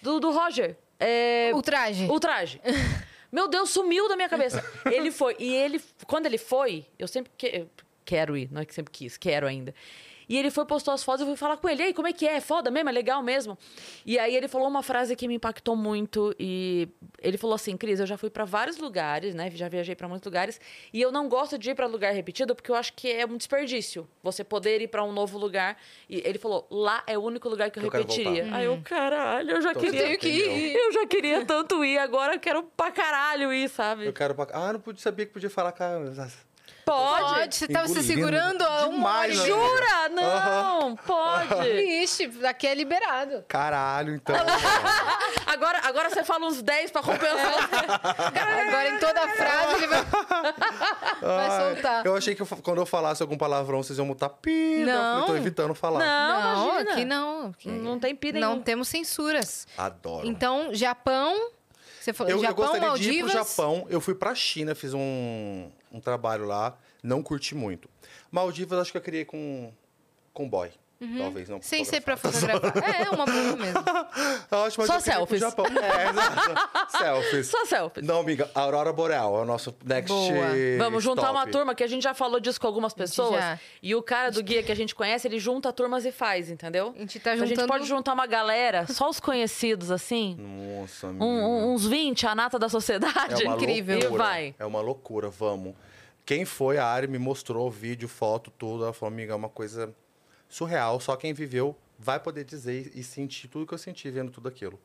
[0.00, 0.76] Do, do Roger.
[1.00, 1.50] É.
[1.54, 2.06] O traje.
[2.10, 2.60] O traje.
[3.32, 4.64] Meu Deus, sumiu da minha cabeça.
[4.86, 5.34] Ele foi.
[5.40, 7.70] E ele, quando ele foi, eu sempre que, eu
[8.04, 9.74] quero ir, não é que sempre quis, quero ainda.
[10.28, 12.12] E ele foi, postou as fotos, eu fui falar com ele, e aí, como é
[12.12, 12.36] que é?
[12.36, 12.88] É foda mesmo?
[12.88, 13.56] É legal mesmo?
[14.04, 16.88] E aí ele falou uma frase que me impactou muito e
[17.22, 19.50] ele falou assim, Cris, eu já fui pra vários lugares, né?
[19.54, 20.60] Já viajei pra muitos lugares
[20.92, 23.36] e eu não gosto de ir pra lugar repetido porque eu acho que é um
[23.36, 25.76] desperdício você poder ir pra um novo lugar.
[26.08, 28.48] E ele falou, lá é o único lugar que eu, Eu repetiria.
[28.54, 30.80] Aí eu, caralho, eu já Então, queria você entendeu.
[30.80, 34.06] eu já queria tanto ir, agora eu quero pra caralho ir, sabe?
[34.06, 34.46] Eu quero pra...
[34.52, 35.84] Ah, não podia, sabia que podia falar com
[36.92, 37.18] a...
[37.20, 37.54] Pode.
[37.56, 39.28] Você tava se Engolindo segurando há uma hora.
[39.28, 39.46] demais, e né?
[39.46, 40.08] Jura?
[40.10, 41.68] Não, pode.
[42.02, 43.44] Ixi, aqui é liberado.
[43.48, 44.34] Caralho, então.
[45.46, 47.54] Agora, agora você fala uns 10 pra compensar.
[48.68, 50.02] Agora em toda frase ele vai,
[51.22, 52.06] vai Ai, soltar.
[52.06, 54.82] Eu achei que eu quando eu falasse algum palavrão, vocês iam mutar pi.
[54.84, 55.20] Não.
[55.20, 56.00] Eu tô evitando falar.
[56.00, 56.92] Não, Não, imagina.
[56.92, 57.46] aqui não.
[57.50, 59.66] Aqui Não tem pi Não temos censuras.
[59.78, 60.26] Adoro.
[60.26, 61.50] Então, Japão.
[62.04, 63.12] Você falou eu, eu Japão, gostaria Maldivas.
[63.14, 63.86] de ir pro Japão.
[63.88, 66.76] Eu fui pra China, fiz um, um trabalho lá.
[67.02, 67.88] Não curti muito.
[68.30, 69.72] Maldivas, acho que eu queria ir com,
[70.34, 70.70] com boy.
[71.18, 71.56] Talvez não.
[71.56, 71.62] Uhum.
[71.62, 72.60] Sem ser pra fotografar.
[72.72, 73.00] fotografar.
[73.06, 73.80] É, uma boa mesmo.
[74.50, 75.40] Eu acho, mas Só selfies.
[75.40, 75.66] Japão.
[75.66, 76.88] É, exato.
[76.98, 77.46] selfies.
[77.48, 78.00] Só selfie.
[78.02, 80.32] Não, amiga, Aurora Boreal é o nosso next Boa.
[80.78, 83.40] Vamos juntar uma turma, que a gente já falou disso com algumas pessoas.
[83.40, 83.58] já.
[83.82, 86.94] E o cara do guia que a gente conhece, ele junta turmas e faz, entendeu?
[86.96, 90.36] A gente tá Então, a gente juntando- pode juntar uma galera, só os conhecidos, assim.
[90.80, 91.24] Nossa, amiga.
[91.24, 93.44] um- uns 20, a nata da É sociedade.
[93.44, 93.98] uma incrível.
[93.98, 94.22] loucura.
[94.22, 94.54] E vai.
[94.58, 95.74] É uma loucura, vamos.
[96.24, 98.84] Quem foi, a Ari me mostrou vídeo, foto, tudo.
[98.84, 99.92] Ela falou, amiga, é uma coisa
[100.54, 101.00] surreal.
[101.00, 104.78] Só quem viveu vai poder dizer e sentir tudo que eu senti vendo tudo aquilo.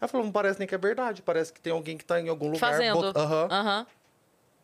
[0.00, 1.20] Ela falou, não parece nem que é verdade.
[1.22, 2.58] Parece que tem alguém que tá em algum lugar...
[2.72, 2.94] Fazendo.
[3.00, 3.48] bot- Aham.
[3.50, 3.86] Aham.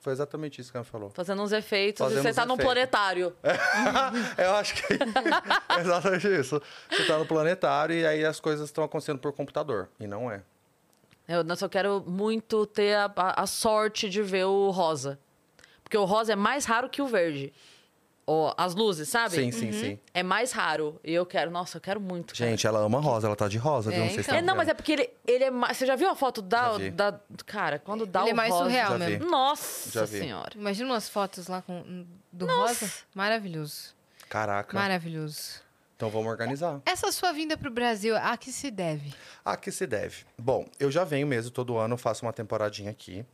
[0.00, 1.10] Foi exatamente isso que ela falou.
[1.10, 2.72] Fazendo uns efeitos Fazendo e você uns tá num efeitos.
[2.72, 3.36] planetário.
[4.38, 4.96] eu acho que é
[5.80, 6.62] exatamente isso.
[6.90, 9.88] Você tá no planetário e aí as coisas estão acontecendo por computador.
[9.98, 10.42] E não é.
[11.28, 15.18] Eu eu só quero muito ter a, a- a sorte de ver o rosa.
[15.82, 17.52] Porque o rosa é mais raro que o verde.
[18.28, 19.36] Ó, as luzes, sabe?
[19.36, 19.98] Sim, sim, sim.
[20.12, 20.98] É mais raro.
[21.04, 22.34] E eu quero, nossa, eu quero muito.
[22.34, 22.50] cara.
[22.50, 23.28] Gente, ela ama rosa.
[23.28, 23.94] Ela tá de rosa?
[23.94, 24.34] É, Não sei se então.
[24.34, 25.76] tá É, não, mas é porque ele, ele é mais.
[25.76, 26.72] Você já viu a foto da.
[26.72, 26.90] Já vi.
[26.90, 28.64] da cara, quando dá Ele o é mais rosa.
[28.64, 29.30] surreal Já mesmo.
[29.30, 30.18] Nossa Já vi.
[30.18, 30.50] senhora.
[30.56, 32.84] Imagina umas fotos lá com, do Nossa.
[32.86, 32.92] rosa.
[33.14, 33.94] Maravilhoso.
[34.28, 34.76] Caraca.
[34.76, 35.60] Maravilhoso.
[35.96, 36.82] Então vamos organizar.
[36.84, 39.14] Essa sua vinda pro Brasil, a que se deve?
[39.42, 40.26] A que se deve?
[40.36, 43.24] Bom, eu já venho mesmo todo ano, faço uma temporadinha aqui.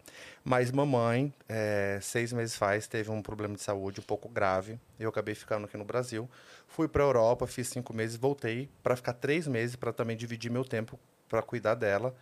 [0.44, 4.78] Mas mamãe, é, seis meses faz, teve um problema de saúde um pouco grave.
[4.98, 6.30] Eu acabei ficando aqui no Brasil.
[6.68, 10.64] Fui para Europa, fiz cinco meses, voltei para ficar três meses para também dividir meu
[10.64, 10.96] tempo
[11.28, 12.14] para cuidar dela,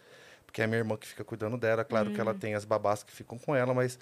[0.46, 1.84] porque é a minha irmã que fica cuidando dela.
[1.84, 3.98] Claro que ela tem as babás que ficam com ela, mas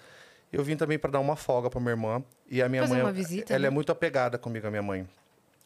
[0.53, 2.23] eu vim também para dar uma folga para minha irmã.
[2.49, 3.67] E a minha Fazer mãe, uma visita, ela né?
[3.67, 5.05] é muito apegada comigo, a minha mãe.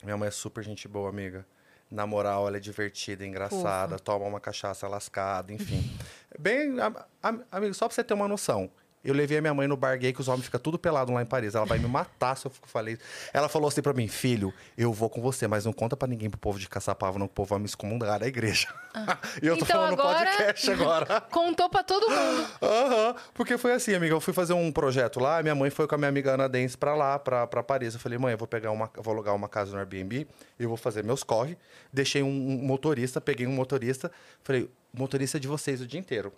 [0.04, 1.46] Minha mãe é super gente boa, amiga.
[1.90, 5.96] Na moral, ela é divertida, engraçada, toma uma cachaça lascada, enfim.
[6.40, 8.70] Bem, a- a- amigo, só pra você ter uma noção.
[9.04, 11.22] Eu levei a minha mãe no bar gay, que os homens ficam tudo pelado lá
[11.22, 11.56] em Paris.
[11.56, 12.98] Ela vai me matar se eu falei.
[13.34, 16.30] Ela falou assim pra mim, filho, eu vou com você, mas não conta pra ninguém
[16.30, 18.68] pro povo de Caçapava, não, que o povo vai me excomungar da igreja.
[19.42, 21.22] e eu tô Então falando agora- podcast agora.
[21.30, 22.48] Contou pra todo mundo.
[22.62, 24.14] Aham, porque foi assim, amiga.
[24.16, 26.76] Eu fui fazer um projeto lá, minha mãe foi com a minha amiga Ana Dens
[26.76, 27.94] pra lá, pra, pra Paris.
[27.96, 28.90] Eu falei, mãe, eu vou pegar uma.
[28.96, 30.26] vou alugar uma casa no Airbnb,
[30.58, 31.58] eu vou fazer meus corre.
[31.92, 34.10] Deixei um, um motorista, peguei um motorista,
[34.44, 36.32] falei, motorista de vocês o dia inteiro.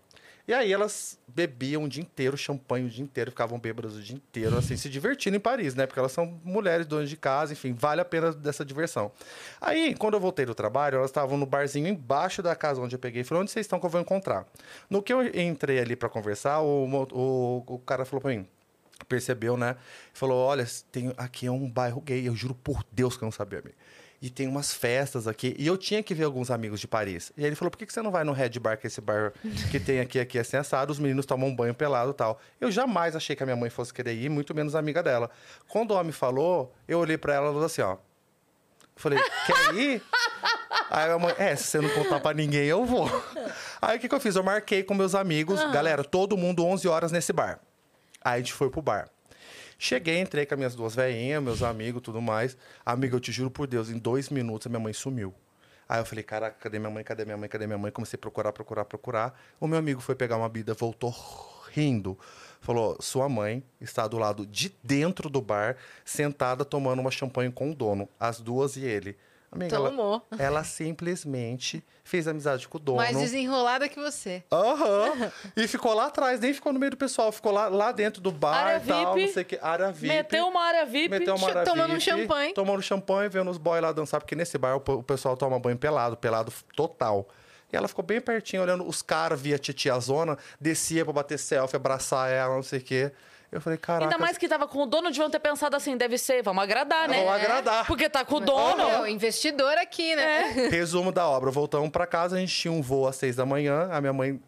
[0.47, 4.15] E aí elas bebiam o dia inteiro, champanhe o dia inteiro, ficavam bêbadas o dia
[4.15, 5.87] inteiro, assim, se divertindo em Paris, né?
[5.87, 9.11] Porque elas são mulheres, donas de casa, enfim, vale a pena dessa diversão.
[9.59, 12.99] Aí, quando eu voltei do trabalho, elas estavam no barzinho embaixo da casa onde eu
[12.99, 13.23] peguei.
[13.23, 14.45] Falei, onde vocês estão que eu vou encontrar?
[14.87, 18.47] No que eu entrei ali pra conversar, o, o, o cara falou pra mim,
[19.09, 19.75] percebeu, né?
[20.13, 23.31] Falou, olha, tem, aqui é um bairro gay, eu juro por Deus que eu não
[23.31, 23.75] sabia, amigo.
[24.21, 25.55] E tem umas festas aqui.
[25.57, 27.31] E eu tinha que ver alguns amigos de Paris.
[27.37, 28.89] E aí ele falou, por que, que você não vai no Red Bar, que é
[28.89, 29.33] esse bar
[29.71, 32.39] que tem aqui, aqui assim, assado, os meninos tomam um banho pelado e tal.
[32.59, 35.29] Eu jamais achei que a minha mãe fosse querer ir, muito menos amiga dela.
[35.67, 37.97] Quando o homem falou, eu olhei pra ela e falei assim, ó.
[38.95, 40.01] Falei, quer ir?
[40.89, 43.09] Aí a mãe, é, se você não contar pra ninguém, eu vou.
[43.81, 44.35] Aí o que, que eu fiz?
[44.35, 47.59] Eu marquei com meus amigos, galera, todo mundo 11 horas nesse bar.
[48.23, 49.09] Aí a gente foi pro bar.
[49.87, 52.57] Cheguei, entrei com as minhas duas velhinhas, meus amigos, tudo mais.
[52.83, 55.31] Amiga, eu te juro por Deus, em dois minutos a minha mãe sumiu.
[55.87, 57.03] Aí eu falei, caraca, cadê minha mãe?
[57.03, 57.47] Cadê minha mãe?
[57.47, 57.91] Cadê minha mãe?
[57.91, 59.39] Comecei a procurar, procurar, procurar.
[59.59, 61.13] O meu amigo foi pegar uma bebida, voltou
[61.71, 62.17] rindo.
[62.61, 67.69] Falou, sua mãe está do lado de dentro do bar, sentada tomando uma champanhe com
[67.69, 68.09] o dono.
[68.19, 69.15] As duas e ele.
[69.55, 70.21] Amiga, ela, Tomou.
[70.37, 72.97] ela simplesmente fez amizade com o dono.
[72.97, 74.43] Mais desenrolada que você.
[74.51, 75.31] Aham.
[75.55, 78.31] E ficou lá atrás, nem ficou no meio do pessoal, ficou lá, lá dentro do
[78.31, 79.27] bar Área e tal, VIP.
[79.27, 79.59] não sei o que.
[79.61, 80.07] Área VIP.
[80.13, 81.09] Meteu uma área VIP.
[81.09, 82.53] Meteu uma área tomando um champanhe.
[82.53, 85.57] Tomando champanhe, vendo os boys lá dançar, porque nesse bar o, pe- o pessoal toma
[85.59, 87.27] banho pelado, pelado total.
[87.71, 91.75] E ela ficou bem pertinho, olhando os caras via Titia Zona, descia pra bater selfie,
[91.75, 93.11] abraçar ela, não sei o quê.
[93.55, 94.05] Eu falei, caraca.
[94.05, 97.07] Ainda mais que tava com o dono, deviam ter pensado assim, deve ser, vamos agradar,
[97.07, 97.19] né?
[97.19, 97.87] Vamos agradar.
[97.87, 98.85] Porque tá com o dono.
[98.85, 100.51] Meu, investidor aqui, né?
[100.69, 101.49] Resumo da obra.
[101.51, 103.87] Voltamos pra casa, a gente tinha um voo às seis da manhã.
[103.93, 104.41] A minha mãe,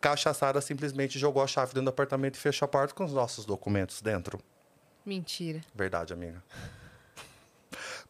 [0.00, 3.44] cachaçada, simplesmente jogou a chave dentro do apartamento e fechou a porta com os nossos
[3.44, 4.40] documentos dentro.
[5.04, 5.60] Mentira.
[5.74, 6.42] Verdade, amiga.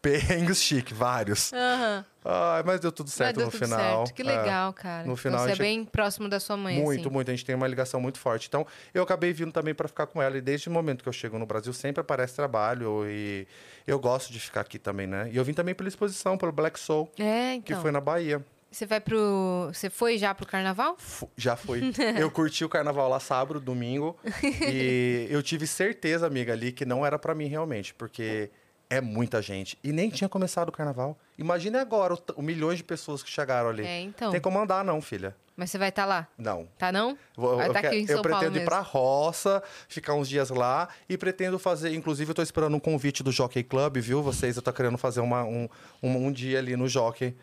[0.02, 1.52] Perrengues chique, vários.
[1.52, 2.04] Aham.
[2.24, 3.78] Ai, mas deu tudo certo deu no tudo final.
[4.06, 4.14] certo.
[4.14, 4.24] Que É.
[4.24, 5.06] legal, cara.
[5.06, 7.10] No final, Então, você a é gente- bem próximo da sua mãe, Muito, assim.
[7.10, 7.30] muito.
[7.30, 8.48] A gente tem uma ligação muito forte.
[8.48, 10.36] Então, eu acabei vindo também para ficar com ela.
[10.36, 13.04] E desde o momento que eu chego no Brasil, sempre aparece trabalho.
[13.08, 13.46] E
[13.86, 15.28] eu gosto de ficar aqui também, né?
[15.32, 17.82] E eu vim também pela exposição, pelo Black Soul, É, que então.
[17.82, 18.44] foi na Bahia.
[18.68, 19.70] Você vai pro...
[19.72, 20.96] Você foi já pro carnaval?
[21.36, 21.80] Já fui.
[22.18, 24.18] eu curti o carnaval lá sábado, domingo.
[24.68, 27.94] e eu tive certeza, amiga, ali, que não era para mim realmente.
[27.94, 28.65] Porque é
[29.00, 29.78] muita gente.
[29.82, 31.18] E nem tinha começado o carnaval.
[31.36, 33.84] Imagine agora o, o milhões de pessoas que chegaram ali.
[33.84, 34.30] É, então.
[34.30, 35.34] Tem como andar, não, filha.
[35.56, 36.28] Mas você vai estar lá?
[36.36, 36.68] Não.
[36.78, 37.16] Tá não?
[37.34, 38.68] Vou- Vai eu tá aqui em eu São Paulo pretendo ir mesmo.
[38.68, 41.94] pra roça, ficar uns dias lá e pretendo fazer.
[41.94, 44.22] Inclusive, eu tô esperando um convite do Jockey Club, viu?
[44.22, 45.66] Vocês, eu tô querendo fazer uma, um,
[46.02, 47.34] um, um dia ali no Jockey.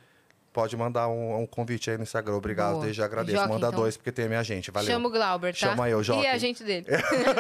[0.54, 2.36] Pode mandar um, um convite aí no Instagram.
[2.36, 2.84] Obrigado, Boa.
[2.84, 3.36] desde já agradeço.
[3.38, 3.80] Jockey, Manda então.
[3.80, 4.70] dois, porque tem a minha gente.
[4.70, 4.92] Valeu.
[4.92, 5.58] Chama o Glauber, tá?
[5.58, 6.22] Chama eu, Jockey.
[6.24, 6.86] E a gente dele.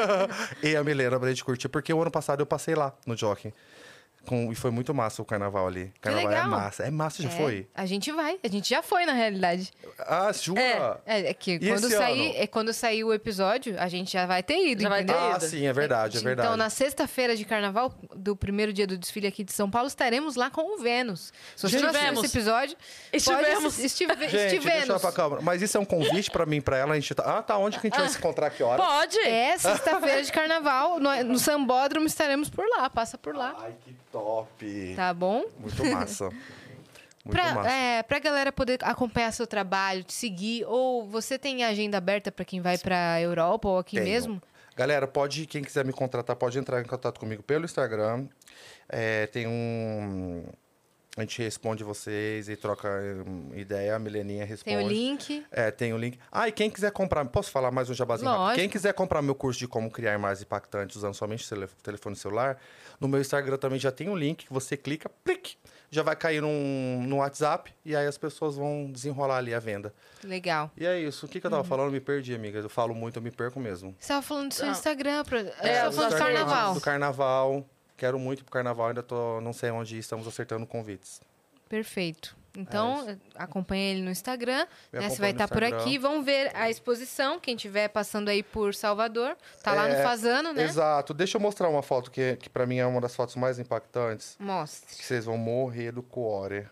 [0.63, 3.53] e a Milena pra gente curtir, porque o ano passado eu passei lá no Jockey.
[4.25, 5.91] Com, e foi muito massa o carnaval ali.
[5.99, 6.49] Carnaval é legal.
[6.49, 6.83] massa.
[6.83, 7.67] É massa, já É, foi?
[7.75, 8.39] A gente vai.
[8.41, 9.69] A gente já foi, na realidade.
[9.99, 11.01] Ah, jura?
[11.05, 14.41] É, é que E quando sair, é quando sair o episódio, a gente já vai
[14.41, 15.21] ter ido, Já vai entendeu?
[15.21, 15.45] ter Ah, ido.
[15.45, 16.47] sim, é verdade, é verdade.
[16.47, 20.35] Então, na sexta-feira de carnaval, do primeiro dia do desfile aqui de São Paulo, estaremos
[20.37, 21.33] lá com o Vênus.
[21.55, 22.23] Se você Estivemos.
[22.23, 22.77] esse episódio,
[23.11, 23.75] Estivemos.
[23.75, 25.01] Pode, estive, Gente, deixa eu estivemos.
[25.01, 25.41] pra câmera.
[25.41, 26.93] Mas isso é um convite pra mim, pra ela.
[26.93, 27.23] A gente tá...
[27.39, 27.57] Ah, tá.
[27.57, 28.49] Onde que a gente vai se encontrar?
[28.51, 28.81] Que hora?
[28.81, 29.19] Pode!
[29.19, 33.55] É, sexta-feira de carnaval, no, no Sambódromo estaremos por lá, passa por lá.
[33.59, 34.93] Ai, que top.
[34.95, 35.43] Tá bom?
[35.59, 36.29] Muito massa.
[37.25, 37.69] Muito Pra, massa.
[37.71, 42.43] é, pra galera poder acompanhar seu trabalho, te seguir, ou você tem agenda aberta pra
[42.43, 44.09] quem vai pra Europa ou aqui Tenho.
[44.09, 44.41] mesmo?
[44.75, 48.27] Galera, pode, quem quiser me contratar, pode entrar em contato comigo pelo Instagram.
[48.89, 50.43] É, tem um.
[51.15, 52.89] A gente responde vocês e troca
[53.27, 53.95] hum, ideia.
[53.95, 54.75] A Mileninha responde.
[54.77, 55.45] Tem o link.
[55.51, 56.17] É, tem o link.
[56.31, 58.41] Ah, e quem quiser comprar, posso falar mais um jabazinho rápido?
[58.43, 58.59] Lógico.
[58.59, 62.57] Quem quiser comprar meu curso de como criar mais impactantes usando somente tele- telefone celular,
[62.99, 65.55] no meu Instagram também já tem um link que você clica, plic,
[65.91, 69.93] já vai cair num, no WhatsApp e aí as pessoas vão desenrolar ali a venda.
[70.23, 70.71] Legal.
[70.75, 71.27] E é isso.
[71.27, 71.57] O que, que eu Uhum.
[71.57, 71.87] tava falando?
[71.89, 72.57] Eu me perdi, amiga.
[72.57, 73.95] Eu falo muito, eu me perco mesmo.
[73.99, 74.71] Você tava falando do seu Não.
[74.73, 75.23] Instagram.
[75.25, 75.41] Pra...
[75.41, 76.73] É, tava do falando do carnaval.
[76.73, 77.69] Do carnaval.
[77.97, 81.21] Quero muito ir pro carnaval, ainda tô, não sei onde estamos acertando convites.
[81.69, 82.35] Perfeito.
[82.55, 84.67] Então, acompanha ele no Instagram.
[84.91, 85.09] Né?
[85.09, 85.83] Você vai estar por Instagram.
[85.83, 85.97] aqui.
[85.97, 87.39] Vão ver a exposição.
[87.39, 90.63] Quem estiver passando aí por Salvador, tá lá no É, Fazano, né?
[90.63, 91.15] Exato.
[91.15, 94.35] Deixa eu mostrar uma foto que, que para mim é uma das fotos mais impactantes.
[94.39, 94.95] Mostre.
[94.95, 96.67] Que vocês vão morrer do core.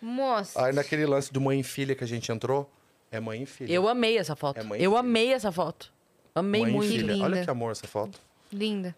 [0.00, 0.62] Mostre.
[0.62, 2.70] Aí naquele lance de mãe e filha que a gente entrou,
[3.10, 3.72] é mãe e filha.
[3.72, 4.58] Eu amei essa foto.
[4.58, 4.98] É eu filha.
[4.98, 5.92] amei essa foto.
[6.32, 6.92] Amei mãe muito.
[6.92, 7.12] e filha.
[7.12, 7.24] linda.
[7.24, 8.20] Olha que amor essa foto.
[8.52, 8.94] Linda.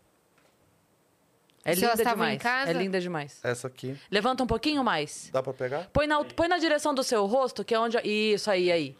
[1.64, 2.42] É Se elas linda estavam em demais.
[2.42, 2.70] casa?
[2.70, 3.40] É linda demais.
[3.42, 3.98] Essa aqui.
[4.10, 5.28] Levanta um pouquinho mais.
[5.32, 5.88] Dá pra pegar?
[5.92, 7.98] Põe na, põe na direção do seu rosto, que é onde.
[7.98, 8.96] Isso aí, aí.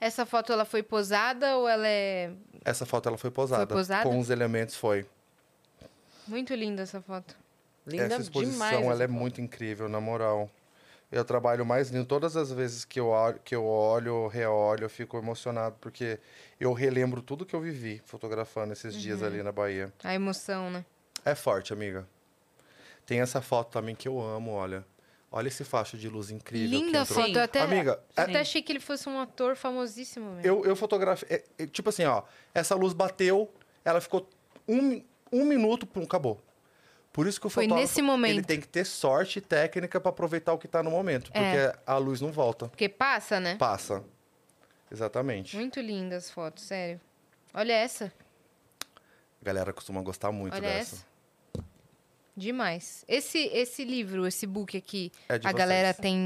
[0.00, 2.30] Essa foto, ela foi posada ou ela é...
[2.64, 3.66] Essa foto ela foi posada.
[3.66, 4.08] Foi posada?
[4.08, 5.04] Com os elementos foi.
[6.26, 7.34] Muito linda essa foto.
[7.86, 8.74] Linda essa exposição demais.
[8.74, 9.16] ela essa é foto.
[9.18, 10.48] muito incrível, na moral.
[11.10, 12.04] Eu trabalho mais lindo.
[12.04, 16.20] Todas as vezes que eu olho, que eu olho, reolho, eu fico emocionado, porque
[16.60, 19.00] eu relembro tudo que eu vivi fotografando esses Uhum.
[19.00, 19.92] dias ali na Bahia.
[20.04, 20.84] A emoção, né?
[21.30, 22.06] É forte, amiga.
[23.06, 24.84] Tem essa foto também que eu amo, olha.
[25.30, 26.78] Olha esse faixa de luz incrível.
[26.78, 27.28] que Linda foto.
[27.36, 30.46] Eu até, Amiga, eu é- até achei que ele fosse um ator famosíssimo mesmo.
[30.46, 31.28] Eu, eu fotografei.
[31.30, 32.22] é, é, tipo assim, ó.
[32.54, 33.52] Essa luz bateu,
[33.84, 34.26] ela ficou
[34.66, 36.42] um, um minuto, pum, acabou.
[37.12, 38.30] Por isso que o Foi fotógrafo nesse momento.
[38.30, 41.30] ele tem que ter sorte e técnica pra aproveitar o que tá no momento.
[41.32, 41.76] Porque É.
[41.86, 42.68] a luz não volta.
[42.68, 43.56] Porque passa, né?
[43.56, 44.02] Passa.
[44.90, 45.56] Exatamente.
[45.56, 46.98] Muito lindas as fotos, sério.
[47.52, 48.10] Olha essa.
[49.42, 50.96] A galera costuma gostar muito Olha dessa.
[50.96, 51.07] essa.
[52.38, 53.04] Demais.
[53.08, 55.54] Esse, esse livro, esse book aqui, É a vocês.
[55.54, 56.16] galera tem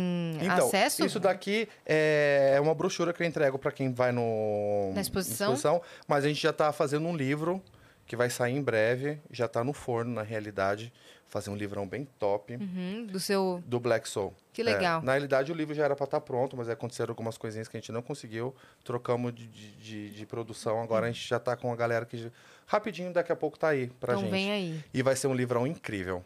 [0.40, 1.04] Então, acesso?
[1.04, 5.80] isso daqui é uma brochura que eu entrego para quem vai no Na exposição?
[6.06, 7.62] mas a gente já está fazendo um livro
[8.06, 10.92] que vai sair em breve, já está no forno, na realidade,
[11.28, 13.62] fazer um livrão bem top Uhum, do seu.
[13.64, 14.34] do Black Soul.
[14.52, 15.00] Que É, legal.
[15.00, 17.80] na realidade, o livro já era para estar pronto, mas aconteceram algumas coisinhas que a
[17.80, 18.54] gente não conseguiu.
[18.84, 20.82] Trocamos de, de, de- produção.
[20.82, 22.30] Agora a gente já está com a galera que
[22.72, 24.30] rapidinho daqui a pouco tá aí pra então gente.
[24.30, 24.84] vem aí.
[24.92, 26.24] E vai ser um livrão incrível,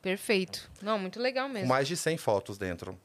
[0.00, 0.70] Perfeito.
[0.80, 1.68] Não, muito legal mesmo.
[1.68, 2.96] mais de 100 fotos dentro.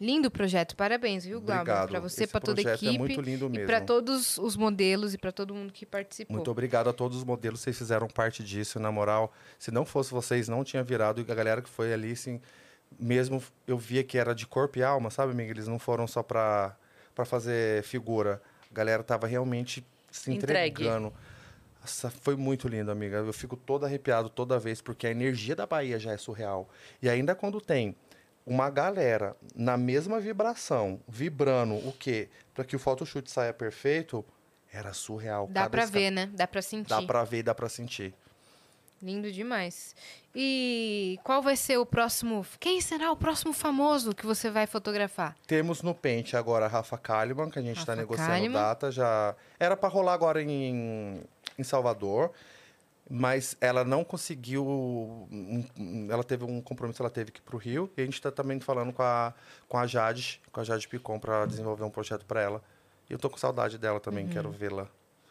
[0.00, 0.76] Lindo projeto.
[0.76, 1.62] Parabéns, viu, Glauber?
[1.62, 1.88] Obrigado.
[1.88, 2.98] Pra você, Esse pra toda a projeto é equipe.
[3.00, 3.66] muito lindo e mesmo.
[3.66, 6.36] pra todos os modelos e pra todo mundo que participou.
[6.36, 9.32] Muito obrigado a todos os modelos, vocês fizeram parte disso, na moral.
[9.58, 11.20] Se não fosse vocês, não tinha virado.
[11.20, 12.40] E a galera que foi ali, assim,
[12.96, 15.50] mesmo eu via que era de corpo e alma, sabe, amiga?
[15.50, 16.76] Eles não foram só pra,
[17.12, 18.40] pra fazer figura.
[18.70, 20.84] A galera tava realmente se Entregue.
[21.88, 23.16] Nossa, foi muito lindo, amiga.
[23.16, 26.68] Eu fico todo arrepiado toda vez, porque a energia da Bahia já é surreal.
[27.02, 27.96] E ainda quando tem
[28.46, 32.28] uma galera na mesma vibração, vibrando o quê?
[32.54, 34.22] Para que o photoshoot saia perfeito,
[34.70, 35.46] era surreal.
[35.46, 36.30] Dá Cada pra esca- ver, né?
[36.34, 36.90] Dá pra sentir.
[36.90, 38.14] Dá pra ver e dá pra sentir.
[39.00, 39.94] Lindo demais.
[40.34, 42.44] E qual vai ser o próximo.
[42.58, 45.36] Quem será o próximo famoso que você vai fotografar?
[45.46, 48.60] Temos no pente agora a Rafa Kalimann, que a gente está negociando Kalimann.
[48.60, 48.90] data.
[48.90, 51.22] Já era para rolar agora em,
[51.58, 52.30] em Salvador,
[53.10, 54.64] mas ela não conseguiu.
[54.66, 55.64] um-
[56.10, 57.90] Ela teve um compromisso, ela teve que ir para o Rio.
[57.96, 59.34] E a gente está também falando com a,
[59.68, 62.62] com a Jade, com a Jade Picon, para desenvolver um projeto para ela.
[63.08, 64.30] E eu tô com saudade dela também, Uhum.
[64.30, 64.86] quero vê-la.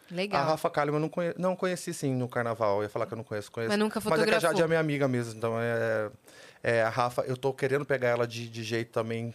[0.10, 0.41] Legal.
[0.41, 1.34] A Rafa Kalimann eu não, conhe...
[1.38, 2.78] não conheci sim no carnaval.
[2.78, 3.70] Eu ia falar que eu não conheço, conheço.
[3.70, 4.49] Mas nunca Mas é que a fotografou.
[4.49, 5.38] Jade é minha amiga mesmo.
[5.38, 6.10] Então é,
[6.64, 9.34] é a Rafa, eu tô querendo pegar ela de, de jeito também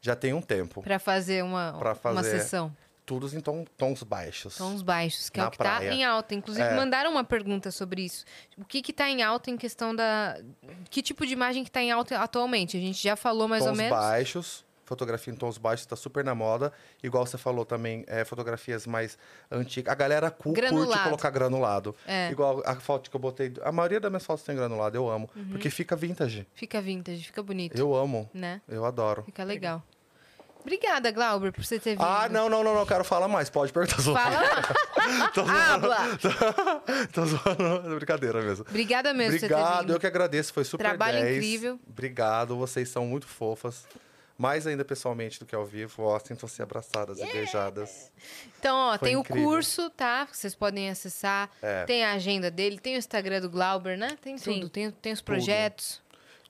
[0.00, 0.80] já tem um tempo.
[0.82, 2.38] Pra fazer uma, Pra uma fazer.
[2.38, 2.74] sessão.
[3.04, 4.56] Todos em tom- tons baixos.
[4.56, 5.90] Tons baixos, que é o que tá praia.
[5.92, 6.34] em alta.
[6.34, 6.74] Inclusive, É.
[6.76, 8.24] mandaram uma pergunta sobre isso.
[8.56, 10.38] O que que tá em alta em questão da...
[10.88, 12.76] Que tipo de imagem que tá em alta atualmente?
[12.76, 13.98] A gente já falou mais ou tons menos.
[13.98, 14.64] baixos.
[14.84, 16.72] Fotografia em tons baixos está super na moda.
[17.02, 19.16] Igual você falou também, é, fotografias mais
[19.50, 19.90] antigas.
[19.90, 21.04] A galera cu- curte Granulado.
[21.04, 21.96] colocar granulado.
[22.06, 22.30] É.
[22.30, 23.52] Igual a foto que eu botei.
[23.62, 25.28] A maioria das minhas fotos tem granulado, eu amo.
[25.34, 25.48] Uhum.
[25.50, 26.46] Porque fica vintage.
[26.54, 28.28] Fica vintage, fica bonito, Eu amo.
[28.34, 28.60] né?
[28.68, 29.22] Eu adoro.
[29.24, 29.82] Fica legal.
[30.62, 32.02] Obrigada, Glauber, por você ter vindo.
[32.02, 33.50] Ah, não, não, não, não quero falar mais.
[33.50, 34.00] Pode perguntar.
[34.00, 35.28] Fala.
[35.34, 35.52] Tô zoando.
[35.92, 35.98] Habla.
[37.12, 37.96] Tô zoando.
[37.96, 38.64] Brincadeira mesmo.
[38.68, 41.36] Obrigada mesmo Obrigado, eu que agradeço, foi super Trabalho 10.
[41.36, 41.80] incrível.
[41.88, 43.84] Obrigado, vocês são muito fofas.
[44.38, 46.02] Mais ainda pessoalmente do que ao vivo.
[46.04, 48.10] Ó, sintam-se abraçadas e beijadas.
[48.58, 49.42] Então, ó, Foi tem incrível.
[49.42, 50.26] o curso, tá?
[50.26, 51.50] Que vocês podem acessar.
[51.60, 51.84] É.
[51.84, 54.16] Tem a agenda dele, tem o Instagram do Glauber, né?
[54.20, 54.54] Tem Sim.
[54.54, 54.68] tudo.
[54.70, 55.96] Tem, tem os projetos.
[55.96, 56.01] Tudo,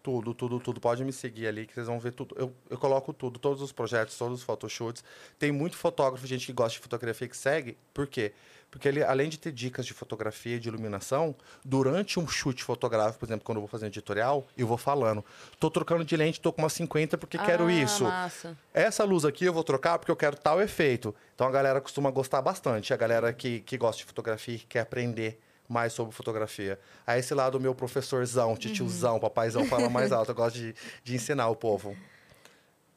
[0.03, 0.81] tudo, tudo.
[0.81, 2.35] Pode me seguir ali que vocês vão ver tudo.
[2.39, 5.05] Eu, eu coloco tudo, todos os projetos, todos os photoshoots.
[5.39, 7.77] Tem muito fotógrafo, gente que gosta de fotografia que segue.
[7.95, 8.33] Por quê?
[8.71, 13.19] Porque ele, além de ter dicas de fotografia e de iluminação, durante um shoot fotográfico,
[13.19, 15.23] por exemplo, quando eu vou fazer um editorial, eu vou falando.
[15.61, 18.05] Tô trocando de lente, tô com uma 50 porque quero Ah, isso.
[18.05, 18.57] Massa.
[18.73, 21.15] Essa luz aqui eu vou trocar porque eu quero tal efeito.
[21.35, 22.95] Então a galera costuma gostar bastante.
[22.95, 26.79] A galera que, que gosta de fotografia e que quer aprender mais sobre fotografia.
[27.07, 30.31] Aí esse lado, meu professorzão, titiozão, papaizão, fala mais alto.
[30.31, 31.97] Eu gosto de, de ensinar o povo.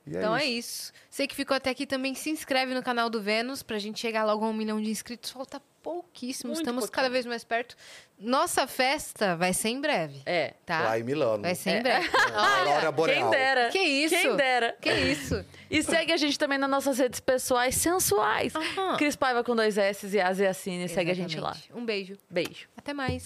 [0.08, 0.92] E Então é isso.
[1.10, 4.24] Você que ficou até aqui também se inscreve no canal do Vênus pra gente chegar
[4.24, 5.32] logo a um milhão de inscritos.
[5.32, 6.96] Falta pouquíssimo, Muito estamos pouquinho.
[6.96, 7.76] cada vez mais perto.
[8.20, 10.54] Nossa festa vai ser em breve, É.
[10.66, 10.80] tá?
[10.82, 11.44] Lá em Milano.
[11.44, 11.80] Vai ser É.
[11.80, 12.10] em breve.
[12.34, 13.30] Aurora Quem Boreal.
[13.30, 13.70] dera.
[13.70, 14.16] Que isso?
[14.16, 14.76] Quem dera.
[14.82, 15.46] Que isso?
[15.70, 18.56] E segue a gente também nas nossas redes pessoais sensuais.
[18.56, 18.98] Aham.
[18.98, 20.88] Cris Paiva com dois S e Aziacine.
[20.90, 21.56] Segue a gente lá.
[21.74, 22.16] Um beijo.
[22.30, 22.68] Beijo.
[22.76, 23.24] Até mais.